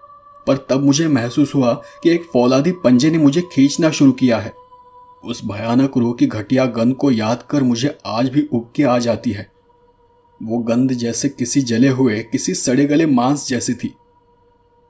पर 0.46 0.56
तब 0.56 0.80
मुझे 0.84 1.08
महसूस 1.08 1.54
हुआ 1.54 1.82
कि 2.02 2.10
एक 2.10 2.22
फौलादी 2.32 2.72
पंजे 2.72 3.10
ने 3.10 3.18
मुझे 3.18 3.40
खींचना 3.40 3.90
शुरू 3.90 4.12
किया 4.12 4.38
है। 4.38 4.54
उस 5.24 5.40
भयानक 5.44 5.96
रूह 5.96 6.14
की 6.14 6.26
घटिया 6.26 6.66
गंध 6.66 6.94
को 6.94 7.10
याद 7.10 7.42
कर 7.50 7.62
मुझे 7.62 7.98
आज 8.06 8.28
भी 8.28 8.42
उबके 8.52 8.82
आ 8.82 8.98
जाती 8.98 9.30
है। 9.30 9.48
वो 10.42 10.58
गंध 10.58 10.92
जैसे 10.92 11.28
किसी 11.28 11.60
जले 11.60 11.88
हुए, 11.88 12.22
किसी 12.22 12.54
सड़े 12.54 12.84
गले 12.84 13.06
मांस 13.06 13.48
जैसी 13.48 13.74
थी। 13.74 13.94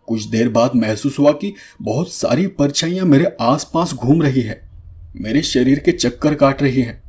कुछ 0.07 0.25
देर 0.25 0.49
बाद 0.49 0.71
महसूस 0.77 1.19
हुआ 1.19 1.33
कि 1.33 1.55
बहुत 1.83 2.13
सारी 2.13 2.47
परछाइयाँ 2.47 3.07
मेरे 3.07 3.37
आसपास 3.41 3.93
घूम 3.95 4.23
रही 4.23 4.41
है। 4.41 4.71
मेरे 5.17 5.43
शरीर 5.43 5.79
के 5.79 5.93
चक्कर 5.93 6.35
काट 6.35 6.63
रही 6.63 6.83
है 6.83 7.03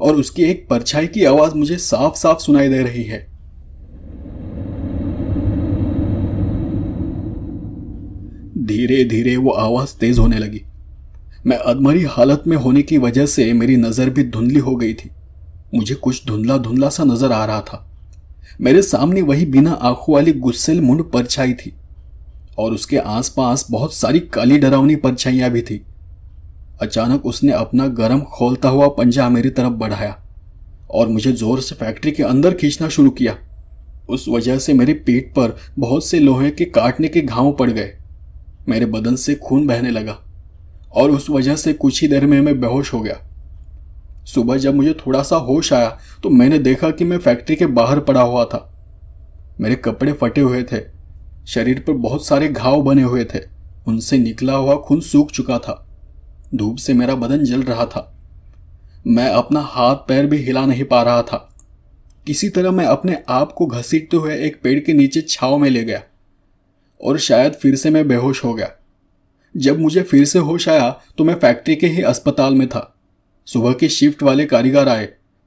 और 0.00 0.16
उसकी 0.16 0.42
एक 0.42 0.66
परछाई 0.70 1.06
की 1.06 1.24
आवाज़ 1.24 1.54
मुझे 1.54 1.76
साफ़ 1.76 2.14
साफ़ 2.14 2.38
सुनाई 2.38 2.68
दे 2.68 2.82
रही 2.82 3.02
है। 3.02 3.36
धीरे 8.58 9.04
धीरे 9.04 9.36
वो 9.36 9.50
आवाज़ 9.50 9.96
तेज 9.98 10.18
होने 10.18 10.38
लगी। 10.38 10.65
मैं 11.46 11.56
अधमरी 11.58 12.02
हालत 12.02 12.44
में 12.46 12.56
होने 12.56 12.82
की 12.82 12.96
वजह 12.98 13.26
से 13.26 13.52
मेरी 13.52 13.76
नज़र 13.76 14.10
भी 14.10 14.22
धुंधली 14.24 14.58
हो 14.58 14.74
गई 14.76 14.94
थी। 14.94 15.10
मुझे 15.74 15.94
कुछ 15.94 16.26
धुंधला 16.26 16.56
धुंधला 16.58 16.88
सा 16.88 17.04
नज़र 17.04 17.32
आ 17.32 17.44
रहा 17.44 17.60
था। 17.60 17.82
मेरे 18.60 18.82
सामने 18.82 19.22
वही 19.22 19.46
बिना 19.46 19.72
आँखों 19.72 20.14
वाली 20.14 20.32
गुस्सेल 20.32 20.80
मुंड 20.80 21.02
परछाई 21.04 21.54
थी 21.54 21.72
और 22.58 22.72
उसके 22.72 22.96
आसपास 22.96 23.66
बहुत 23.70 23.94
सारी 23.94 24.20
काली 24.20 24.58
डरावनी 24.58 24.96
परछाइयाँ 24.96 25.50
भी 25.50 25.62
थी। 25.62 25.80
अचानक 26.82 27.26
उसने 27.26 27.52
अपना 27.52 27.86
गरम 27.94 28.20
खोलता 28.32 28.68
हुआ 28.68 28.88
पंजा 28.88 29.28
मेरी 29.28 29.50
तरफ़ 29.50 29.72
बढ़ाया 29.74 30.16
और 30.90 31.08
मुझे 31.08 31.32
ज़ोर 31.32 31.60
से 31.60 31.74
फैक्ट्री 31.74 32.12
के 32.12 32.22
अंदर 32.22 32.54
खींचना 32.54 32.88
शुरू 32.88 33.10
किया। 33.10 33.36
उस 34.08 34.28
वजह 34.28 34.58
से 34.58 34.74
मेरे 34.74 34.92
पेट 35.06 35.32
पर 35.32 35.56
बहुत 35.78 36.06
से 36.06 36.20
लोहे 36.20 36.50
के 36.50 36.64
काटने 36.64 37.08
के 37.08 37.20
घाव 37.20 37.52
पड़ 37.52 37.70
गए। 37.70 37.92
मेरे 38.68 38.86
बदन 38.86 39.16
से 39.16 39.34
खून 39.34 39.66
बहने 39.66 39.90
लगा। 39.90 40.22
और 40.96 41.10
उस 41.10 41.28
वजह 41.30 41.56
से 41.56 41.72
कुछ 41.74 42.00
ही 42.02 42.08
देर 42.08 42.26
में 42.26 42.40
मैं 42.40 42.58
बेहोश 42.60 42.92
हो 42.92 43.00
गया। 43.00 43.20
सुबह 44.26 44.56
जब 44.56 44.74
मुझे 44.74 44.92
थोड़ा 44.96 45.22
सा 45.22 45.36
होश 45.38 45.72
आया 45.72 45.88
तो 46.22 46.30
मैंने 46.30 46.58
देखा 46.58 46.90
कि 46.90 47.04
मैं 47.04 47.18
फैक्ट्री 47.18 47.56
के 47.56 47.66
बाहर 47.68 48.00
पड़ा 48.00 48.22
हुआ 48.22 48.44
था। 48.44 48.60
मेरे 49.60 49.74
कपड़े 49.76 50.12
फटे 50.12 50.40
हुए 50.40 50.62
थे, 50.62 50.80
शरीर 51.46 51.84
पर 51.86 51.92
बहुत 51.94 52.26
सारे 52.26 52.48
घाव 52.48 52.82
बने 52.82 53.02
हुए 53.02 53.24
थे, 53.24 53.40
उनसे 53.86 54.18
निकला 54.18 54.54
हुआ 54.54 54.76
खून 54.78 55.00
सूख 55.02 55.30
चुका 55.30 55.58
था, 55.58 55.82
धूप 56.54 56.76
से 56.76 56.94
मेरा 56.94 57.14
बदन 57.14 57.44
जल 57.44 57.62
रहा 57.62 57.84
था। 57.86 58.12
मैं 59.06 59.28
अपना 59.28 59.60
हाथ 59.62 59.96
पैर 60.08 60.26
भी 60.26 60.36
हिला 60.36 60.64
नहीं 60.66 60.84
पा 60.84 61.02
रहा 61.02 61.22
था। 61.22 61.36
किसी 62.26 62.48
तरह 62.48 62.70
मैं 62.70 62.84
अपने 62.86 63.16
आप 63.28 63.52
को 63.52 63.66
घसीटते 63.66 64.16
हुए 64.16 64.36
एक 64.36 64.60
पेड़ 64.62 64.78
के 64.80 64.92
नीचे 64.92 65.20
छाव 65.20 65.56
में 65.58 65.68
ले 65.70 65.84
गया, 65.84 66.02
और 67.00 67.18
शायद 67.18 67.52
फिर 67.52 67.76
से 67.76 67.90
मैं 67.90 68.06
बेहोश 68.08 68.44
हो 68.44 68.54
गया। 68.54 68.70
जब 69.56 69.78
मुझे 69.78 70.02
फिर 70.02 70.24
से 70.24 70.38
होश 70.38 70.68
आया 70.68 70.90
तो 71.18 71.24
मैं 71.24 71.34
फैक्ट्री 71.34 71.76
के 71.76 71.86
ही 71.86 72.02
अस्पताल 72.02 72.54
में 72.54 72.68
था। 72.68 72.92
सुबह 73.46 73.72
के 73.72 73.88
शिफ्ट 73.88 74.22
वाले 74.22 74.46
कारीगर 74.46 74.88
आए 74.88 75.06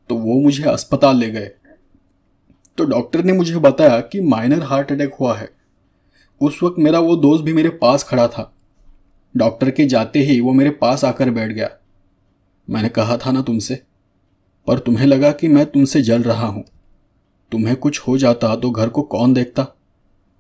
तो 0.10 0.16
वो 0.16 0.40
मुझे 0.42 0.64
अस्पताल 0.64 1.18
ले 1.18 1.30
गए। 1.30 1.50
तो 2.78 2.86
डॉक्टर 2.86 3.24
ने 3.24 3.34
मुझे 3.34 3.56
बताया 3.56 4.00
कि 4.02 4.22
माइनर 4.22 4.64
हार्ट 4.64 4.92
अटैक 4.92 5.14
हुआ 5.14 5.36
है। 5.38 5.50
उस 6.42 6.60
वक्त 6.64 6.80
मेरा 6.80 7.00
वो 7.00 7.16
दोस्त 7.16 7.44
भी 7.44 7.54
मेरे 7.54 7.70
पास 7.70 8.04
खड़ा 8.04 8.28
था। 8.28 8.52
डॉक्टर 9.36 9.72
के 9.72 9.86
जाते 9.86 10.20
ही 10.20 10.40
वो 10.40 10.54
मेरे 10.54 10.70
पास 10.70 11.06
आकर 11.06 11.30
बैठ 11.30 11.52
गया। 11.52 11.70
मैंने 12.68 12.90
कहा, 12.90 13.18
था 13.18 13.32
ना 13.32 13.42
तुमसे? 13.42 13.80
पर 14.68 14.80
तुम्हें 14.80 15.06
लगा 15.08 15.32
कि 15.32 15.48
मैं 15.48 15.66
तुमसे 15.66 16.02
जल 16.02 16.24
रहा 16.24 16.48
हूँ। 16.48 16.64
तुम्हें 17.52 17.76
कुछ 17.76 18.00
हो 18.00 18.18
जाता 18.18 18.56
तो 18.56 18.72
घर 18.72 18.90
को 18.90 19.02
कौन 19.02 19.34
देखता? 19.34 19.64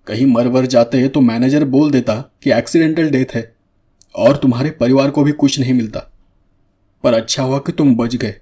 कहीं 0.07 0.25
मर 0.25 0.47
वर 0.47 0.65
जाते 0.65 1.07
तो 1.07 1.21
मैनेजर 1.21 1.65
बोल 1.65 1.91
देता 1.91 2.15
कि 2.43 2.51
एक्सीडेंटल 2.51 3.09
डेथ 3.09 3.35
है। 3.35 3.58
और 4.15 4.37
तुम्हारे 4.37 4.69
परिवार 4.69 5.09
को 5.09 5.23
भी 5.23 5.31
कुछ 5.31 5.59
नहीं 5.59 5.73
मिलता। 5.73 5.99
पर 7.03 7.13
अच्छा 7.13 7.43
हुआ 7.43 7.59
कि 7.59 7.71
तुम 7.71 7.95
बच 7.95 8.15
गए। 8.15 8.35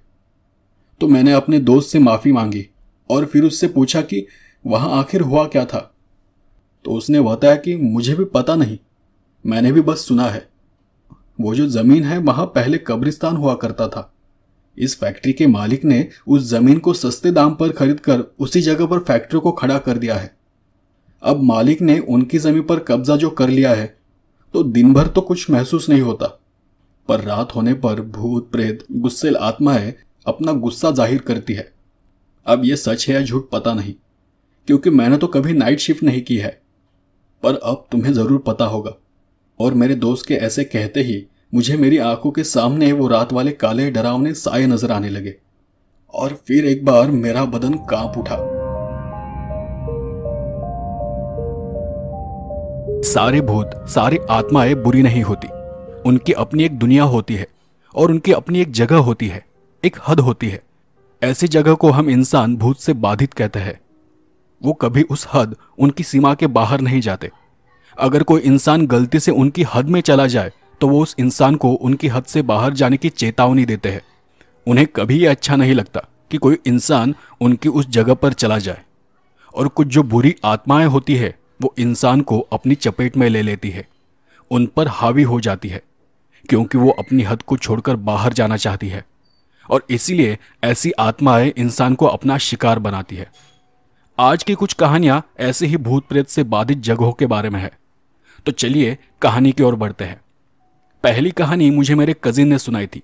तो 1.01 1.07
मैंने 1.07 1.31
अपने 1.31 1.59
दोस्त 1.59 1.89
से 1.89 1.99
माफ़ी 1.99 2.31
मांगी 2.31 2.67
और 3.09 3.25
फिर 3.25 3.43
उससे 3.43 3.67
पूछा 3.67 4.01
कि 4.01 4.27
वहाँ 4.67 4.99
आखिर 4.99 5.21
हुआ 5.21 5.45
क्या 5.45 5.65
था? 5.65 5.93
तो 6.85 6.91
उसने 6.91 7.21
बताया 7.21 7.55
कि 7.55 7.75
मुझे 7.75 8.15
भी 8.15 8.25
पता 8.25 8.55
नहीं। 8.55 8.77
मैंने 9.45 9.71
भी 9.71 9.81
बस 9.81 10.07
सुना 10.07 10.25
है। 10.25 10.49
वो 11.41 11.55
जो 11.55 11.67
ज़मीन 11.67 12.03
है 12.03 12.17
वहाँ 12.17 12.45
पहले 12.45 12.77
कब्रिस्तान 12.77 13.35
हुआ 13.35 13.55
करता 13.55 13.87
था। 13.87 14.13
इस 14.77 14.99
फैक्ट्री 14.99 15.33
के 15.33 15.47
मालिक 15.47 15.85
ने 15.85 16.09
उस 16.27 16.43
ज़मीन 16.43 16.79
को 16.79 16.93
सस्ते 16.93 17.31
दाम 17.31 17.55
पर 17.55 17.69
खरीद 17.69 17.99
कर 17.99 18.19
उसी 18.39 18.61
जगह 18.61 18.85
पर 18.85 18.99
फैक्ट्री 18.99 19.39
को 19.39 19.51
खड़ा 19.51 19.77
कर 19.77 19.97
दिया 19.97 20.15
है। 20.15 20.37
अब 21.23 21.43
मालिक 21.43 21.81
ने 21.81 21.99
उनकी 21.99 22.37
ज़मीन 22.37 22.63
पर 22.63 22.79
कब्जा 22.79 23.15
जो 23.15 23.29
कर 23.29 23.49
लिया 23.49 23.73
है 23.73 23.96
तो 24.53 24.63
दिन 24.63 24.93
भर 24.93 25.07
तो 25.07 25.21
कुछ 25.21 25.49
महसूस 25.49 25.89
नहीं 25.89 26.01
होता। 26.01 26.25
पर 27.09 27.21
रात 27.21 27.55
होने 27.55 27.73
पर 27.73 28.01
भूत, 28.01 28.51
प्रेत, 28.51 28.83
गुस्सेल 28.93 29.35
आत्माएँ 29.35 29.93
अपना 30.25 30.51
गुस्सा 30.53 30.91
ज़ाहिर 30.91 31.21
करती 31.21 31.53
है। 31.53 31.71
अब 32.45 32.65
यह 32.65 32.75
सच 32.75 33.07
है 33.09 33.15
या 33.15 33.21
झूठ 33.21 33.49
पता 33.49 33.73
नहीं, 33.73 33.93
क्योंकि 34.67 34.89
मैंने 34.89 35.17
तो 35.17 35.27
कभी 35.27 35.53
नाइट 35.53 35.79
शिफ्ट 35.79 36.03
नहीं 36.03 36.21
की 36.21 36.37
है। 36.37 36.49
पर 37.43 37.55
अब 37.55 37.87
तुम्हें 37.91 38.13
ज़रूर 38.13 38.43
पता 38.47 38.65
होगा। 38.65 38.93
और 39.59 39.73
मेरे 39.73 39.95
दोस्त 39.95 40.25
के 40.27 40.35
ऐसे 40.35 40.63
कहते 40.63 41.01
ही 41.01 41.25
मुझे 41.53 41.77
मेरी 41.77 41.97
आँखों 41.97 42.31
के 42.31 42.43
सामने 42.43 42.91
वो 42.91 43.07
रात 43.07 43.33
वाले 43.33 43.51
काले 43.53 43.89
डरावने 43.91 44.33
साए 44.33 44.65
नज़र 44.65 44.91
आने 44.91 45.09
लगे। 45.09 45.35
और 46.13 46.33
फिर 46.47 46.65
एक 46.65 46.85
बार 46.85 47.11
मेरा 47.11 47.45
बदन 47.45 47.73
काँप 47.89 48.17
उठा। 48.17 48.35
सारे 52.97 53.41
भूत, 53.41 53.71
सारी 53.87 54.17
आत्माएँ 54.29 54.73
बुरी 54.75 55.01
नहीं 55.01 55.21
होती। 55.23 55.47
उनकी 56.05 56.33
अपनी 56.33 56.63
एक 56.63 56.77
दुनिया 56.79 57.03
होती 57.03 57.35
है 57.35 57.47
और 57.95 58.11
उनकी 58.11 58.31
अपनी 58.31 58.61
एक 58.61 58.71
जगह 58.71 58.97
होती 58.97 59.27
है, 59.27 59.45
एक 59.83 59.97
हद 60.07 60.19
होती 60.19 60.49
है। 60.49 60.61
ऐसी 61.21 61.47
जगह 61.47 61.73
को 61.73 61.91
हम 61.91 62.09
इंसान 62.09 62.55
भूत 62.57 62.79
से 62.79 62.93
बाधित 62.93 63.33
कहते 63.33 63.59
हैं। 63.59 63.79
वो 64.61 64.73
कभी 64.73 65.03
उस 65.03 65.27
हद, 65.33 65.55
उनकी 65.77 66.03
सीमा 66.03 66.33
के 66.33 66.47
बाहर 66.47 66.81
नहीं 66.81 67.01
जाते। 67.01 67.31
अगर 67.99 68.23
कोई 68.23 68.41
इंसान 68.41 68.85
गलती 68.87 69.19
से 69.19 69.31
उनकी 69.31 69.63
हद 69.63 69.89
में 69.89 70.01
चला 70.01 70.27
जाए 70.27 70.51
तो 70.81 70.87
वो 70.87 71.01
उस 71.01 71.15
इंसान 71.19 71.55
को 71.55 71.71
उनकी 71.71 72.07
हद 72.07 72.23
से 72.23 72.41
बाहर 72.41 72.73
जाने 72.73 72.97
की 72.97 73.09
चेतावनी 73.09 73.65
देते 73.65 73.89
हैं। 73.89 74.01
उन्हें 74.67 74.87
कभी 74.87 75.19
यह 75.19 75.31
अच्छा 75.31 75.55
नहीं 75.55 75.73
लगता 75.73 76.01
कि 76.31 76.37
कोई 76.37 76.57
इंसान 76.65 77.15
उनकी 77.41 77.69
उस 77.69 77.89
जगह 77.89 78.13
पर 78.13 78.33
चला 78.33 78.57
जाए। 78.57 78.81
और 79.55 79.67
कुछ 79.67 79.87
जो 79.87 80.03
बुरी 80.03 80.35
आत्माएँ 80.45 80.85
होती 80.85 81.15
है 81.15 81.35
वो 81.61 81.73
इंसान 81.77 82.21
को 82.21 82.39
अपनी 82.39 82.75
चपेट 82.75 83.17
में 83.17 83.29
ले 83.29 83.41
लेती 83.41 83.69
है। 83.69 83.87
उन 84.51 84.65
पर 84.65 84.87
हावी 84.87 85.23
हो 85.23 85.39
जाती 85.41 85.69
है, 85.69 85.81
क्योंकि 86.49 86.77
वो 86.77 86.89
अपनी 86.89 87.23
हद 87.23 87.41
को 87.41 87.57
छोड़कर 87.57 87.95
बाहर 87.95 88.33
जाना 88.33 88.57
चाहती 88.57 88.87
है, 88.87 89.05
और 89.69 89.85
इसीलिए 89.89 90.37
ऐसी 90.63 90.91
आत्माएँ 90.91 91.53
इंसान 91.57 91.95
को 91.95 92.05
अपना 92.05 92.37
शिकार 92.37 92.79
बनाती 92.79 93.15
है। 93.15 93.31
आज 94.19 94.43
की 94.43 94.53
कुछ 94.53 94.73
कहानियाँ 94.73 95.23
ऐसे 95.39 95.67
ही 95.67 95.77
भूत 95.77 96.07
प्रेत 96.07 96.27
से 96.27 96.43
बाधित 96.43 96.77
जगहों 96.77 97.11
के 97.13 97.25
बारे 97.25 97.49
में 97.49 97.59
है। 97.59 97.71
तो 98.45 98.51
चलिए 98.51 98.97
कहानी 99.21 99.51
की 99.51 99.63
ओर 99.63 99.75
बढ़ते 99.75 100.05
हैं। 100.05 100.21
पहली 101.03 101.31
कहानी 101.31 101.71
मुझे 101.71 101.95
मेरे 101.95 102.15
कजिन 102.23 102.47
ने 102.47 102.57
सुनाई 102.57 102.87
थी, 102.87 103.01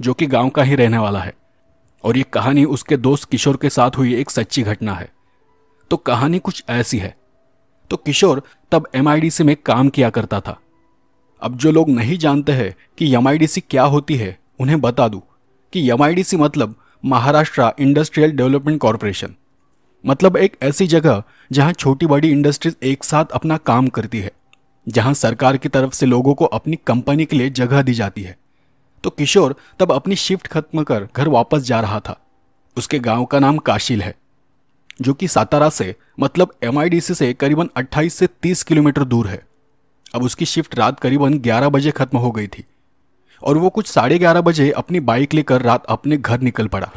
जो 0.00 0.14
कि 0.14 0.26
गाँव 0.26 0.48
का 0.48 0.62
ही 0.62 0.74
रहने 0.74 0.98
वाला 0.98 1.20
है, 1.20 1.34
और 2.04 2.16
ये 2.16 2.22
कहानी 2.22 2.64
उसके 2.64 2.96
दोस्त 2.96 3.30
किशोर 3.30 3.56
के 3.56 3.70
साथ 3.70 3.90
हुई 3.90 4.14
एक 4.14 4.30
सच्ची 4.30 4.62
घटना 4.62 4.94
है। 4.94 5.10
तो 5.90 5.96
कहानी 5.96 6.38
कुछ 6.38 6.64
ऐसी 6.68 6.98
है 6.98 7.16
तो 7.90 7.96
किशोर 7.96 8.42
तब 8.72 8.88
एमआईडीसी 8.94 9.44
में 9.44 9.56
काम 9.56 9.88
किया 9.88 10.10
करता 10.10 10.40
था। 10.40 10.58
अब 11.42 11.56
जो 11.56 11.70
लोग 11.70 11.90
नहीं 11.90 12.18
जानते 12.18 12.52
हैं 12.52 12.74
कि 12.98 13.14
एमआईडीसी 13.14 13.60
क्या 13.60 13.82
होती 13.84 14.16
है, 14.16 14.38
उन्हें 14.60 14.80
बता 14.80 15.08
दूँ 15.08 15.22
कि 15.72 15.90
एमआईडीसी 15.90 16.36
मतलब 16.36 16.74
महाराष्ट्र 17.04 17.72
इंडस्ट्रियल 17.78 18.32
डेवलपमेंट 18.32 18.80
कॉरपोरेशन 18.80 19.34
मतलब 20.04 20.36
एक 20.36 20.56
ऐसी 20.62 20.86
जगह 20.86 21.22
जहाँ 21.52 21.72
छोटी 21.72 22.06
बड़ी 22.06 22.30
इंडस्ट्रीज़ 22.30 22.74
एक 22.82 23.04
साथ 23.04 23.24
अपना 23.24 23.56
काम 23.56 23.88
करती 23.88 24.18
है, 24.18 24.32
जहाँ 24.86 25.14
सरकार 25.14 25.56
की 25.56 25.68
तरफ़ 25.68 25.92
से 25.92 26.06
लोगों 26.06 26.34
को 26.34 26.44
अपनी 26.44 26.78
कंपनी 26.86 27.24
के 27.24 27.36
लिए 27.36 27.50
जगह 27.50 27.82
दी 27.82 27.94
जाती 27.94 28.22
है। 28.22 28.36
तो 29.04 29.10
किशोर 29.10 29.54
तब 29.80 29.92
अपनी 29.92 30.16
शिफ्ट 30.16 30.46
खत्म 30.46 30.82
कर 30.82 31.08
घर 31.16 31.28
वापस 31.28 31.62
जा 31.62 31.80
रहा 31.80 32.00
था। 32.00 32.20
उसके 32.76 32.98
गाँव 32.98 33.24
का 33.24 33.38
नाम 33.38 33.58
काशिल 33.58 34.02
है। 34.02 34.14
जो 35.00 35.14
कि 35.14 35.28
सातारा 35.28 35.68
से 35.68 35.94
मतलब 36.20 36.52
एमआईडीसी 36.62 37.14
से 37.14 37.32
करीबन 37.34 37.68
28 37.76 38.14
से 38.14 38.26
30 38.42 38.62
किलोमीटर 38.62 39.04
दूर 39.04 39.26
है। 39.28 39.42
अब 40.14 40.22
उसकी 40.22 40.46
शिफ्ट 40.46 40.74
रात 40.74 41.00
करीबन 41.00 41.38
11 41.38 41.68
बजे 41.68 41.90
खत्म 41.90 42.18
हो 42.18 42.30
गई 42.30 42.46
थी। 42.46 42.64
और 43.42 43.58
वो 43.58 43.70
कुछ 43.70 43.86
साढ़े 43.86 44.18
ग्यारह 44.18 44.40
बजे 44.40 44.70
अपनी 44.70 45.00
बाइक 45.00 45.34
लेकर 45.34 45.62
रात 45.62 45.84
अपने 45.84 46.16
घर 46.16 46.40
निकल 46.40 46.66
पड़ा। 46.66 46.90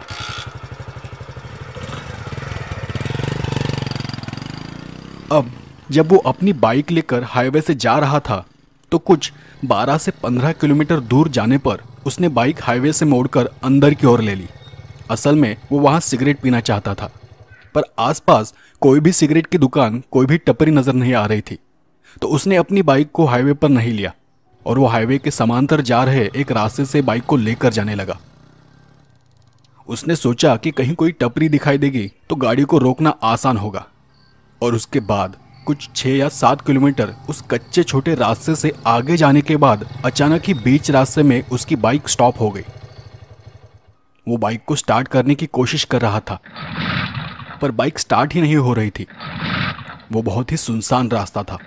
अब 5.32 5.52
जब 5.92 6.12
वो 6.12 6.18
अपनी 6.18 6.54
बाइक 6.54 6.92
लेकर 6.92 7.24
हाईवे 7.24 7.62
से 7.62 7.76
जा 7.76 7.98
रहा 7.98 8.20
था 8.20 8.46
तो 8.92 8.98
कुछ 8.98 9.32
12 9.66 9.98
से 9.98 10.12
15 10.24 10.54
किलोमीटर 10.54 11.00
दूर 11.00 11.30
जाने 11.30 11.58
पर 11.58 11.82
उसने 12.06 12.30
बाइक 12.30 12.64
हाईवे 12.64 12.94
से 12.94 13.06
मोड़कर 13.06 13.50
अंदर 13.64 13.94
की 13.94 14.08
ओर 14.08 14.22
ले 14.22 14.36
ली। 14.36 14.48
असल 15.12 15.36
में 15.36 15.56
वो 15.72 15.80
वहाँ 15.80 16.00
सिगरेट 16.00 16.40
पीना 16.40 16.60
चाहता 16.60 16.94
था। 16.94 17.12
पर 17.76 17.84
आसपास 18.00 18.54
कोई 18.82 19.00
भी 19.00 19.12
सिगरेट 19.12 19.48
की 19.48 19.58
दुकान, 19.58 20.04
कोई 20.12 20.26
भी 20.26 20.38
टपरी 20.38 20.72
नज़र 20.72 20.94
नहीं 20.94 21.14
आ 21.14 21.26
रही 21.26 21.42
थी। 21.42 21.58
तो 22.22 22.28
उसने 22.28 22.56
अपनी 22.56 22.82
बाइक 22.82 23.12
को 23.12 23.26
हाईवे 23.26 23.54
पर 23.54 23.70
नहीं 23.70 23.92
लिया 23.94 24.14
और 24.66 24.80
वो 24.80 24.86
हाईवे 24.86 25.18
के 25.18 25.32
समांतर 25.32 25.82
जा 25.82 26.04
रहे 26.04 26.30
एक 26.36 26.52
रास्ते 26.52 26.86
से 26.86 27.02
बाइक 27.02 27.26
को 27.26 27.38
लेकर 27.38 27.74
जाने 27.74 27.96
लगा। 27.96 28.20
उसने 29.88 30.16
सोचा 30.16 30.56
कि 30.56 30.72
कहीं 30.72 30.96
कोई 30.96 31.12
टपरी 31.12 31.50
दिखाई 31.50 31.78
देगी 31.78 32.12
तो 32.30 32.36
गाड़ी 32.36 32.64
को 32.64 32.78
रोकना 32.78 33.10
आसान 33.24 33.58
होगा 33.58 33.86
और 34.62 34.76
उसके 34.76 35.00
बाद 35.02 35.36
कुछ 35.68 35.90
छः 35.96 36.10
या 36.10 36.28
सात 36.30 36.62
किलोमीटर 36.62 37.14
उस 37.30 37.42
कच्चे 37.52 37.84
छोटे 37.84 38.16
रास्ते 38.16 38.56
से 38.56 38.72
आगे 38.88 39.18
जाने 39.18 39.42
के 39.42 39.58
बाद 39.58 39.88
अचानक 40.06 40.46
ही 40.46 40.54
बीच 40.56 40.92
रास्ते 40.92 41.24
में 41.24 41.42
उसकी 41.44 41.76
बाइक 41.78 42.10
स्टॉप 42.10 42.40
हो 42.40 42.50
गई। 42.50 42.64
वो 44.28 44.38
बाइक 44.38 44.64
को 44.66 44.76
स्टार्ट 44.76 45.08
करने 45.08 45.36
की 45.36 45.46
कोशिश 45.48 45.84
कर 45.84 46.02
रहा 46.02 46.20
था। 46.20 46.40
पर 47.62 47.72
बाइक 47.72 48.00
स्टार्ट 48.00 48.34
ही 48.34 48.42
नहीं 48.42 48.56
हो 48.56 48.74
रही 48.74 48.90
थी। 48.90 49.08
वो 50.12 50.22
बहुत 50.22 50.52
ही 50.52 50.58
सुनसान 50.58 51.12
रास्ता 51.12 51.44
था। 51.44 51.58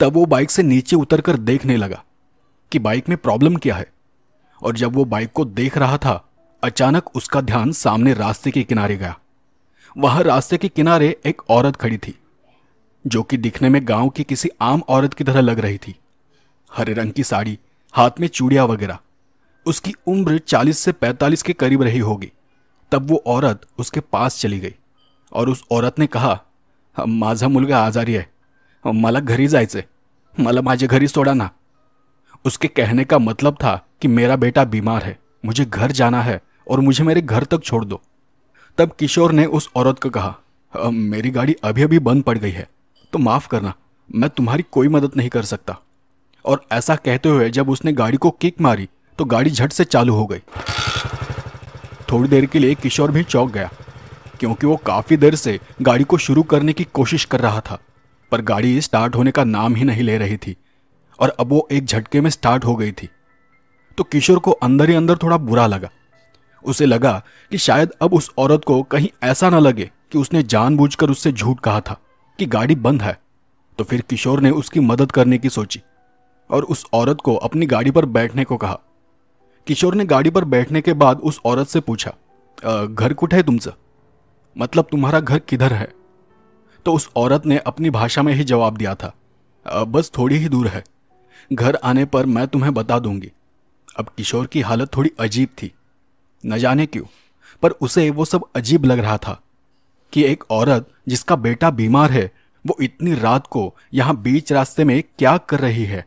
तब 0.00 0.12
वो 0.12 0.26
बाइक 0.26 0.50
से 0.50 0.62
नीचे 0.62 0.96
उतरकर 0.96 1.36
देखने 1.36 1.76
लगा 1.76 2.04
कि 2.72 2.78
बाइक 2.78 3.08
में 3.08 3.18
प्रॉब्लम 3.18 3.56
क्या 3.56 3.76
है। 3.76 3.92
और 4.62 4.76
जब 4.76 4.92
वो 4.92 5.04
बाइक 5.04 5.32
को 5.32 5.44
देख 5.44 5.78
रहा 5.78 5.98
था, 5.98 6.28
अचानक 6.64 7.16
उसका 7.16 7.40
ध्यान 7.40 7.72
सामने 7.72 8.14
रास्ते 8.14 8.50
के 8.50 8.62
किनारे 8.62 8.96
गया। 8.96 9.18
वहाँ 9.98 10.22
रास्ते 10.22 10.56
के 10.56 10.68
किनारे 10.68 11.20
एक 11.26 11.42
औरत 11.50 11.76
खड़ी 11.76 11.98
थी, 11.98 12.18
जो 13.06 13.22
कि 13.22 13.36
दिखने 13.36 13.68
में 13.68 13.88
गाँव 13.88 14.08
की 14.08 14.24
किसी 14.24 14.48
आम 14.60 14.82
औरत 14.88 15.14
की 15.14 15.24
तरह 15.24 15.40
लग 15.40 15.58
रही 15.58 15.78
थी। 15.78 15.96
हरे 16.76 16.92
रंग 16.92 17.12
की 17.12 17.24
साड़ी, 17.24 17.58
हाथ 17.92 18.10
में 18.20 18.28
चूड़िया 18.28 18.64
वगैरह। 18.64 18.98
उसकी 19.66 19.94
उम्र 20.06 20.38
40 20.38 20.78
से 20.78 20.92
45 20.92 21.42
के 21.42 21.52
करीब 21.52 21.82
रही 21.82 21.98
होगी। 21.98 22.32
तब 22.92 23.10
वो 23.10 23.22
औरत 23.26 23.66
उसके 23.78 24.00
पास 24.02 24.38
चली 24.40 24.58
गई 24.60 24.74
और 25.32 25.48
उस 25.48 25.64
औरत 25.72 25.98
ने 25.98 26.06
कहा 26.08 26.38
माझा 26.96 27.48
मुलगा 27.48 27.78
आजारी 27.78 28.16
आहे 28.16 28.92
मला 28.92 29.20
घरी 29.20 29.46
जायचंय 29.48 29.84
मला 30.34 30.60
माझे 30.62 30.86
घरी 30.86 31.08
सोडा 31.08 31.34
ना. 31.34 31.50
उसके 32.44 32.68
कहने 32.68 33.04
का 33.04 33.18
मतलब 33.18 33.54
था 33.54 33.74
कि 34.02 34.08
मेरा 34.08 34.36
बेटा 34.36 34.64
बीमार 34.64 35.02
है, 35.02 35.18
मुझे 35.44 35.64
घर 35.64 35.92
जाना 35.92 36.22
है 36.22 36.40
और 36.70 36.80
मुझे 36.80 37.04
मेरे 37.04 37.22
घर 37.22 37.44
तक 37.44 37.62
छोड़ 37.62 37.84
दो। 37.84 38.00
तब 38.78 38.92
किशोर 38.98 39.32
ने 39.32 39.44
उस 39.46 39.68
औरत 39.76 39.98
को 39.98 40.10
कहा 40.10 40.90
मेरी 40.90 41.30
गाड़ी 41.30 41.56
अभी 41.64 41.82
अभी 41.82 41.98
बंद 42.00 42.22
पड़ 42.22 42.36
गई 42.38 42.50
है 42.50 42.66
तो 43.12 43.18
माफ़ 43.18 43.48
करना, 43.48 43.74
मैं 44.10 44.30
तुम्हारी 44.30 44.64
कोई 44.70 44.88
मदद 44.88 45.16
नहीं 45.16 45.28
कर 45.28 45.42
सकता। 45.44 45.78
और 46.44 46.64
ऐसा 46.72 46.96
कहते 46.96 47.28
हुए 47.28 47.50
जब 47.50 47.70
उसने 47.70 47.92
गाड़ी 47.94 48.16
को 48.16 48.30
किक 48.32 48.60
मारी 48.60 48.88
तो 49.18 49.24
गाड़ी 49.26 49.50
झट 49.50 49.72
से 49.72 49.84
चालू 49.86 50.14
हो 50.14 50.26
गई। 50.26 50.42
थोड़ी 52.12 52.28
देर 52.28 52.46
के 52.46 52.58
लिए 52.58 52.74
किशोर 52.74 53.10
भी 53.10 53.22
चौंक 53.24 53.52
गया, 53.52 53.70
क्योंकि 54.40 54.66
वो 54.66 54.76
काफ़ी 54.76 55.16
देर 55.16 55.34
से 55.34 55.58
गाड़ी 55.82 56.04
को 56.04 56.18
शुरू 56.18 56.42
करने 56.42 56.72
की 56.72 56.84
कोशिश 56.84 57.24
कर 57.24 57.40
रहा 57.40 57.60
था, 57.60 57.78
पर 58.32 58.40
गाड़ी 58.42 58.80
स्टार्ट 58.80 59.16
होने 59.16 59.30
का 59.30 59.44
नाम 59.44 59.74
ही 59.74 59.84
नहीं 59.84 60.02
ले 60.02 60.18
रही 60.18 60.36
थी, 60.36 60.56
और 61.18 61.28
अब 61.30 61.48
वो 61.48 61.66
एक 61.72 61.84
झटके 61.84 62.20
में 62.20 62.30
स्टार्ट 62.30 62.64
हो 62.64 62.76
गई 62.76 62.92
थी। 62.92 63.08
तो 63.98 64.04
किशोर 64.04 64.38
को 64.38 64.50
अंदर 64.52 64.88
ही 64.88 64.94
अंदर 64.94 65.16
थोड़ा 65.16 65.36
बुरा 65.38 65.66
लगा। 65.66 65.90
उसे 66.64 66.86
लगा 66.86 67.12
कि 67.52 67.58
शायद 67.58 67.92
अब 68.02 68.14
उस 68.14 68.30
औरत 68.38 68.64
को 68.64 68.82
कहीं 68.82 69.08
ऐसा 69.22 69.50
ना 69.50 69.58
लगे 69.58 69.90
कि 70.12 70.18
उसने 70.18 70.42
जानबूझकर 70.42 71.10
उससे 71.10 71.32
झूठ 71.32 71.60
कहा 71.60 71.80
था 71.80 71.98
कि 72.38 72.46
गाड़ी 72.46 72.74
बंद 72.76 73.02
है। 73.02 73.18
तो 73.78 73.84
फिर 73.84 74.00
किशोर 74.00 74.40
ने 74.40 74.50
उसकी 74.50 74.80
मदद 74.80 75.12
करने 75.12 75.38
की 75.38 75.48
सोची, 75.50 75.80
और 76.50 76.64
उस 76.64 76.84
औरत 76.92 77.20
को 77.20 77.34
अपनी 77.36 77.66
गाड़ी 77.66 77.90
पर 77.90 78.04
बैठने 78.06 78.44
को 78.44 78.56
कहा। 78.56 78.78
किशोर 79.66 79.94
ने 79.94 80.04
गाड़ी 80.04 80.30
पर 80.30 80.44
बैठने 80.44 80.80
के 80.80 80.92
बाद 80.92 81.20
उस 81.20 81.40
औरत 81.44 81.68
से 81.68 81.80
पूछा 81.80 82.10
घर 82.86 83.12
कुठ 83.12 83.34
है 83.34 83.42
तुमसे? 83.42 83.70
मतलब 84.56 84.86
तुम्हारा 84.90 85.20
घर 85.20 85.38
किधर 85.38 85.72
है? 85.72 85.92
तो 86.86 86.94
उस 86.94 87.08
औरत 87.16 87.46
ने 87.46 87.58
अपनी 87.58 87.90
भाषा 87.90 88.22
में 88.22 88.32
ही 88.34 88.44
जवाब 88.44 88.76
दिया 88.76 88.94
था 88.94 89.14
बस 89.86 90.10
थोड़ी 90.18 90.36
ही 90.36 90.48
दूर 90.48 90.66
है। 90.68 90.82
घर 91.50 91.76
आने 91.76 92.04
पर 92.04 92.26
मैं 92.26 92.46
तुम्हें 92.48 92.72
बता 92.74 92.98
दूँगी। 92.98 93.30
अब 93.98 94.08
किशोर 94.16 94.46
की 94.46 94.60
हालत 94.60 94.96
थोड़ी 94.96 95.10
अजीब 95.20 95.48
थी। 95.58 95.72
न 96.44 96.58
जाने 96.58 96.86
क्यों, 96.86 97.04
पर 97.62 97.70
उसे 97.70 98.08
वो 98.10 98.24
सब 98.24 98.44
अजीब 98.56 98.84
लग 98.84 98.98
रहा 98.98 99.16
था 99.18 99.40
कि 100.12 100.24
एक 100.24 100.44
औरत 100.50 100.88
जिसका 101.08 101.36
बेटा 101.36 101.70
बीमार 101.70 102.10
है, 102.10 102.30
वो 102.64 102.76
इतनी 102.80 103.14
रात 103.14 103.46
को 103.46 103.74
यहाँ 103.94 104.16
बीच 104.16 104.52
रास्ते 104.52 104.84
में 104.84 105.02
क्या 105.18 105.36
कर 105.38 105.60
रही 105.60 105.84
है। 105.84 106.04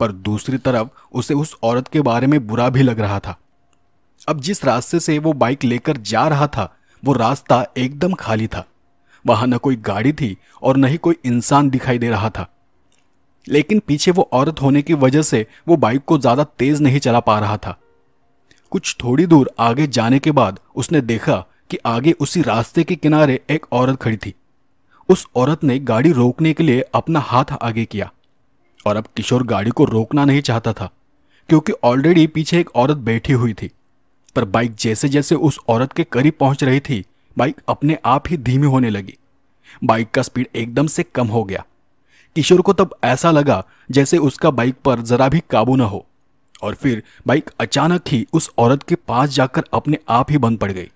पर 0.00 0.12
दूसरी 0.12 0.58
तरफ़ 0.58 0.88
उसे 1.12 1.34
उस 1.34 1.56
औरत 1.62 1.88
के 1.88 2.00
बारे 2.00 2.26
में 2.26 2.46
बुरा 2.46 2.68
भी 2.68 2.82
लग 2.82 3.00
रहा 3.00 3.18
था। 3.18 3.36
अब 4.28 4.40
जिस 4.40 4.64
रास्ते 4.64 5.00
से 5.00 5.18
वो 5.18 5.32
बाइक 5.32 5.64
लेकर 5.64 5.96
जा 5.96 6.26
रहा 6.28 6.46
था, 6.46 6.74
वो 7.02 7.12
रास्ता 7.12 7.64
एकदम 7.78 8.14
खाली 8.14 8.46
था। 8.46 8.64
वहाँ 9.24 9.46
न 9.46 9.56
कोई 9.56 9.76
गाड़ी 9.76 10.12
थी 10.12 10.36
और 10.62 10.76
न 10.76 10.84
ही 10.84 10.96
कोई 10.96 11.16
इंसान 11.24 11.70
दिखाई 11.70 11.98
दे 11.98 12.10
रहा 12.10 12.30
था। 12.30 12.46
लेकिन 13.46 13.78
पीछे 13.78 14.10
वो 14.10 14.28
औरत 14.32 14.60
होने 14.62 14.82
की 14.82 14.94
वजह 14.94 15.22
से 15.22 15.46
वो 15.68 15.76
बाइक 15.76 16.04
को 16.04 16.18
ज़्यादा 16.18 16.44
तेज 16.58 16.80
नहीं 16.82 16.98
चला 16.98 17.20
पा 17.20 17.38
रहा 17.38 17.56
था। 17.56 17.76
कुछ 18.72 18.96
थोड़ी 19.04 19.26
दूर 19.26 19.50
आगे 19.58 19.86
जाने 19.86 20.18
के 20.18 20.30
बाद 20.30 20.58
उसने 20.76 21.00
देखा 21.00 21.36
कि 21.70 21.78
आगे 21.86 22.12
उसी 22.12 22.42
रास्ते 22.42 22.84
के 22.84 22.96
किनारे 22.96 23.40
एक 23.50 23.66
औरत 23.72 23.96
खड़ी 23.96 24.16
थी। 24.16 24.34
उस 25.08 25.26
औरत 25.36 25.64
ने 25.64 25.78
गाड़ी 25.78 26.12
रोकने 26.12 26.52
के 26.52 26.64
लिए 26.64 26.80
अपना 26.94 27.20
हाथ 27.20 27.52
आगे 27.62 27.84
किया। 27.84 28.10
और 28.86 28.96
अब 28.96 29.06
किशोर 29.16 29.42
गाड़ी 29.42 29.70
को 29.70 29.84
रोकना 29.84 30.24
नहीं 30.24 30.40
चाहता 30.40 30.72
था, 30.72 30.90
क्योंकि 31.48 31.72
ऑलरेडी 31.84 32.26
पीछे 32.26 32.60
एक 32.60 32.70
औरत 32.74 32.96
बैठी 32.96 33.32
हुई 33.32 33.52
थी। 33.52 33.70
पर 34.36 34.44
बाइक 34.44 34.74
जैसे 34.74 35.08
जैसे 35.08 35.34
उस 35.34 35.58
औरत 35.68 35.92
के 35.92 36.04
करीब 36.04 36.32
पहुँच 36.40 36.64
रही 36.64 36.80
थी, 36.80 37.04
बाइक 37.38 37.60
अपने 37.68 37.98
आप 38.04 38.28
ही 38.28 38.36
धीमी 38.36 38.66
होने 38.66 38.90
लगी। 38.90 39.16
बाइक 39.84 40.10
का 40.10 40.22
स्पीड 40.22 40.48
एकदम 40.54 40.86
से 40.86 41.02
कम 41.02 41.26
हो 41.26 41.44
गया। 41.44 41.64
किशोर 42.36 42.60
को 42.60 42.72
तब 42.72 42.94
ऐसा 43.04 43.30
लगा 43.30 43.64
जैसे 43.90 44.18
उसका 44.18 44.50
बाइक 44.50 44.74
पर 44.84 45.00
जरा 45.00 45.28
भी 45.28 45.42
काबू 45.50 45.76
न 45.76 45.80
हो। 45.80 46.06
और 46.62 46.74
फिर 46.74 47.02
बाइक 47.26 47.50
अचानक 47.60 48.08
ही 48.08 48.26
उस 48.32 48.50
औरत 48.58 48.82
के 48.82 48.94
पास 48.94 49.28
जाकर 49.28 49.64
अपने 49.72 49.98
आप 50.08 50.30
ही 50.30 50.38
बंद 50.38 50.58
पड़ 50.58 50.70
गई। 50.72 50.88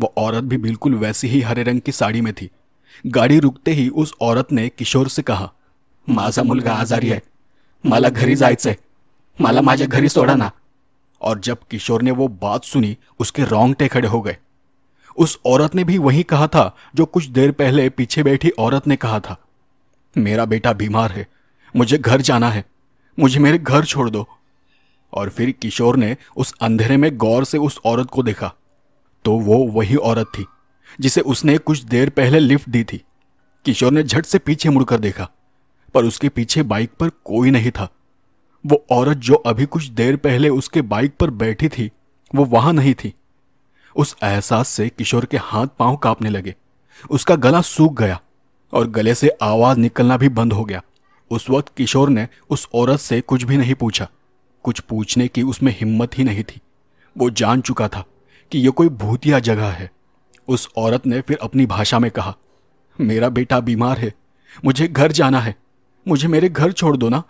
वो 0.00 0.12
औरत 0.16 0.44
भी 0.44 0.56
बिल्कुल 0.56 0.94
वैसी 0.94 1.28
ही 1.28 1.40
हरे 1.40 1.62
रंग 1.62 1.80
की 1.80 1.92
साड़ी 1.92 2.20
में 2.20 2.32
थी। 2.32 2.48
गाड़ी 3.06 3.38
रुकते 3.38 3.72
ही 3.72 3.88
उस 3.88 4.14
औरत 4.20 4.52
ने 4.52 4.68
किशोर 4.68 5.08
से 5.08 5.22
कहा 5.22 5.52
माझा 6.08 6.42
मुलगा 6.42 6.72
आजारी 6.72 7.10
आहे. 7.10 7.20
मला 7.86 8.08
घरी 8.08 8.34
जायचंय. 8.34 8.76
मला 9.40 9.60
माझ्या 9.60 9.86
घरी 9.86 10.08
सोडा 10.08 10.34
ना. 10.34 10.50
और 11.20 11.40
जब 11.40 11.58
किशोर 11.70 12.02
ने 12.02 12.10
वो 12.10 12.28
बात 12.28 12.64
सुनी, 12.64 12.96
उसके 13.18 13.44
रोंगटे 13.44 13.88
खड़े 13.88 14.08
हो 14.08 14.20
गए। 14.20 14.36
उस 15.16 15.38
औरत 15.46 15.74
ने 15.74 15.84
भी 15.84 15.98
वही 15.98 16.22
कहा 16.22 16.46
था, 16.46 16.76
जो 16.94 17.06
कुछ 17.06 17.26
देर 17.26 17.52
पहले 17.52 17.88
पीछे 17.88 18.22
बैठी 18.22 18.50
औरत 18.50 18.86
ने 18.86 18.96
कहा 18.96 19.20
था। 19.20 19.36
मेरा 20.18 20.44
बेटा 20.44 20.72
बीमार 20.72 21.12
है। 21.12 21.28
मुझे 21.76 21.98
घर 21.98 22.20
जाना 22.20 22.50
है। 22.50 22.64
मुझे 23.18 23.40
मेरे 23.40 23.58
घर 23.58 23.84
छोड़ 23.84 24.10
दो। 24.10 24.28
और 25.12 25.28
फिर 25.28 25.50
किशोर 25.50 25.96
ने 25.96 26.16
उस 26.36 26.54
अंधेरे 26.60 26.96
में 26.96 27.16
गौर 27.16 27.44
से 27.44 27.58
उस 27.58 27.80
औरत 27.84 28.06
को 28.10 28.22
देखा। 28.22 28.54
तो 29.24 29.38
वो 29.38 29.58
वही 29.58 29.96
औरत 29.96 30.26
थी, 30.26 30.46
जिसे 31.00 31.20
उसने 31.20 31.58
कुछ 31.58 31.82
देर 31.82 32.10
पहले 32.10 32.38
लिफ्ट 32.38 32.68
दी 32.68 32.84
थी। 32.84 33.04
किशोर 33.64 33.92
ने 33.92 34.02
झट 34.02 34.26
से 34.26 34.38
पीछे 34.38 34.68
मुड़कर 34.68 34.98
देखा। 34.98 35.30
पर 35.94 36.04
उसके 36.04 36.28
पीछे 36.28 36.62
बाइक 36.62 36.90
पर 37.00 37.08
कोई 37.08 37.50
नहीं 37.50 37.70
था। 37.70 37.88
वो 38.66 38.86
औरत 38.90 39.16
जो 39.16 39.34
अभी 39.34 39.66
कुछ 39.66 39.86
देर 39.86 40.16
पहले 40.16 40.48
उसके 40.48 40.82
बाइक 40.82 41.16
पर 41.16 41.30
बैठी 41.30 41.68
थी, 41.68 41.90
वो 42.34 42.44
वहाँ 42.44 42.72
नहीं 42.72 42.94
थी। 42.94 43.14
उस 43.96 44.16
एहसास 44.22 44.68
से 44.68 44.88
किशोर 44.88 45.24
के 45.24 45.36
हाथ 45.36 45.66
पाँव 45.78 45.96
कांपने 45.96 46.30
लगे। 46.30 46.54
उसका 47.10 47.36
गला 47.36 47.60
सूख 47.60 47.98
गया 47.98 48.20
और 48.72 48.90
गले 48.90 49.14
से 49.14 49.28
आवाज़ 49.42 49.78
निकलना 49.78 50.16
भी 50.16 50.28
बंद 50.28 50.52
हो 50.52 50.64
गया। 50.64 50.82
उस 51.30 51.50
वक्त 51.50 51.72
किशोर 51.76 52.08
ने 52.08 52.28
उस 52.50 52.68
औरत 52.74 52.98
से 52.98 53.20
कुछ 53.20 53.42
भी 53.42 53.56
नहीं 53.56 53.74
पूछा। 53.74 54.08
कुछ 54.62 54.80
पूछने 54.80 55.28
की 55.28 55.42
उसमें 55.42 55.76
हिम्मत 55.80 56.18
ही 56.18 56.24
नहीं 56.24 56.44
थी। 56.44 56.60
वो 57.18 57.30
जान 57.30 57.60
चुका 57.60 57.88
था 57.88 58.04
कि 58.52 58.58
यह 58.58 58.70
कोई 58.70 58.88
भूतिया 58.88 59.38
जगह 59.38 59.68
है। 59.68 59.90
उस 60.48 60.68
औरत 60.76 61.06
ने 61.06 61.20
फिर 61.20 61.38
अपनी 61.42 61.66
भाषा 61.66 61.98
में 61.98 62.10
कहा, 62.10 62.36
मेरा 63.00 63.28
बेटा 63.28 63.60
बीमार 63.60 63.98
है। 63.98 64.12
मुझे 64.64 64.88
घर 64.88 65.12
जाना 65.12 65.40
है। 65.40 65.56
मुझे 66.08 66.28
मेरे 66.28 66.48
घर 66.48 66.72
छोड़ 66.72 66.96
दो 66.96 67.08
ना। 67.08 67.22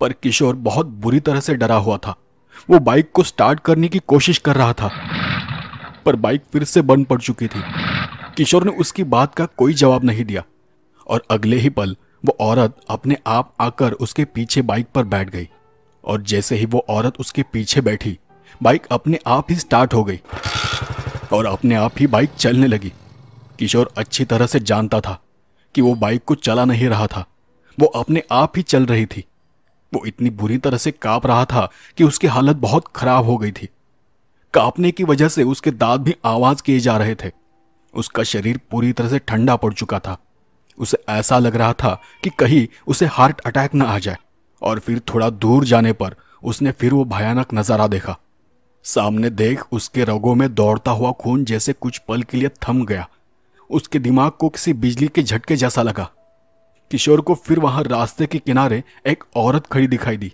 पर 0.00 0.12
किशोर 0.12 0.54
बहुत 0.56 0.86
बुरी 0.86 1.20
तरह 1.20 1.40
से 1.40 1.54
डरा 1.54 1.76
हुआ 1.76 1.96
था। 1.96 2.14
वो 2.70 2.78
बाइक 2.78 3.10
को 3.12 3.22
स्टार्ट 3.22 3.60
करने 3.60 3.88
की 3.88 3.98
कोशिश 3.98 4.38
कर 4.38 4.56
रहा 4.56 4.72
था, 4.72 4.90
पर 6.06 6.16
बाइक 6.16 6.42
फिर 6.52 6.64
से 6.64 6.82
बंद 6.82 7.06
पड़ 7.06 7.20
चुकी 7.20 7.46
थी। 7.46 7.62
किशोर 8.36 8.64
ने 8.64 8.72
उसकी 8.72 9.04
बात 9.04 9.34
का 9.34 9.46
कोई 9.46 9.74
जवाब 9.74 10.04
नहीं 10.04 10.24
दिया, 10.24 10.42
और 11.06 11.24
अगले 11.30 11.56
ही 11.56 11.68
पल 11.70 11.96
वो 12.24 12.36
औरत 12.40 12.76
अपने 12.90 13.16
आप 13.26 13.54
आकर 13.60 13.92
उसके 13.92 14.24
पीछे 14.24 14.62
बाइक 14.62 14.86
पर 14.94 15.04
बैठ 15.04 15.30
गई, 15.30 15.48
और 16.04 16.22
जैसे 16.22 16.56
ही 16.56 16.66
वो 16.66 16.84
औरत 16.88 17.20
उसके 17.20 17.42
पीछे 17.42 17.80
बैठी, 17.80 18.18
बाइक 18.62 18.86
अपने 18.90 19.18
आप 19.26 19.50
ही 19.50 19.56
स्टार्ट 19.56 19.94
हो 19.94 20.04
गई, 20.04 20.20
और 21.32 21.46
अपने 21.46 21.74
आप 21.74 21.94
ही 21.98 22.06
बाइक 22.06 22.30
चलने 22.30 22.66
लगी। 22.66 22.92
किशोर 23.58 23.92
अच्छी 23.98 24.24
तरह 24.24 24.46
से 24.46 24.60
जानता 24.60 25.00
था 25.00 25.18
कि 25.74 25.82
वो 25.82 25.94
बाइक 25.94 26.24
को 26.24 26.34
चला 26.34 26.64
नहीं 26.64 26.88
रहा 26.88 27.06
था। 27.06 27.24
वो 27.80 27.86
अपने 27.86 28.22
आप 28.32 28.52
ही 28.56 28.62
चल 28.62 28.86
रही 28.86 29.06
थी। 29.06 29.24
वो 29.94 30.04
इतनी 30.06 30.30
बुरी 30.30 30.58
तरह 30.58 30.76
से 30.76 30.90
काँप 30.90 31.26
रहा 31.26 31.44
था 31.44 31.70
कि 31.96 32.04
उसकी 32.04 32.26
हालत 32.26 32.56
बहुत 32.56 32.84
खराब 32.96 33.24
हो 33.24 33.36
गई 33.36 33.52
थी। 33.52 33.68
कांपने 34.54 34.90
की 34.90 35.04
वजह 35.04 35.28
से 35.28 35.42
उसके 35.42 35.70
दांत 35.70 36.00
भी 36.00 36.14
आवाज़ 36.24 36.62
किए 36.62 36.80
जा 36.80 36.96
रहे 36.96 37.14
थे। 37.14 37.30
उसका 37.94 38.22
शरीर 38.22 38.60
पूरी 38.70 38.92
तरह 38.92 39.08
से 39.08 39.18
ठंडा 39.18 39.56
पड़ 39.56 39.72
चुका 39.72 39.98
था। 39.98 40.16
उसे 40.78 40.98
ऐसा 41.08 41.38
लग 41.38 41.56
रहा 41.56 41.72
था 41.72 42.00
कि 42.24 42.30
कहीं 42.30 42.66
उसे 42.86 43.06
हार्ट 43.06 43.40
अटैक 43.40 43.74
न 43.74 43.82
आ 43.82 43.98
जाए। 43.98 44.16
और 44.62 44.78
फिर 44.78 44.98
थोड़ा 44.98 45.30
दूर 45.30 45.64
जाने 45.64 45.92
पर 45.92 46.14
उसने 46.42 46.72
फिर 46.72 46.94
वो 46.94 47.04
भयानक 47.04 47.54
नज़ारा 47.54 47.86
देखा। 47.86 48.16
सामने 48.84 49.30
देख 49.30 49.62
उसके 49.72 50.04
रगों 50.04 50.34
में 50.34 50.54
दौड़ता 50.54 50.90
हुआ 50.90 51.12
खून 51.12 51.44
जैसे 51.44 51.72
कुछ 51.72 51.98
पल 51.98 52.22
के 52.22 52.36
लिए 52.36 52.48
थम 52.48 52.84
गया। 52.86 53.08
उसके 53.70 53.98
दिमाग 53.98 54.32
को 54.32 54.48
किसी 54.48 54.72
बिजली 54.72 55.08
के 55.08 55.22
झटके 55.22 55.56
जैसा 55.56 55.82
लगा। 55.82 56.10
किशोर 56.90 57.20
को 57.20 57.34
फिर 57.36 57.58
वहाँ 57.58 57.82
रास्ते 57.84 58.26
के 58.26 58.38
किनारे 58.38 58.82
एक 59.06 59.24
औरत 59.36 59.66
खड़ी 59.66 59.86
दिखाई 59.86 60.16
दी, 60.16 60.32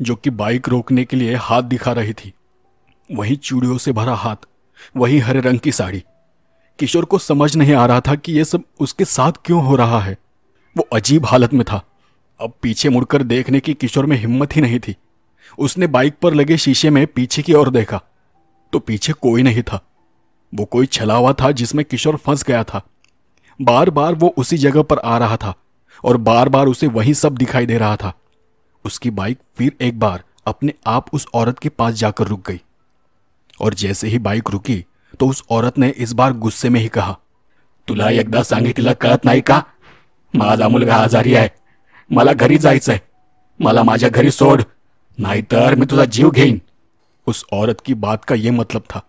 जो 0.00 0.14
कि 0.14 0.30
बाइक 0.30 0.68
रोकने 0.68 1.04
के 1.04 1.16
लिए 1.16 1.34
हाथ 1.34 1.62
दिखा 1.62 1.92
रही 1.92 2.12
थी। 2.12 2.32
वही 3.10 3.36
चूड़ियों 3.36 3.76
से 3.78 3.92
भरा 3.92 4.14
हाथ, 4.14 4.36
वही 4.96 5.18
हरे 5.18 5.40
रंग 5.40 5.58
की 5.58 5.72
साड़ी। 5.72 6.02
किशोर 6.78 7.04
को 7.04 7.18
समझ 7.18 7.54
नहीं 7.56 7.74
आ 7.74 7.84
रहा 7.86 8.00
था 8.00 8.14
कि 8.14 8.32
यह 8.32 8.44
सब 8.44 8.62
उसके 8.80 9.04
साथ 9.04 9.32
क्यों 9.44 9.62
हो 9.64 9.76
रहा 9.76 10.00
है। 10.00 10.16
वो 10.76 10.88
अजीब 10.92 11.26
हालत 11.26 11.54
में 11.54 11.64
था। 11.64 11.82
अब 12.40 12.52
पीछे 12.62 12.88
मुड़कर 12.88 13.22
देखने 13.22 13.60
की 13.60 13.74
किशोर 13.74 14.06
में 14.06 14.16
हिम्मत 14.16 14.56
ही 14.56 14.62
नहीं 14.62 14.78
थी। 14.80 14.94
उसने 15.58 15.86
बाइक 15.86 16.14
पर 16.22 16.34
लगे 16.34 16.56
शीशे 16.56 16.90
में 16.90 17.06
पीछे 17.06 17.42
की 17.42 17.54
ओर 17.54 17.70
देखा 17.70 18.00
तो 18.72 18.78
पीछे 18.78 19.12
कोई 19.12 19.42
नहीं 19.42 19.62
था। 19.62 19.80
वो 20.52 20.64
कोई 20.64 20.86
छला 20.86 21.14
हुआ 21.14 21.32
था 21.32 21.50
जिसमें 21.50 21.84
किशोर 21.84 22.16
फंस 22.16 22.44
गया 22.44 22.62
था। 22.64 22.82
बार 23.60 23.90
बार 23.90 24.14
वो 24.14 24.34
उसी 24.38 24.58
जगह 24.58 24.82
पर 24.82 24.98
आ 24.98 25.18
रहा 25.18 25.36
था। 25.36 25.54
और 26.04 26.16
बार 26.16 26.48
बार 26.48 26.66
उसे 26.66 26.86
वही 26.86 27.14
सब 27.14 27.36
दिखाई 27.36 27.66
दे 27.66 27.78
रहा 27.78 27.96
था। 27.96 28.12
उसकी 28.84 29.10
बाइक 29.10 29.38
फिर 29.58 29.76
एक 29.80 29.98
बार 29.98 30.22
अपने 30.46 30.72
आप 30.86 31.14
उस 31.14 31.26
औरत 31.34 31.58
के 31.58 31.68
पास 31.68 31.94
जाकर 31.94 32.26
रुक 32.26 32.48
गई। 32.48 32.60
और 33.60 33.74
जैसे 33.74 34.08
ही 34.08 34.18
बाइक 34.18 34.50
रुकी 34.50 34.84
तो 35.20 35.26
उस 35.28 35.42
औरत 35.50 35.78
ने 35.78 35.88
इस 35.88 36.12
बार 36.12 36.32
गुस्से 36.32 36.68
में 36.68 36.80
ही 36.80 36.88
कहा, 36.88 37.16
तुला 37.88 38.10
एकदा 38.10 38.42
सांगितलं 38.42 38.92
कळत 38.92 39.24
नाही 39.24 39.40
का? 39.40 39.62
माझा 40.34 40.68
मुलगा 40.68 40.96
आजारी 40.96 41.34
आहे. 41.34 41.50
मला 42.10 42.32
घरी 42.32 42.58
जायचंय. 42.58 43.00
मला 43.60 43.82
माझ्या 43.82 44.08
घरी 44.08 44.30
सोड. 44.30 44.62
नाहीतर 45.18 45.74
मी 45.74 45.86
तुझा 45.86 46.04
जीव 46.04 46.30
घेईन. 46.30 46.60
उस 47.26 47.44
औरत 47.52 47.80
की 47.80 47.94
बात 47.94 48.24
का 48.24 48.34
यह 48.34 48.52
मतलब 48.52 48.82
था 48.90 49.02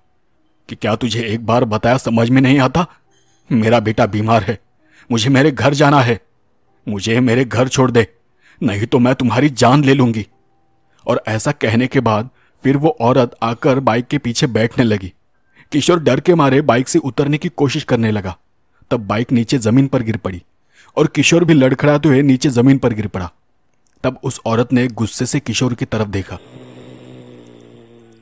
कि 0.70 0.76
क्या 0.76 0.96
तुझे 0.96 1.24
एक 1.24 1.46
बार 1.46 1.66
बताया 1.66 1.98
समझ 1.98 2.30
में 2.30 2.42
नहीं 2.42 2.60
आता? 2.60 2.86
मेरा 3.50 3.80
बेटा 3.80 4.06
बीमार 4.06 4.44
है. 4.44 4.58
मुझे 5.10 5.30
मेरे 5.30 5.52
घर 5.52 5.74
जाना 5.74 6.02
है. 6.02 6.20
मुझे 6.88 7.20
मेरे 7.20 7.46
घर 7.46 7.68
छोड़ 7.68 7.90
दे, 7.92 8.08
नहीं 8.62 8.86
तो 8.86 9.00
मैं 9.00 9.14
तुम्हारी 9.16 9.50
जान 9.50 9.84
ले 9.84 9.94
लूँगी। 9.94 10.26
और 11.06 11.22
ऐसा 11.28 11.52
कहने 11.52 11.88
के 11.88 12.00
बाद 12.00 12.30
फिर 12.64 12.78
वो 12.78 12.96
औरत 13.02 13.36
आकर 13.44 13.80
बाइक 13.80 14.08
के 14.08 14.18
पीछे 14.18 14.48
बैठने 14.48 14.84
लगी। 14.86 15.14
किशोर 15.72 16.00
डर 16.00 16.20
के 16.20 16.36
मारे 16.36 16.62
बाइक 16.62 16.88
से 16.88 17.00
उतरने 17.00 17.38
की 17.38 17.50
कोशिश 17.50 17.84
करने 17.84 18.12
लगा। 18.12 18.36
तब 18.92 19.08
बाइक 19.08 19.32
नीचे 19.32 19.58
ज़मीन 19.58 19.88
पर 19.88 20.02
गिर 20.02 20.18
पड़ी 20.18 20.42
और 20.98 21.08
किशोर 21.08 21.44
भी 21.46 21.54
लड़खड़ाते 21.54 22.10
हुए 22.10 22.22
नीचे 22.22 22.50
ज़मीन 22.50 22.78
पर 22.78 22.94
गिर 22.94 23.08
पड़ा। 23.08 23.32
तब 24.04 24.20
उस 24.24 24.40
औरत 24.46 24.74
ने 24.74 24.88
गुस्से 24.88 25.26
से 25.26 25.40
किशोर 25.40 25.74
की 25.74 25.86
तरफ़ 25.86 26.08
देखा। 26.08 26.38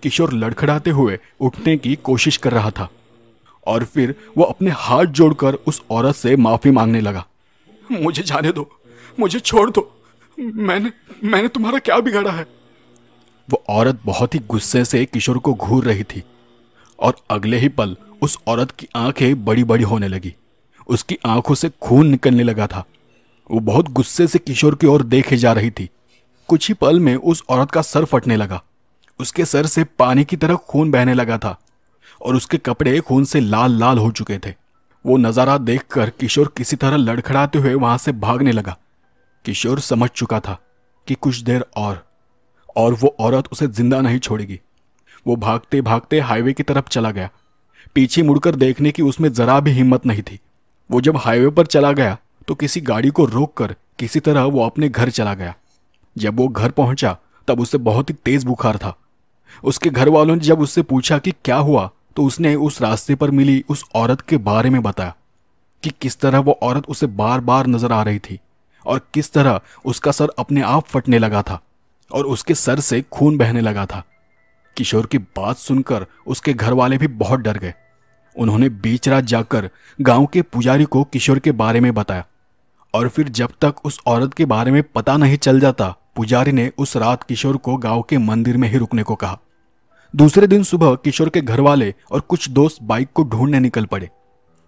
किशोर 0.03 0.33
लड़खड़ाते 0.33 0.89
हुए 0.89 1.17
उठने 1.39 1.75
की 1.77 1.95
कोशिश 1.95 2.37
कर 2.37 2.51
रहा 2.51 2.71
था 2.71 2.89
और 3.67 3.83
फिर 3.85 4.15
वो 4.37 4.43
अपने 4.43 4.71
हाथ 4.71 5.05
जोड़कर 5.05 5.53
उस 5.67 5.81
औरत 5.91 6.15
से 6.15 6.35
माफ़ी 6.35 6.71
मांगने 6.71 7.01
लगा। 7.01 7.25
मुझे 7.91 8.23
जाने 8.23 8.51
दो। 8.51 8.79
मुझे 9.19 9.39
छोड़ 9.39 9.69
दो। 9.71 10.01
मैंने 10.39 10.91
मैंने 11.23 11.47
तुम्हारा 11.47 11.79
क्या 11.79 11.99
बिगाड़ा 11.99 12.31
है? 12.31 12.45
वो 13.49 13.63
औरत 13.69 13.99
बहुत 14.05 14.35
ही 14.35 14.39
गुस्से 14.39 14.85
से 14.85 15.05
किशोर 15.05 15.37
को 15.37 15.53
घूर 15.53 15.85
रही 15.85 16.03
थी 16.03 16.23
और 16.99 17.15
अगले 17.29 17.57
ही 17.57 17.69
पल 17.69 17.97
उस 18.21 18.37
औरत 18.47 18.71
की 18.71 18.87
आँखें 18.95 19.45
बड़ी 19.45 19.63
बड़ी 19.63 19.83
होने 19.83 20.07
लगी। 20.07 20.35
उसकी 20.87 21.17
आँखों 21.25 21.55
से 21.55 21.69
खून 21.81 22.07
निकलने 22.07 22.43
लगा 22.43 22.67
था। 22.67 22.85
वो 23.51 23.59
बहुत 23.59 23.89
गुस्से 23.89 24.27
से 24.27 24.39
किशोर 24.39 24.75
की 24.75 24.87
ओर 24.87 25.03
देखे 25.03 25.37
जा 25.37 25.53
रही 25.53 25.71
थी। 25.71 25.89
कुछ 26.47 26.67
ही 26.67 26.73
पल 26.73 26.99
में 26.99 27.15
उस 27.15 27.43
औरत 27.49 27.71
का 27.71 27.81
सर 27.81 28.05
फटने 28.05 28.35
लगा। 28.35 28.63
उसके 29.19 29.45
सर 29.45 29.65
से 29.65 29.83
पानी 29.83 30.23
की 30.23 30.37
तरह 30.37 30.55
खून 30.55 30.91
बहने 30.91 31.13
लगा 31.13 31.37
था 31.37 31.61
और 32.21 32.35
उसके 32.35 32.57
कपड़े 32.57 32.99
खून 32.99 33.25
से 33.25 33.39
लाल 33.39 33.79
लाल 33.79 33.97
हो 33.97 34.11
चुके 34.11 34.37
थे। 34.37 34.53
वो 35.05 35.17
नज़ारा 35.17 35.57
देखकर 35.59 36.09
किशोर 36.11 36.51
किसी 36.57 36.75
तरह 36.75 36.97
लड़खड़ाते 36.97 37.59
हुए 37.59 37.73
वहाँ 37.75 37.97
से 37.97 38.11
भागने 38.13 38.51
लगा। 38.51 38.77
किशोर 39.45 39.79
समझ 39.81 40.09
चुका 40.11 40.39
था 40.39 40.57
कि 41.07 41.15
कुछ 41.15 41.37
देर 41.39 41.65
और 41.77 42.03
और 42.75 42.93
वो 42.93 43.15
औरत 43.19 43.47
उसे 43.51 43.67
ज़िंदा 43.69 44.01
नहीं 44.01 44.19
छोड़ेगी। 44.19 44.59
वो 45.25 45.35
भागते 45.37 45.81
भागते 45.81 46.19
हाईवे 46.19 46.53
की 46.53 46.63
तरफ़ 46.63 46.89
चला 46.89 47.11
गया। 47.11 47.29
पीछे 47.95 48.23
मुड़कर 48.23 48.55
देखने 48.55 48.91
की 48.91 49.01
उसमें 49.03 49.31
जरा 49.31 49.59
भी 49.59 49.71
हिम्मत 49.71 50.05
नहीं 50.05 50.21
थी। 50.21 50.39
वो 50.89 51.01
जब 51.01 51.17
हाईवे 51.17 51.49
पर 51.49 51.65
चला 51.67 51.91
गया 51.91 52.17
तो 52.47 52.55
किसी 52.55 52.81
गाड़ी 52.81 53.09
को 53.09 53.25
रोक 53.27 53.53
कर 53.57 53.75
किसी 53.99 54.19
तरह 54.19 54.43
वो 54.43 54.65
अपने 54.65 54.89
घर 54.89 55.09
चला 55.09 55.33
गया। 55.33 55.53
जब 56.15 56.39
वो 56.39 56.47
घर 56.47 56.71
पहुँचा, 56.71 57.17
तब 57.47 57.59
उसे 57.59 57.77
बहुत 57.79 58.09
ही 58.09 58.15
तेज 58.15 58.43
बुखार 58.43 58.77
था। 58.77 58.95
उसके 59.63 59.89
घर 59.89 60.09
वालों 60.09 60.35
ने 60.35 60.41
जब 60.41 60.59
उससे 60.61 60.81
पूछा 60.83 61.17
कि 61.17 61.31
क्या 61.35 61.57
हुआ 61.57 61.89
तो 62.15 62.23
उसने 62.23 62.55
उस 62.55 62.81
रास्ते 62.81 63.15
पर 63.15 63.31
मिली 63.31 63.63
उस 63.69 63.83
औरत 63.95 64.21
के 64.21 64.37
बारे 64.37 64.69
में 64.69 64.81
बताया 64.83 65.15
कि 65.83 65.91
किस 66.01 66.19
तरह 66.19 66.39
वो 66.39 66.59
औरत 66.63 66.89
उसे 66.89 67.07
बार 67.07 67.39
बार 67.39 67.67
नज़र 67.67 67.91
आ 67.91 68.01
रही 68.03 68.19
थी 68.19 68.39
और 68.85 69.01
किस 69.13 69.31
तरह 69.31 69.59
उसका 69.85 70.11
सर 70.11 70.31
अपने 70.39 70.61
आप 70.61 70.87
फटने 70.87 71.19
लगा 71.19 71.41
था 71.41 71.59
और 72.11 72.25
उसके 72.25 72.55
सर 72.55 72.79
से 72.79 73.01
खून 73.11 73.37
बहने 73.37 73.61
लगा 73.61 73.85
था। 73.85 74.03
किशोर 74.77 75.05
की 75.05 75.17
बात 75.17 75.57
सुनकर 75.57 76.05
उसके 76.27 76.53
घर 76.53 76.73
वाले 76.73 76.97
भी 76.97 77.07
बहुत 77.07 77.39
डर 77.39 77.57
गए। 77.57 77.73
उन्होंने 78.35 78.69
बीच 78.69 79.07
रात 79.09 79.23
जाकर 79.23 79.69
गाँव 80.01 80.25
के 80.25 80.41
पुजारी 80.41 80.85
को 80.85 81.03
किशोर 81.03 81.39
के 81.39 81.51
बारे 81.51 81.79
में 81.79 81.93
बताया 81.93 82.25
और 82.93 83.07
फिर 83.07 83.29
जब 83.29 83.53
तक 83.61 83.85
उस 83.85 83.99
औरत 84.07 84.33
के 84.33 84.45
बारे 84.45 84.71
में 84.71 84.81
पता 84.85 85.17
नहीं 85.17 85.37
चल 85.37 85.59
जाता, 85.59 85.89
पुजारी 86.15 86.51
ने 86.51 86.71
उस 86.77 86.95
रात 86.97 87.23
किशोर 87.23 87.57
को 87.57 87.75
गाँव 87.77 88.01
के 88.01 88.17
मंदिर 88.17 88.57
में 88.57 88.67
ही 88.69 88.77
रुकने 88.77 89.03
को 89.03 89.15
कहा। 89.15 89.39
दूसरे 90.15 90.47
दिन 90.47 90.63
सुबह 90.63 90.95
किशोर 90.95 91.29
के 91.29 91.41
घर 91.41 91.59
वाले 91.59 91.95
और 92.11 92.19
कुछ 92.19 92.49
दोस्त 92.49 92.77
बाइक 92.83 93.09
को 93.13 93.23
ढूँढने 93.23 93.59
निकल 93.59 93.85
पड़े। 93.85 94.09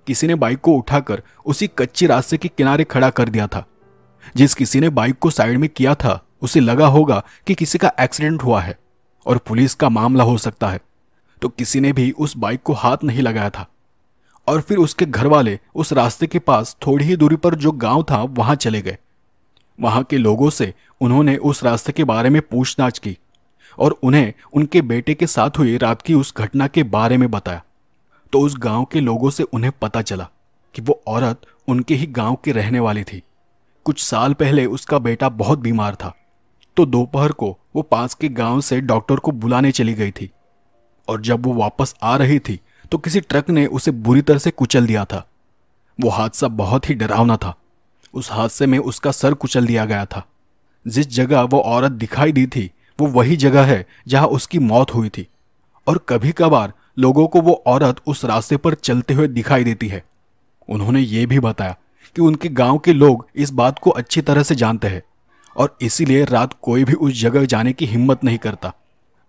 किसी 0.08 0.28
ने 0.28 0.36
बाइक 0.36 0.60
को 0.60 0.72
उठाकर 0.72 1.24
उसी 1.46 1.68
कच्ची 1.68 2.08
रास्ते 2.08 2.38
के 2.38 2.48
किनारे 2.48 2.84
खड़ा 2.84 3.10
कर 3.10 3.30
दिया 3.30 3.48
था। 3.48 3.66
जिस 4.36 4.54
किसी 4.54 4.80
ने 4.80 4.90
बाइक 4.90 5.20
को 5.20 5.30
साइड 5.30 5.58
में 5.58 5.70
किया 5.70 5.96
था, 5.96 6.26
उसे 6.42 6.60
लगा 6.60 6.88
होगा 6.88 7.24
कि 7.48 7.56
किसी 7.56 7.78
का 7.78 7.92
एक्सीडेंट 8.00 8.44
हुआ 8.44 8.62
है 8.62 8.80
और 9.26 9.38
पुलिस 9.38 9.74
का 9.76 9.90
मामला 9.90 10.24
हो 10.24 10.38
सकता 10.38 10.70
है। 10.70 10.80
तो 11.42 11.50
किसी 11.50 11.80
ने 11.80 11.94
भी 11.94 12.12
उस 12.12 12.38
बाइक 12.38 12.62
को 12.64 12.74
हाथ 12.74 12.98
नहीं 13.04 13.22
लगाया 13.22 13.50
था। 13.50 13.68
और 14.48 14.62
फिर 14.62 14.78
उसके 14.78 15.06
घर 15.06 15.28
वाले 15.28 15.60
उस 15.76 15.94
रास्ते 15.94 16.28
के 16.28 16.40
पास 16.40 16.78
थोड़ी 16.88 17.06
ही 17.06 17.16
दूरी 17.16 17.36
पर 17.36 17.56
जो 17.56 17.72
गाँव 17.72 18.04
था, 18.04 18.24
वहाँ 18.24 18.56
चले 18.56 18.82
गए। 18.82 18.98
वहाँ 19.80 20.04
के 20.04 20.18
लोगों 20.18 20.50
से 20.50 20.74
उन्होंने 21.02 21.38
उस 21.38 21.64
रास्ते 21.64 21.92
के 21.92 22.04
बारे 22.04 22.30
में 22.30 22.42
पूछताछ 22.42 23.00
की। 23.00 23.18
और 23.80 24.00
उन्हें 24.04 24.34
उनके 24.54 24.82
बेटे 24.82 25.14
के 25.14 25.28
साथ 25.28 25.58
हुई 25.58 25.78
रात 25.78 26.02
की 26.02 26.14
उस 26.14 26.34
घटना 26.38 26.68
के 26.68 26.84
बारे 26.86 27.18
में 27.18 27.30
बताया। 27.32 27.62
तो 28.34 28.40
उस 28.40 28.56
गाँव 28.58 28.86
के 28.86 29.00
लोगों 29.00 29.30
से 29.30 29.44
उन्हें 29.44 29.72
पता 29.82 30.02
चला 30.02 30.30
कि 30.76 30.82
वो 30.82 31.02
औरत 31.08 31.42
उनके 31.68 31.96
ही 31.96 32.06
गाँव 32.08 32.36
की 32.36 32.52
रहने 32.52 32.80
वाली 32.80 33.04
थी। 33.04 33.22
कुछ 33.86 34.04
साल 34.04 34.34
पहले 34.34 34.66
उसका 34.66 35.00
बेटा 35.00 35.30
बहुत 35.32 35.60
बीमार 35.60 35.96
था 35.96 36.14
तो 36.78 36.86
दोपहर 36.86 37.32
को 37.32 37.58
वो 37.76 37.82
पास 37.82 38.14
के 38.14 38.30
गाँव 38.30 38.62
से 38.62 38.80
डॉक्टर 38.82 39.16
को 39.16 39.32
बुलाने 39.32 39.72
चली 39.72 39.94
गई 39.94 40.12
थी। 40.12 40.30
और 41.08 41.22
जब 41.22 41.46
वो 41.46 41.54
वापस 41.54 41.96
आ 42.04 42.16
रही 42.18 42.40
थी 42.40 42.60
तो 42.92 42.98
किसी 42.98 43.22
ट्रक 43.22 43.50
ने 43.50 43.66
उसे 43.66 43.92
बुरी 43.92 44.22
तरह 44.22 44.38
से 44.38 44.52
कुचल 44.52 44.88
दिया 44.88 45.06
था। 45.06 45.28
वो 46.00 46.10
हादसा 46.10 46.48
बहुत 46.48 46.90
ही 46.90 46.94
डरावना 46.96 47.38
था। 47.38 47.54
उस 48.14 48.32
हादसे 48.32 48.66
में 48.66 48.78
उसका 48.80 49.12
सर 49.12 49.34
कुचल 49.34 49.68
दिया 49.68 49.86
गया 49.86 50.06
था। 50.06 50.26
जिस 50.86 51.08
जगह 51.08 51.42
वो 51.42 51.60
औरत 51.60 51.92
दिखाई 51.92 52.32
दी 52.32 52.46
थी 52.48 52.70
वो 53.04 53.12
वही 53.12 53.36
जगह 53.36 53.64
है 53.64 53.86
जहाँ 54.08 54.28
उसकी 54.28 54.60
मौत 54.60 54.94
हुई 54.94 55.10
थी। 55.10 55.28
और 55.88 55.98
कभी 56.10 56.32
कभार 56.32 56.74
लोगों 57.00 57.28
को 57.28 57.42
वो 57.42 57.64
औरत 57.68 57.96
उस 58.08 58.26
रास्ते 58.26 58.58
पर 58.58 58.74
चलते 58.74 59.14
हुए 59.14 59.28
दिखाई 59.28 59.64
देती 59.64 59.88
है। 59.88 60.04
उन्होंने 60.70 61.02
ये 61.02 61.26
भी 61.26 61.40
बताया 61.40 61.76
कि 62.16 62.22
उनके 62.22 62.50
गाँव 62.50 62.78
के 62.78 62.94
लोग 62.94 63.28
इस 63.36 63.52
बात 63.52 63.80
को 63.80 63.90
अच्छी 63.90 64.22
तरह 64.22 64.44
से 64.44 64.56
जानते 64.56 64.88
हैं 64.88 65.04
और 65.58 65.78
इसीलिए 65.82 66.26
रात 66.26 66.54
कोई 66.62 66.84
भी 66.84 66.94
उस 66.94 67.14
जगह 67.14 67.46
जाने 67.46 67.74
की 67.74 67.86
हिम्मत 67.86 68.24
नहीं 68.24 68.38
करता। 68.38 68.74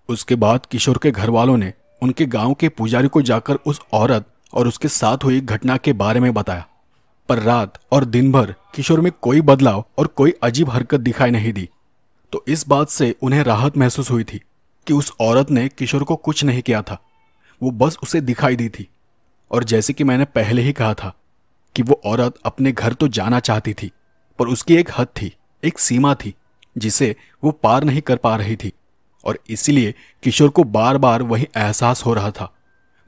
उसके 0.09 0.35
बाद 0.35 0.67
किशोर 0.67 0.99
के 1.03 1.11
घर 1.11 1.31
वालों 1.31 1.57
ने 1.57 1.73
उनके 2.03 2.27
गाँव 2.27 2.55
के 2.55 2.69
पुजारी 2.69 3.09
को 3.09 3.23
जाकर 3.23 3.55
उस 3.55 3.81
औरत 3.93 4.27
और 4.55 4.69
उसके 4.69 4.89
साथ 4.89 5.25
हुई 5.25 5.41
घटना 5.41 5.77
के 5.77 5.93
बारे 5.93 6.21
में 6.21 6.35
बताया। 6.35 6.67
पर 7.29 7.39
रात 7.39 7.79
और 7.93 8.05
दिन 8.05 8.33
भर 8.33 8.55
किशोर 8.75 9.01
में 9.01 9.13
कोई 9.23 9.41
बदलाव 9.41 9.85
और 9.99 10.07
कोई 10.07 10.35
अजीब 10.43 10.71
हरकत 10.71 11.01
दिखाई 11.01 11.31
नहीं 11.31 11.53
दी। 11.53 11.69
तो 12.35 12.45
इस 12.49 12.69
बात 12.69 12.89
से 12.89 13.17
उन्हें 13.23 13.43
राहत 13.43 13.77
महसूस 13.77 14.11
हुई 14.11 14.25
थी 14.25 14.41
कि 14.87 14.93
उस 14.93 15.13
औरत 15.21 15.51
ने 15.51 15.69
किशोर 15.69 16.05
को 16.05 16.17
कुछ 16.17 16.45
नहीं 16.45 16.63
किया 16.63 16.83
था। 16.83 17.03
वो 17.63 17.71
बस 17.71 17.99
उसे 18.03 18.21
दिखाई 18.21 18.57
दी 18.57 18.69
थी। 18.69 18.89
और 19.51 19.65
जैसे 19.65 19.93
कि 19.93 20.05
मैंने 20.05 20.25
पहले 20.25 20.63
ही 20.63 20.73
कहा 20.73 20.95
था 20.95 21.15
कि 21.75 21.83
वो 21.83 22.01
औरत 22.05 22.35
अपने 22.45 22.73
घर 22.73 22.93
तो 22.93 23.09
जाना 23.09 23.41
चाहती 23.41 23.75
थी, 23.75 23.91
पर 24.39 24.47
उसकी 24.49 24.77
एक 24.77 24.91
हद 24.99 25.07
थी, 25.07 25.37
एक 25.65 25.79
सीमा 25.79 26.15
थी, 26.15 26.35
जिसे 26.79 27.17
वो 27.45 27.51
पार 27.51 27.85
नहीं 27.85 28.01
कर 28.01 28.17
पा 28.17 28.37
रही 28.37 28.57
थी। 28.57 28.73
और 29.25 29.39
इसीलिए 29.49 29.95
किशोर 30.23 30.49
को 30.49 30.65
बार 30.65 30.99
बार 30.99 31.23
वही 31.23 31.49
एहसास 31.57 32.07
हो 32.07 32.15
रहा 32.15 32.31
था। 32.31 32.55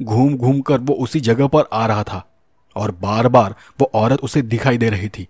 घूम 0.03 0.37
घूम 0.37 0.61
कर 0.61 0.79
वो 0.79 0.95
उसी 0.95 1.20
जगह 1.20 1.47
पर 1.47 1.64
आ 1.72 1.87
रहा 1.87 2.03
था 2.03 2.37
और 2.77 2.91
बार 2.91 3.29
बार 3.29 3.55
वो 3.81 3.91
औरत 3.95 4.20
उसे 4.20 4.43
दिखाई 4.43 4.79
दे 4.79 4.91
रही 4.91 5.09
थी। 5.09 5.29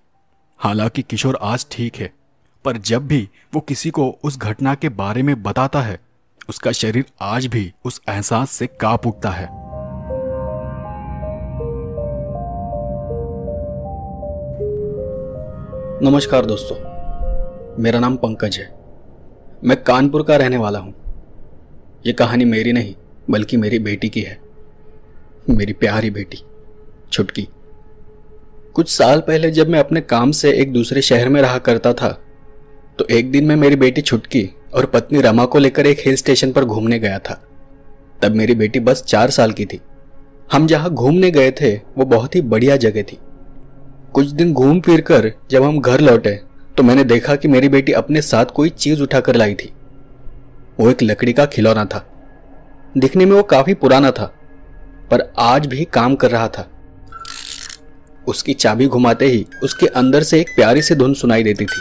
हालाँकि 0.58 1.02
किशोर 1.02 1.38
आज 1.42 1.66
ठीक 1.70 1.96
है 1.96 2.15
पर 2.66 2.76
जब 2.76 3.06
भी 3.06 3.28
वो 3.54 3.60
किसी 3.60 3.90
को 3.90 4.18
उस 4.24 4.38
घटना 4.38 4.74
के 4.74 4.88
बारे 4.88 5.22
में 5.22 5.42
बताता 5.42 5.80
है, 5.80 6.00
उसका 6.48 6.72
शरीर 6.72 7.04
आज 7.20 7.46
भी 7.46 7.72
उस 7.84 8.00
एहसास 8.08 8.50
से 8.50 8.66
काँप 8.66 9.06
उठता 9.06 9.30
है। 9.30 9.48
नमस्कार 16.02 16.46
दोस्तों, 16.46 16.76
मेरा 17.82 18.00
नाम 18.00 18.16
पंकज 18.16 18.56
है। 18.56 18.74
मैं 19.64 19.82
कानपुर 19.82 20.22
का 20.22 20.36
रहने 20.36 20.56
वाला 20.56 20.78
हूँ। 20.78 20.94
यह 22.06 22.12
कहानी 22.12 22.44
मेरी 22.44 22.72
नहीं, 22.72 22.94
बल्कि 23.30 23.56
मेरी 23.56 23.78
बेटी 23.78 24.08
की 24.08 24.20
है। 24.20 24.40
मेरी 25.50 25.72
प्यारी 25.72 26.10
बेटी, 26.10 26.38
छुटकी। 27.12 27.48
कुछ 28.74 28.88
साल 28.88 29.20
पहले 29.20 29.50
जब 29.50 29.68
मैं 29.68 29.80
अपने 29.80 30.00
काम 30.00 30.30
से 30.30 30.52
एक 30.52 30.72
दूसरे 30.72 31.02
शहर 31.02 31.28
में 31.28 31.42
रहा 31.42 31.58
करता 31.58 31.92
था 31.92 32.22
तो 32.98 33.06
एक 33.10 33.30
दिन 33.30 33.44
मैं 33.44 33.56
मेरी 33.56 33.76
बेटी 33.76 34.00
छुटकी 34.00 34.48
और 34.74 34.86
पत्नी 34.86 35.20
रमा 35.20 35.44
को 35.44 35.58
लेकर 35.58 35.86
एक 35.86 35.98
हिल 36.00 36.14
स्टेशन 36.16 36.52
पर 36.52 36.64
घूमने 36.64 36.98
गया 36.98 37.18
था। 37.18 37.40
तब 38.22 38.34
मेरी 38.34 38.54
बेटी 38.54 38.80
बस 38.80 39.02
चार 39.02 39.30
साल 39.30 39.52
की 39.52 39.66
थी। 39.66 39.80
हम 40.52 40.66
जहाँ 40.66 40.90
घूमने 40.90 41.30
गए 41.30 41.50
थे, 41.50 41.74
वो 41.74 42.04
बहुत 42.04 42.34
ही 42.34 42.40
बढ़िया 42.42 42.76
जगह 42.76 43.02
थी। 43.02 43.18
कुछ 44.14 44.26
दिन 44.26 44.52
घूम 44.52 44.80
फिर 44.80 45.00
कर 45.00 45.30
जब 45.50 45.62
हम 45.62 45.80
घर 45.80 46.00
लौटे 46.00 46.40
तो 46.76 46.82
मैंने 46.82 47.04
देखा 47.04 47.34
कि 47.36 47.48
मेरी 47.48 47.68
बेटी 47.68 47.92
अपने 47.92 48.22
साथ 48.22 48.46
कोई 48.46 48.70
चीज़ 48.70 49.02
उठाकर 49.02 49.34
लाई 49.34 49.54
थी। 49.54 49.72
वो 50.80 50.90
एक 50.90 51.02
लकड़ी 51.02 51.32
का 51.32 51.46
खिलौना 51.46 51.84
था। 51.84 52.06
दिखने 52.96 53.24
में 53.24 53.32
वो 53.32 53.42
काफ़ी 53.42 53.74
पुराना 53.74 54.10
था, 54.10 54.32
पर 55.10 55.32
आज 55.38 55.66
भी 55.66 55.84
काम 55.84 56.14
कर 56.14 56.30
रहा 56.30 56.48
था। 56.48 56.68
उसकी 58.28 58.54
चाबी 58.54 58.86
घुमाते 58.86 59.26
ही 59.26 59.44
उसके 59.62 59.86
अंदर 59.86 60.22
से 60.22 60.40
एक 60.40 60.48
प्यारी 60.56 60.82
सी 60.82 60.94
धुन 60.94 61.14
सुनाई 61.14 61.42
देती 61.42 61.64
थी। 61.64 61.80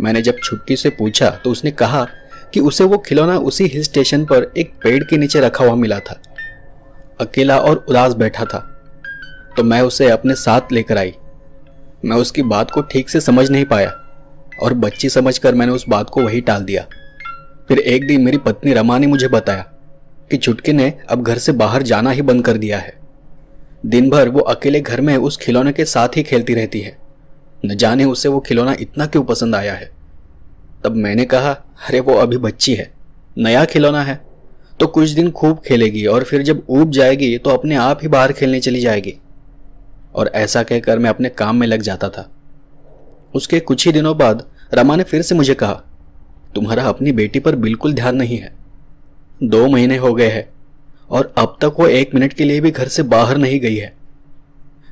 मैंने 0.00 0.22
जब 0.22 0.38
छुट्टी 0.38 0.76
से 0.76 0.90
पूछा 0.90 1.30
तो 1.44 1.50
उसने 1.50 1.70
कहा 1.70 2.06
कि 2.54 2.60
उसे 2.60 2.84
वो 2.84 2.98
खिलौना 2.98 3.36
उसी 3.38 3.66
हिल 3.66 3.82
स्टेशन 3.82 4.24
पर 4.24 4.50
एक 4.58 4.72
पेड़ 4.82 5.02
के 5.04 5.16
नीचे 5.16 5.40
रखा 5.40 5.64
हुआ 5.64 5.74
मिला 5.74 5.98
था। 6.00 6.20
अकेला 7.20 7.58
और 7.58 7.84
उदास 7.88 8.14
बैठा 8.14 8.44
था। 8.44 8.58
तो 9.56 9.64
मैं 9.64 9.80
उसे 9.80 10.08
अपने 10.10 10.34
साथ 10.34 10.72
लेकर 10.72 10.98
आई। 10.98 11.12
मैं 12.04 12.16
उसकी 12.16 12.42
बात 12.44 12.70
को 12.70 12.82
ठीक 12.82 13.08
से 13.10 13.20
समझ 13.20 13.48
नहीं 13.50 13.64
पाया, 13.64 13.90
और 14.62 14.74
बच्ची 14.74 15.08
समझकर 15.08 15.54
मैंने 15.54 15.72
उस 15.72 15.84
बात 15.88 16.10
को 16.10 16.22
वही 16.22 16.40
टाल 16.40 16.62
दिया। 16.62 16.86
फिर 17.68 17.78
एक 17.78 18.06
दिन 18.06 18.20
मेरी 18.20 18.38
पत्नी 18.38 18.72
रमा 18.72 18.98
ने 18.98 19.06
मुझे 19.06 19.28
बताया 19.28 19.66
कि 20.30 20.36
चुटकी 20.36 20.72
ने 20.72 20.92
अब 21.08 21.22
घर 21.22 21.38
से 21.38 21.52
बाहर 21.52 21.82
जाना 21.82 22.10
ही 22.10 22.22
बंद 22.22 22.44
कर 22.44 22.56
दिया 22.56 22.78
है। 22.78 22.98
दिन 23.86 24.10
भर 24.10 24.28
वो 24.28 24.40
अकेले 24.40 24.80
घर 24.80 25.00
में 25.00 25.16
उस 25.16 25.36
खिलौने 25.36 25.72
के 25.72 25.84
साथ 25.84 26.16
ही 26.16 26.22
खेलती 26.22 26.54
रहती 26.54 26.80
है। 26.80 26.96
न 27.66 27.76
जाने 27.76 28.04
उसे 28.04 28.28
वो 28.28 28.40
खिलौना 28.40 28.76
इतना 28.80 29.06
क्यों 29.06 29.24
पसंद 29.24 29.54
आया 29.54 29.74
है। 29.74 29.90
तब 30.84 30.96
मैंने 30.96 31.24
कहा, 31.24 31.50
अरे, 31.88 32.00
वो 32.00 32.14
अभी 32.14 32.36
बच्ची 32.36 32.74
है, 32.74 32.90
नया 33.38 33.64
खिलौना 33.64 34.02
है 34.02 34.20
तो 34.80 34.86
कुछ 34.86 35.10
दिन 35.10 35.30
खूब 35.30 35.58
खेलेगी 35.58 36.06
और 36.06 36.24
फिर 36.24 36.42
जब 36.42 36.62
ऊब 36.68 36.90
जाएगी 36.90 37.38
तो 37.38 37.50
अपने 37.50 37.74
आप 37.74 37.98
ही 38.02 38.08
बाहर 38.08 38.32
खेलने 38.32 38.60
चली 38.60 38.80
जाएगी। 38.80 39.14
और 40.14 40.28
ऐसा 40.28 40.62
कहकर 40.62 40.98
मैं 40.98 41.10
अपने 41.10 41.28
काम 41.28 41.56
में 41.56 41.66
लग 41.66 41.82
जाता 41.82 42.08
था। 42.08 42.30
उसके 43.34 43.60
कुछ 43.60 43.86
ही 43.86 43.92
दिनों 43.92 44.16
बाद 44.18 44.44
रमा 44.74 44.96
ने 44.96 45.02
फिर 45.02 45.22
से 45.22 45.34
मुझे 45.34 45.54
कहा, 45.54 45.82
तुम्हारा 46.54 46.84
अपनी 46.84 47.12
बेटी 47.12 47.40
पर 47.40 47.56
बिल्कुल 47.56 47.94
ध्यान 47.94 48.16
नहीं 48.16 48.38
है। 48.38 48.52
दो 49.42 49.66
महीने 49.68 49.96
हो 49.96 50.14
गए 50.14 50.28
हैं 50.28 50.48
और 51.10 51.32
अब 51.38 51.56
तक 51.60 51.76
वो 51.80 51.86
एक 51.86 52.14
मिनट 52.14 52.32
के 52.32 52.44
लिए 52.44 52.60
भी 52.60 52.70
घर 52.70 52.88
से 52.88 53.02
बाहर 53.02 53.36
नहीं 53.36 53.60
गई 53.60 53.76
है। 53.76 53.92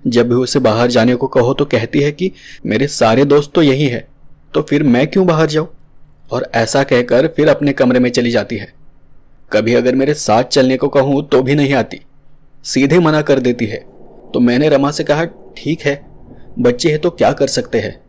जब 0.07 0.29
भी 0.29 0.35
उसे 0.35 0.59
बाहर 0.59 0.91
जाने 0.91 1.15
को 1.15 1.27
कहो 1.27 1.55
तो 1.55 1.65
कहती 1.65 2.01
है 2.01 2.13
कि 2.13 2.31
मेरे 2.67 2.87
सारे 2.87 3.25
दोस्त 3.25 3.53
तो 3.55 3.63
यही 3.63 3.87
है 3.87 4.07
तो 4.55 4.63
फिर 4.63 4.83
मैं 4.83 5.07
क्यों 5.07 5.27
बाहर 5.27 5.47
जाऊँ? 5.47 5.69
और 6.33 6.51
ऐसा 6.55 6.83
कहकर 6.83 7.27
फिर 7.27 7.49
अपने 7.49 7.73
कमरे 7.73 8.01
में 8.01 8.11
चली 8.11 8.31
जाती 8.31 8.57
है। 8.57 8.73
कभी 9.53 9.75
अगर 9.75 9.95
मेरे 9.95 10.15
साथ 10.15 10.45
चलने 10.45 10.77
को 10.77 10.89
कहूँ 10.89 11.23
तो 11.29 11.43
भी 11.43 11.55
नहीं 11.55 11.73
आती। 11.75 12.01
सीधे 12.65 12.99
मना 12.99 13.23
कर 13.23 13.39
देती 13.39 13.67
है। 13.67 13.79
तो 14.35 14.41
मैंने 14.41 14.69
रमा 14.69 14.91
से 14.91 15.05
कहा, 15.05 15.25
ठीक 15.57 15.81
है, 15.81 15.95
बच्चे 16.59 16.91
हैं 16.91 16.99
तो 16.99 17.11
क्या 17.11 17.33
कर 17.33 17.47
सकते 17.47 17.81
हैं? 17.81 18.01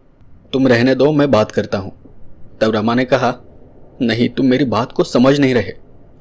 तुम 0.54 0.68
रहने 0.68 0.96
दो, 0.96 1.12
मैं 1.12 1.30
बात 1.32 1.52
करता 1.52 1.78
हूँ। 1.78 1.92
तब 2.62 2.76
रमा 2.76 2.96
ने 2.96 3.06
कहा, 3.06 3.34
नहीं, 4.02 4.30
तुम 4.30 4.46
मेरी 4.46 4.66
बात 4.66 4.92
को 4.92 5.04
समझ 5.04 5.40
नहीं 5.40 5.54
रहे। 5.54 5.74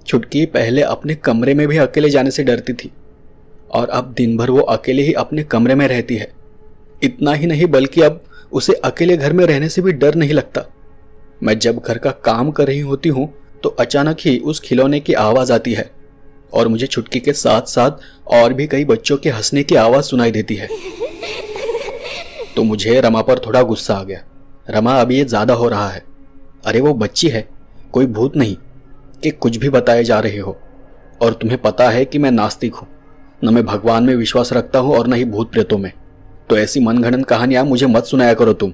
छुटकी 0.06 0.44
पहले 0.46 0.82
अपने 0.82 1.14
कमरे 1.14 1.54
में 1.54 1.66
भी 1.68 1.78
अकेले 1.78 2.10
जाने 2.10 2.30
से 2.30 2.44
डरती 2.44 2.72
थी। 2.72 2.90
और 3.70 3.88
अब 3.88 4.12
दिन 4.12 4.36
भर 4.36 4.50
वो 4.50 4.60
अकेले 4.60 5.02
ही 5.02 5.12
अपने 5.12 5.42
कमरे 5.42 5.74
में 5.74 5.88
रहती 5.88 6.16
है। 6.16 6.32
इतना 7.02 7.32
ही 7.32 7.46
नहीं 7.46 7.66
बल्कि 7.66 8.00
अब 8.00 8.20
उसे 8.52 8.72
अकेले 8.72 9.16
घर 9.16 9.32
में 9.32 9.44
रहने 9.46 9.68
से 9.68 9.82
भी 9.82 9.92
डर 9.92 10.14
नहीं 10.14 10.32
लगता। 10.32 10.64
मैं 11.42 11.58
जब 11.58 11.78
घर 11.78 11.98
का 11.98 12.10
काम 12.10 12.50
कर 12.50 12.66
रही 12.66 12.80
होती 12.80 13.08
हूँ 13.08 13.32
तो 13.62 13.68
अचानक 13.68 14.16
ही 14.20 14.38
उस 14.38 14.60
खिलौने 14.60 15.00
की 15.00 15.12
आवाज़ 15.12 15.52
आती 15.52 15.72
है 15.74 15.90
और 16.52 16.68
मुझे 16.68 16.86
छुटकी 16.86 17.20
के 17.20 17.32
साथ 17.32 17.62
साथ 17.62 17.90
और 18.26 18.52
भी 18.52 18.66
कई 18.66 18.84
बच्चों 18.84 19.16
के 19.16 19.30
हंसने 19.30 19.62
की 19.62 19.74
आवाज़ 19.74 20.04
सुनाई 20.04 20.30
देती 20.30 20.54
है। 20.54 20.68
तो 22.56 22.62
मुझे 22.62 23.00
रमा 23.00 23.22
पर 23.22 23.38
थोड़ा 23.38 23.62
गुस्सा 23.62 23.94
आ 23.94 24.02
गया। 24.02 24.22
रमा 24.70 25.00
अब 25.00 25.12
ये 25.12 25.24
ज़्यादा 25.24 25.54
हो 25.54 25.68
रहा 25.68 25.88
है। 25.88 26.02
अरे 26.64 26.80
वो 26.80 26.94
बच्ची 26.94 27.28
है। 27.28 27.48
कोई 27.92 28.06
भूत 28.06 28.36
नहीं 28.36 28.56
कि 29.22 29.30
कुछ 29.30 29.56
भी 29.56 29.68
बताए 29.68 30.04
जा 30.04 30.20
रहे 30.20 30.38
हो। 30.38 30.58
और 31.22 31.32
तुम्हें 31.32 31.62
पता 31.62 31.90
है 31.90 32.04
कि 32.04 32.18
मैं 32.18 32.30
नास्तिक 32.30 32.74
हूँ। 32.74 32.88
न 33.44 33.54
मैं 33.54 33.64
भगवान 33.66 34.04
में 34.04 34.14
विश्वास 34.16 34.52
रखता 34.52 34.78
हूँ 34.78 34.96
और 34.96 35.06
न 35.06 35.12
ही 35.12 35.24
भूत 35.24 35.50
प्रेतों 35.52 35.78
में। 35.78 35.90
तो 36.50 36.56
ऐसी 36.58 36.80
मनगणन 36.80 37.22
कहानियाँ 37.22 37.64
मुझे 37.64 37.86
मत 37.86 38.04
सुनाया 38.04 38.34
करो 38.34 38.52
तुम। 38.52 38.72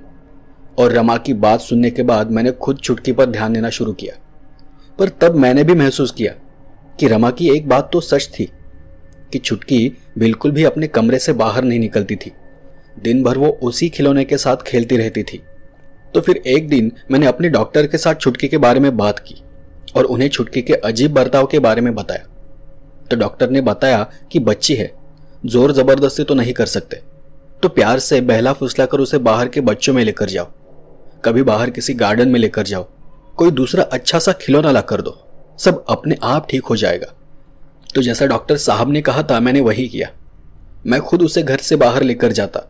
और 0.79 0.93
रमा 0.93 1.17
की 1.17 1.35
बात 1.35 1.61
सुनने 1.61 1.91
के 1.91 2.03
बाद 2.03 2.31
मैंने 2.31 2.53
खुद 2.53 2.79
छुटकी 2.79 3.13
पर 3.13 3.27
ध्यान 3.27 3.53
देना 3.53 3.71
शुरू 3.71 3.93
किया। 3.93 4.15
पर 4.99 5.09
तब 5.21 5.35
मैंने 5.35 5.65
भी 5.65 5.75
महसूस 5.75 6.13
किया 6.13 6.33
कि 6.99 7.09
रमा 7.09 7.31
की 7.31 7.49
एक 7.51 7.69
बात 7.69 7.91
तो 7.93 8.01
सच 8.01 8.29
थी, 8.33 8.49
कि 9.33 9.39
छुटकी 9.39 9.97
बिल्कुल 10.19 10.51
भी 10.51 10.65
अपने 10.65 10.87
कमरे 10.87 11.19
से 11.19 11.33
बाहर 11.33 11.65
नहीं 11.65 11.79
निकलती 11.81 12.17
थी। 12.17 12.33
दिन 13.03 13.23
भर 13.25 13.39
वो 13.39 13.49
उसी 13.63 13.89
खिलौने 13.89 14.25
के 14.25 14.37
साथ 14.37 14.57
खेलती 14.57 14.97
रहती 14.97 15.23
थी। 15.23 15.43
तो 16.15 16.21
फिर 16.21 16.37
एक 16.37 16.69
दिन 16.69 16.93
मैंने 17.11 17.27
अपने 17.27 17.49
डॉक्टर 17.49 17.87
के 17.87 17.99
साथ 17.99 18.15
छुटकी 18.15 18.49
के 18.49 18.59
बारे 18.59 18.81
में 18.81 18.97
बात 18.97 19.19
की 19.19 19.43
और 19.97 20.05
उन्हें 20.05 20.29
छुटकी 20.29 20.63
के 20.63 20.75
अजीब 20.75 21.13
बर्ताव 21.13 21.47
के 21.47 21.59
बारे 21.59 21.81
में 21.81 21.95
बताया। 21.95 22.27
तो 23.11 23.17
डॉक्टर 23.17 23.51
ने 23.51 23.61
बताया 23.61 24.07
कि 24.33 24.39
बच्ची 24.39 24.75
है। 24.75 24.93
ज़ोर 25.47 25.73
ज़बरदस्ती 25.73 26.25
तो 26.25 26.35
नहीं 26.35 26.53
कर 26.53 26.67
सकते। 26.67 27.01
तो 27.63 27.69
प्यार 27.69 27.99
से, 27.99 28.21
बहला 28.21 28.53
फुसला 28.53 28.87
कर 28.87 28.99
उसे 28.99 29.19
बाहर 29.19 29.49
के 29.49 29.61
बच्चों 29.61 29.93
में 29.95 30.05
लेकर 30.05 30.29
जाओ। 30.29 30.47
कभी 31.25 31.43
बाहर 31.43 31.71
किसी 31.71 31.95
गार्डन 31.95 32.29
में 32.29 32.41
लेकर 32.41 32.63
जाओ। 32.63 32.87
कोई 33.37 33.51
दूसरा 33.51 33.83
अच्छा 33.83 34.19
सा 34.19 34.33
खिलौना 34.33 34.71
ला 34.71 34.81
कर 34.81 35.01
दो। 35.01 35.19
सब 35.59 35.85
अपने 35.89 36.17
आप 36.23 36.47
ठीक 36.51 36.65
हो 36.65 36.77
जाएगा। 36.77 37.13
तो 37.95 38.03
जैसा 38.03 38.27
डॉक्टर 38.27 38.57
साहब 38.57 38.91
ने 38.91 39.03
कहा 39.03 39.23
था, 39.23 39.41
मैंने 39.41 39.61
वही 39.61 39.89
किया। 39.89 40.09
मैं 40.87 41.01
खुद 41.01 41.23
उसे 41.23 41.43
घर 41.43 41.59
से 41.59 41.77
बाहर 41.77 42.03
लेकर 42.03 42.33
जाता 42.33 42.61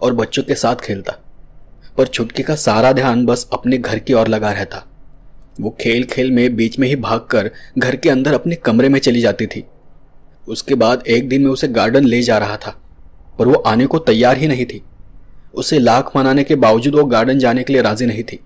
और 0.00 0.12
बच्चों 0.12 0.42
के 0.42 0.54
साथ 0.54 0.76
खेलता। 0.76 1.12
पर 1.98 2.06
छुटकी 2.06 2.42
का 2.42 2.54
सारा 2.54 2.92
ध्यान 2.92 3.24
बस 3.26 3.48
अपने 3.52 3.78
घर 3.78 3.98
की 3.98 4.12
ओर 4.12 4.28
लगा 4.28 4.52
रहता। 4.52 4.84
वो 5.60 5.70
खेल 5.80 6.04
खेल 6.04 6.30
में 6.30 6.56
बीच 6.56 6.78
में 6.78 6.88
ही 6.88 6.96
भागकर 6.96 7.50
घर 7.78 7.96
के 7.96 8.10
अंदर 8.10 8.34
अपने 8.34 8.54
कमरे 8.54 8.88
में 8.88 8.98
चली 9.00 9.20
जाती 9.20 9.46
थी। 9.46 9.64
उसके 10.48 10.74
बाद 10.74 11.02
एक 11.06 11.28
दिन 11.28 11.42
मैं 11.42 11.50
उसे 11.50 11.68
गार्डन 11.68 12.04
ले 12.04 12.22
जा 12.22 12.38
रहा 12.38 12.56
था, 12.56 12.76
पर 13.38 13.48
वो 13.48 13.54
आने 13.56 13.86
को 13.86 13.98
तैयार 13.98 14.38
ही 14.38 14.48
नहीं 14.48 14.66
थी। 14.66 14.82
उसे 15.54 15.78
लाख 15.78 16.10
मनाने 16.16 16.44
के 16.44 16.54
बावजूद 16.56 16.94
वो 16.94 17.04
गार्डन 17.04 17.38
जाने 17.38 17.62
के 17.62 17.72
लिए 17.72 17.82
राज़ी 17.82 18.06
नहीं 18.06 18.22
थी। 18.22 18.38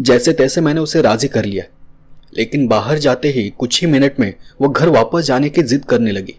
जैसे 0.00 0.32
तैसे 0.32 0.60
मैंने 0.60 0.80
उसे 0.80 1.02
राज़ी 1.02 1.28
कर 1.28 1.44
लिया, 1.44 1.64
लेकिन 2.36 2.66
बाहर 2.68 2.98
जाते 2.98 3.28
ही 3.28 3.48
कुछ 3.58 3.80
ही 3.80 3.86
मिनट 3.86 4.20
में 4.20 4.34
वो 4.60 4.68
घर 4.68 4.88
वापस 4.88 5.24
जाने 5.24 5.48
की 5.48 5.62
जिद 5.62 5.84
करने 5.84 6.12
लगी। 6.12 6.34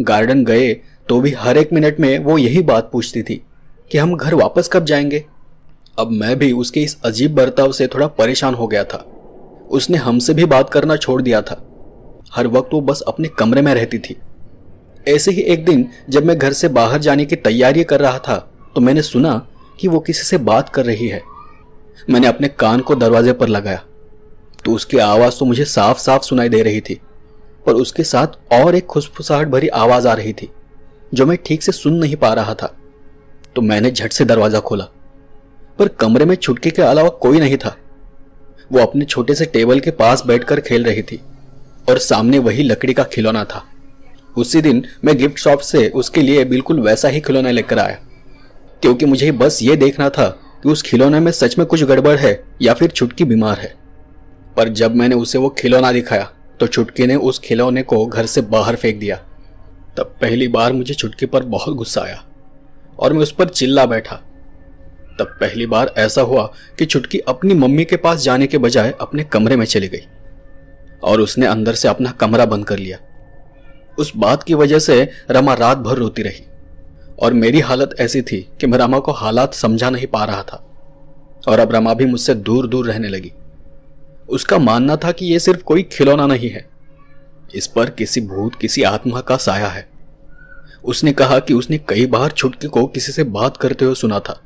गार्डन 0.00 0.44
गए 0.44 0.72
तो 1.08 1.20
भी 1.20 1.30
हर 1.30 1.58
एक 1.58 1.72
मिनट 1.72 2.00
में 2.00 2.18
वो 2.18 2.38
यही 2.38 2.62
बात 2.62 2.90
पूछती 2.92 3.22
थी 3.22 3.42
कि 3.90 3.98
हम 3.98 4.16
घर 4.16 4.34
वापस 4.34 4.68
कब 4.72 4.84
जाएँगे। 4.84 5.24
अब 5.98 6.10
मैं 6.10 6.38
भी 6.38 6.52
उसके 6.52 6.82
इस 6.82 6.96
अजीब 7.04 7.34
बर्ताव 7.34 7.72
से 7.72 7.86
थोड़ा 7.86 8.06
परेशान 8.06 8.54
हो 8.54 8.66
गया 8.66 8.84
था। 8.84 9.06
उसने 9.70 9.98
हमसे 9.98 10.34
भी 10.34 10.44
बात 10.44 10.70
करना 10.70 10.96
छोड़ 10.96 11.20
दिया 11.22 11.42
था। 11.42 11.66
हर 12.32 12.46
वक्त 12.48 12.74
वो 12.74 12.80
बस 12.80 13.00
अपने 13.08 13.28
कमरे 13.38 13.62
में 13.62 13.72
रहती 13.74 13.98
थी। 13.98 14.16
ऐसे 15.06 15.30
ही 15.30 15.42
एक 15.42 15.64
दिन 15.64 15.86
जब 16.10 16.24
मैं 16.24 16.36
घर 16.38 16.52
से 16.52 16.68
बाहर 16.70 16.98
जाने 17.00 17.24
की 17.24 17.36
तैयारी 17.38 17.84
कर 17.84 18.00
रहा 18.00 18.18
था 18.18 18.36
तो 18.74 18.80
मैंने 18.80 19.02
सुना 19.02 19.34
कि 19.78 19.88
वो 19.88 20.00
किसी 20.00 20.22
से 20.22 20.38
बात 20.40 20.68
कर 20.68 20.84
रही 20.84 21.08
है। 21.08 21.22
मैंने 22.10 22.26
अपने 22.26 22.48
कान 22.50 22.80
को 22.80 22.94
दरवाजे 22.94 23.32
पर 23.32 23.48
लगाया 23.48 23.82
तो 24.64 24.72
उसकी 24.72 24.98
आवाज़ 24.98 25.38
तो 25.38 25.44
मुझे 25.44 25.64
साफ़ 25.66 25.98
साफ़ 25.98 26.22
सुनाई 26.22 26.48
दे 26.48 26.62
रही 26.62 26.80
थी 26.80 27.00
पर 27.66 27.74
उसके 27.74 28.04
साथ 28.04 28.52
और 28.52 28.74
एक 28.74 28.86
खुशफुसाहट 28.86 29.48
भरी 29.48 29.68
आवाज़ 29.68 30.08
आ 30.08 30.12
रही 30.14 30.32
थी, 30.32 30.48
जो 31.12 31.26
मैं 31.26 31.36
ठीक 31.46 31.62
से 31.62 31.72
सुन 31.72 31.94
नहीं 31.94 32.16
पा 32.16 32.32
रहा 32.34 32.54
था। 32.54 32.74
तो 33.56 33.62
मैंने 33.62 33.90
झट 33.90 34.12
से 34.12 34.24
दरवाज़ा 34.24 34.60
खोला, 34.60 34.84
पर 35.78 35.88
कमरे 35.90 36.24
में 36.24 36.34
छुटके 36.36 36.70
के 36.70 36.82
अलावा 36.82 37.08
कोई 37.18 37.40
नहीं 37.40 37.56
था। 37.56 37.76
वो 38.70 38.80
अपने 38.80 39.04
छोटे 39.04 39.34
से 39.34 39.44
टेबल 39.46 39.80
के 39.80 39.90
पास 39.92 40.24
बैठकर 40.26 40.60
खेल 40.60 40.84
रही 40.84 41.02
थी। 41.02 41.20
और 41.90 41.98
सामने 41.98 42.38
वही 42.38 42.62
लकड़ी 42.62 42.92
का 42.92 43.04
खिलौना 43.04 43.44
था। 43.44 43.64
उसी 44.38 44.60
दिन 44.60 44.84
मैं 45.04 45.16
गिफ्ट 45.16 45.38
शॉप 45.38 45.60
से 45.60 45.88
उसके 45.88 46.22
लिए 46.22 46.44
बिल्कुल 46.44 46.80
वैसा 46.80 47.08
ही 47.08 47.20
खिलौना 47.20 47.50
लेकर 47.50 47.78
आया। 47.78 47.98
क्योंकि 48.82 49.06
मुझे 49.06 49.32
बस 49.32 49.58
ये 49.62 49.76
देखना 49.76 50.08
था 50.08 50.28
कि 50.62 50.68
उस 50.68 50.82
खिलौने 50.82 51.20
में 51.20 51.32
सच 51.32 51.58
में 51.58 51.66
कुछ 51.66 51.82
गड़बड़ 51.84 52.16
है 52.16 52.42
या 52.62 52.74
फिर 52.74 52.90
छुटकी 52.90 53.24
बीमार 53.24 53.58
है। 53.58 53.74
पर 54.56 54.68
जब 54.68 54.94
मैंने 54.94 55.14
उसे 55.14 55.38
वो 55.38 55.48
खिलौना 55.48 55.92
दिखाया 55.92 56.30
तो 56.60 56.66
छुटकी 56.66 57.06
ने 57.06 57.16
उस 57.16 57.38
खिलौने 57.38 57.82
को 57.82 58.06
घर 58.06 58.26
से 58.26 58.40
बाहर 58.40 58.76
फेंक 58.76 58.98
दिया। 58.98 59.16
तब 59.96 60.14
पहली 60.20 60.48
बार 60.48 60.72
मुझे 60.72 60.94
छुटकी 60.94 61.26
पर 61.26 61.42
बहुत 61.42 61.74
गुस्सा 61.74 62.00
आया 62.00 62.22
और 62.98 63.12
मैं 63.12 63.20
उस 63.20 63.32
पर 63.32 63.48
चिल्ला 63.48 63.86
बैठा। 63.86 64.16
तब 65.18 65.36
पहली 65.40 65.66
बार 65.66 65.92
ऐसा 65.98 66.22
हुआ 66.22 66.52
कि 66.78 66.86
छुटकी 66.86 67.18
अपनी 67.18 67.54
मम्मी 67.54 67.84
के 67.84 67.96
पास 67.96 68.22
जाने 68.22 68.46
के 68.46 68.58
बजाय 68.58 68.94
अपने 69.00 69.24
कमरे 69.24 69.56
में 69.56 69.66
चली 69.66 69.88
गई। 69.88 70.06
और 71.04 71.20
उसने 71.20 71.46
अंदर 71.46 71.74
से 71.74 71.88
अपना 71.88 72.10
कमरा 72.10 72.44
बंद 72.44 72.66
कर 72.66 72.78
लिया। 72.78 72.98
उस 73.98 74.12
बात 74.16 74.42
की 74.42 74.54
वजह 74.54 74.78
से 74.78 75.10
रमा 75.30 75.54
रात 75.54 75.78
भर 75.78 75.96
रोती 75.96 76.22
रही 76.22 76.44
और 77.18 77.32
मेरी 77.32 77.60
हालत 77.60 77.96
ऐसी 78.00 78.22
थी 78.22 78.48
कि 78.60 78.66
मैं 78.66 78.78
रमा 78.78 78.98
को 78.98 79.12
हालात 79.12 79.54
समझा 79.54 79.90
नहीं 79.90 80.06
पा 80.06 80.24
रहा 80.24 80.42
था 80.42 80.66
और 81.48 81.58
अब 81.58 81.72
रमा 81.72 81.94
भी 81.94 82.04
मुझसे 82.04 82.34
दूर 82.34 82.66
दूर 82.66 82.86
रहने 82.86 83.08
लगी। 83.08 83.32
उसका 84.28 84.58
मानना 84.58 84.96
था 84.96 85.12
कि 85.12 85.26
यह 85.26 85.38
सिर्फ़ 85.38 85.62
कोई 85.62 85.82
खिलौना 85.82 86.26
नहीं 86.26 86.50
है। 86.50 86.68
इस 87.54 87.66
पर 87.66 87.90
किसी 87.90 88.20
भूत, 88.20 88.54
किसी 88.54 88.82
आत्मा 88.82 89.20
का 89.20 89.36
साया 89.36 89.68
है। 89.68 89.88
उसने 90.84 91.12
कहा 91.12 91.38
कि 91.38 91.54
उसने 91.54 91.78
कई 91.78 92.06
बार 92.06 92.30
छुटकी 92.30 92.68
को 92.68 92.86
किसी 92.86 93.12
से 93.12 93.24
बात 93.24 93.56
करते 93.56 93.84
हुए 93.84 93.94
सुना 93.94 94.20
था। 94.20 94.40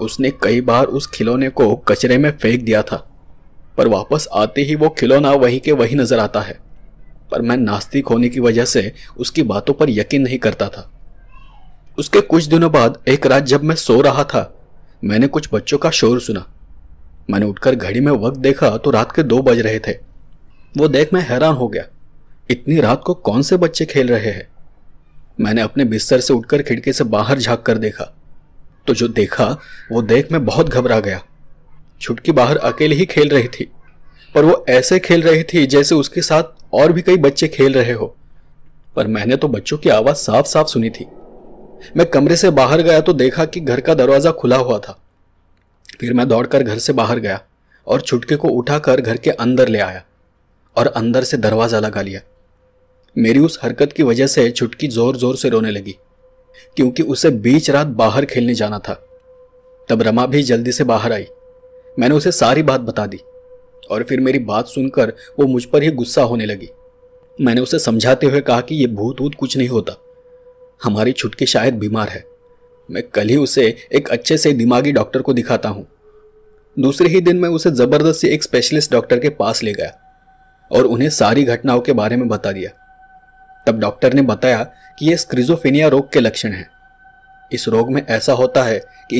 उसने 0.00 0.30
कई 0.30 0.60
बार 0.60 0.84
उस 0.84 1.06
खिलौने 1.06 1.48
को 1.48 1.76
कचरे 1.76 2.18
में 2.18 2.38
फेंक 2.38 2.64
दिया 2.64 2.82
था। 2.82 3.11
पर 3.78 3.88
वापस 3.88 4.28
आते 4.34 4.62
ही 4.62 4.74
वो 4.74 4.88
खिलौना 4.90 5.30
वही 5.32 5.58
के 5.58 5.72
वही 5.72 5.94
नज़र 5.94 6.18
आता 6.18 6.40
है। 6.40 6.58
पर 7.30 7.42
मैं 7.42 7.56
नास्तिक 7.56 8.06
होने 8.06 8.28
की 8.28 8.40
वजह 8.40 8.64
से 8.64 8.92
उसकी 9.18 9.42
बातों 9.44 9.74
पर 9.74 9.90
यकीन 9.90 10.22
नहीं 10.22 10.38
करता 10.38 10.68
था। 10.68 10.90
उसके 11.98 12.20
कुछ 12.22 12.44
दिनों 12.44 12.70
बाद 12.72 12.98
एक 13.08 13.26
रात 13.26 13.42
जब 13.44 13.64
मैं 13.64 13.74
सो 13.76 14.00
रहा 14.00 14.24
था, 14.24 14.52
मैंने 15.02 15.26
कुछ 15.26 15.48
बच्चों 15.52 15.78
का 15.78 15.90
शोर 15.90 16.20
सुना। 16.20 16.44
मैंने 17.30 17.46
उठकर 17.46 17.74
घड़ी 17.74 18.00
में 18.00 18.12
वक्त 18.12 18.38
देखा 18.38 18.76
तो 18.76 18.90
रात 18.90 19.12
के 19.12 19.22
दो 19.22 19.40
बज 19.42 19.58
रहे 19.60 19.78
थे। 19.78 19.92
वो 20.74 20.88
देख 20.88 21.12
मैं 21.14 21.20
हैरान 21.22 21.54
हो 21.54 21.68
गया, 21.68 21.84
इतनी 22.50 22.80
रात 22.80 23.02
को 23.04 23.14
कौन 23.16 23.42
से 23.42 23.56
बच्चे 23.56 23.84
खेल 23.86 24.08
रहे 24.08 24.30
हैं? 24.30 24.46
मैंने 25.40 25.60
अपने 25.60 25.84
बिस्तर 25.86 26.20
से 26.20 26.34
उठकर 26.34 26.62
खिड़की 26.62 26.92
से 26.92 27.04
बाहर 27.06 27.38
झाँक 27.38 27.62
कर 27.62 27.78
देखा। 27.78 28.04
तो 28.86 28.94
जो 28.94 29.08
देखा, 29.10 29.46
वो 29.92 30.02
देख 30.02 30.32
मैं 30.32 30.44
बहुत 30.44 30.68
घबरा 30.68 30.98
गया। 31.00 31.22
छुटकी 32.02 32.32
बाहर 32.32 32.56
अकेले 32.58 32.94
ही 32.94 33.04
खेल 33.06 33.28
रही 33.28 33.48
थी, 33.48 33.68
पर 34.34 34.44
वो 34.44 34.64
ऐसे 34.70 34.98
खेल 35.00 35.22
रही 35.22 35.42
थी 35.44 35.66
जैसे 35.66 35.94
उसके 35.94 36.22
साथ 36.22 36.44
और 36.74 36.92
भी 36.92 37.02
कई 37.02 37.16
बच्चे 37.18 37.48
खेल 37.48 37.74
रहे 37.74 37.92
हो। 37.92 38.14
पर 38.96 39.06
मैंने 39.08 39.36
तो 39.36 39.48
बच्चों 39.48 39.76
की 39.78 39.90
आवाज़ 39.90 40.16
साफ़ 40.16 40.46
साफ़ 40.46 40.66
सुनी 40.68 40.90
थी। 40.90 41.06
मैं 41.96 42.06
कमरे 42.06 42.36
से 42.36 42.50
बाहर 42.52 42.80
गया 42.82 43.00
तो 43.00 43.12
देखा 43.14 43.44
कि 43.44 43.60
घर 43.60 43.80
का 43.80 43.94
दरवाज़ा 43.94 44.30
खुला 44.32 44.56
हुआ 44.58 44.78
था। 44.78 44.98
फिर 46.00 46.12
मैं 46.12 46.26
दौड़कर 46.28 46.62
घर 46.62 46.78
से 46.78 46.92
बाहर 46.92 47.18
गया 47.18 47.40
और 47.86 48.00
छुटके 48.00 48.36
को 48.36 48.48
उठाकर 48.50 49.00
घर 49.00 49.16
के 49.16 49.30
अंदर 49.30 49.68
ले 49.68 49.78
आया 49.80 50.02
और 50.76 50.86
अंदर 50.88 51.24
से 51.24 51.36
दरवाज़ा 51.38 51.78
लगा 51.80 52.02
लिया। 52.02 52.20
मेरी 53.16 53.40
उस 53.40 53.58
हरकत 53.62 53.92
की 53.92 54.02
वजह 54.02 54.26
से 54.26 54.50
छुटकी 54.50 54.88
ज़ोर 54.88 55.16
ज़ोर 55.16 55.36
से 55.36 55.48
रोने 55.48 55.70
लगी, 55.70 55.96
क्योंकि 56.76 57.02
उसे 57.04 57.30
बीच 57.30 57.70
रात 57.70 57.86
बाहर 57.96 58.24
खेलने 58.24 58.54
जाना 58.54 58.78
था। 58.78 58.94
तब 59.88 60.02
रमा 60.02 60.26
भी 60.26 60.42
जल्दी 60.42 60.72
से 60.72 60.84
बाहर 60.84 61.12
आई। 61.12 61.26
मैंने 61.96 62.14
उसे 62.14 62.32
सारी 62.32 62.62
बात 62.62 62.80
बता 62.80 63.06
दी, 63.06 63.20
और 63.90 64.02
फिर 64.02 64.20
मेरी 64.20 64.38
बात 64.40 64.66
सुनकर 64.66 65.12
वो 65.38 65.46
मुझ 65.46 65.64
पर 65.64 65.82
ही 65.82 65.90
गुस्सा 65.90 66.22
होने 66.22 66.46
लगी। 66.46 66.68
मैंने 67.38 67.60
उसे 67.60 67.78
समझाते 67.78 68.26
हुए 68.26 68.40
कहा 68.40 68.60
कि 68.60 68.74
यह 68.74 68.88
भूत 68.88 69.20
वूत 69.20 69.34
कुछ 69.34 69.56
नहीं 69.56 69.68
होता। 69.68 69.96
हमारी 70.82 71.12
छुटकी 71.12 71.46
शायद 71.46 71.74
बीमार 71.74 72.08
है। 72.08 72.24
मैं 72.88 73.02
कल 73.04 73.28
ही 73.28 73.36
उसे 73.36 73.66
एक 73.92 74.08
अच्छे 74.08 74.36
से 74.38 74.52
दिमागी 74.52 74.92
डॉक्टर 74.92 75.22
को 75.22 75.32
दिखाता 75.32 75.68
हूँ। 75.68 75.86
दूसरे 76.76 77.08
ही 77.08 77.20
दिन 77.20 77.36
मैं 77.36 77.48
उसे 77.48 77.70
ज़बरदस्ती 77.70 78.28
एक 78.28 78.42
स्पेशलिस्ट 78.42 78.92
डॉक्टर 78.92 79.18
के 79.18 79.28
पास 79.30 79.62
ले 79.62 79.72
गया, 79.72 79.92
और 80.70 80.84
उन्हें 80.84 81.08
सारी 81.10 81.44
घटनाओं 81.44 81.80
के 81.80 81.92
बारे 81.92 82.16
में 82.16 82.28
बता 82.28 82.52
दिया। 82.52 82.70
तब 83.66 83.78
डॉक्टर 83.80 84.12
ने 84.12 84.22
बताया 84.22 84.62
कि 84.98 85.10
यह 85.10 85.16
स्क्रिजोफेनिया 85.16 85.88
रोग 85.88 86.12
के 86.12 86.20
लक्षण 86.20 86.52
हैं। 86.52 86.68
इस 87.50 87.68
रोग 87.68 87.92
में 87.92 88.02
ऐसा 88.02 88.32
होता 88.32 88.62
है 88.62 88.78
कि 88.78 89.10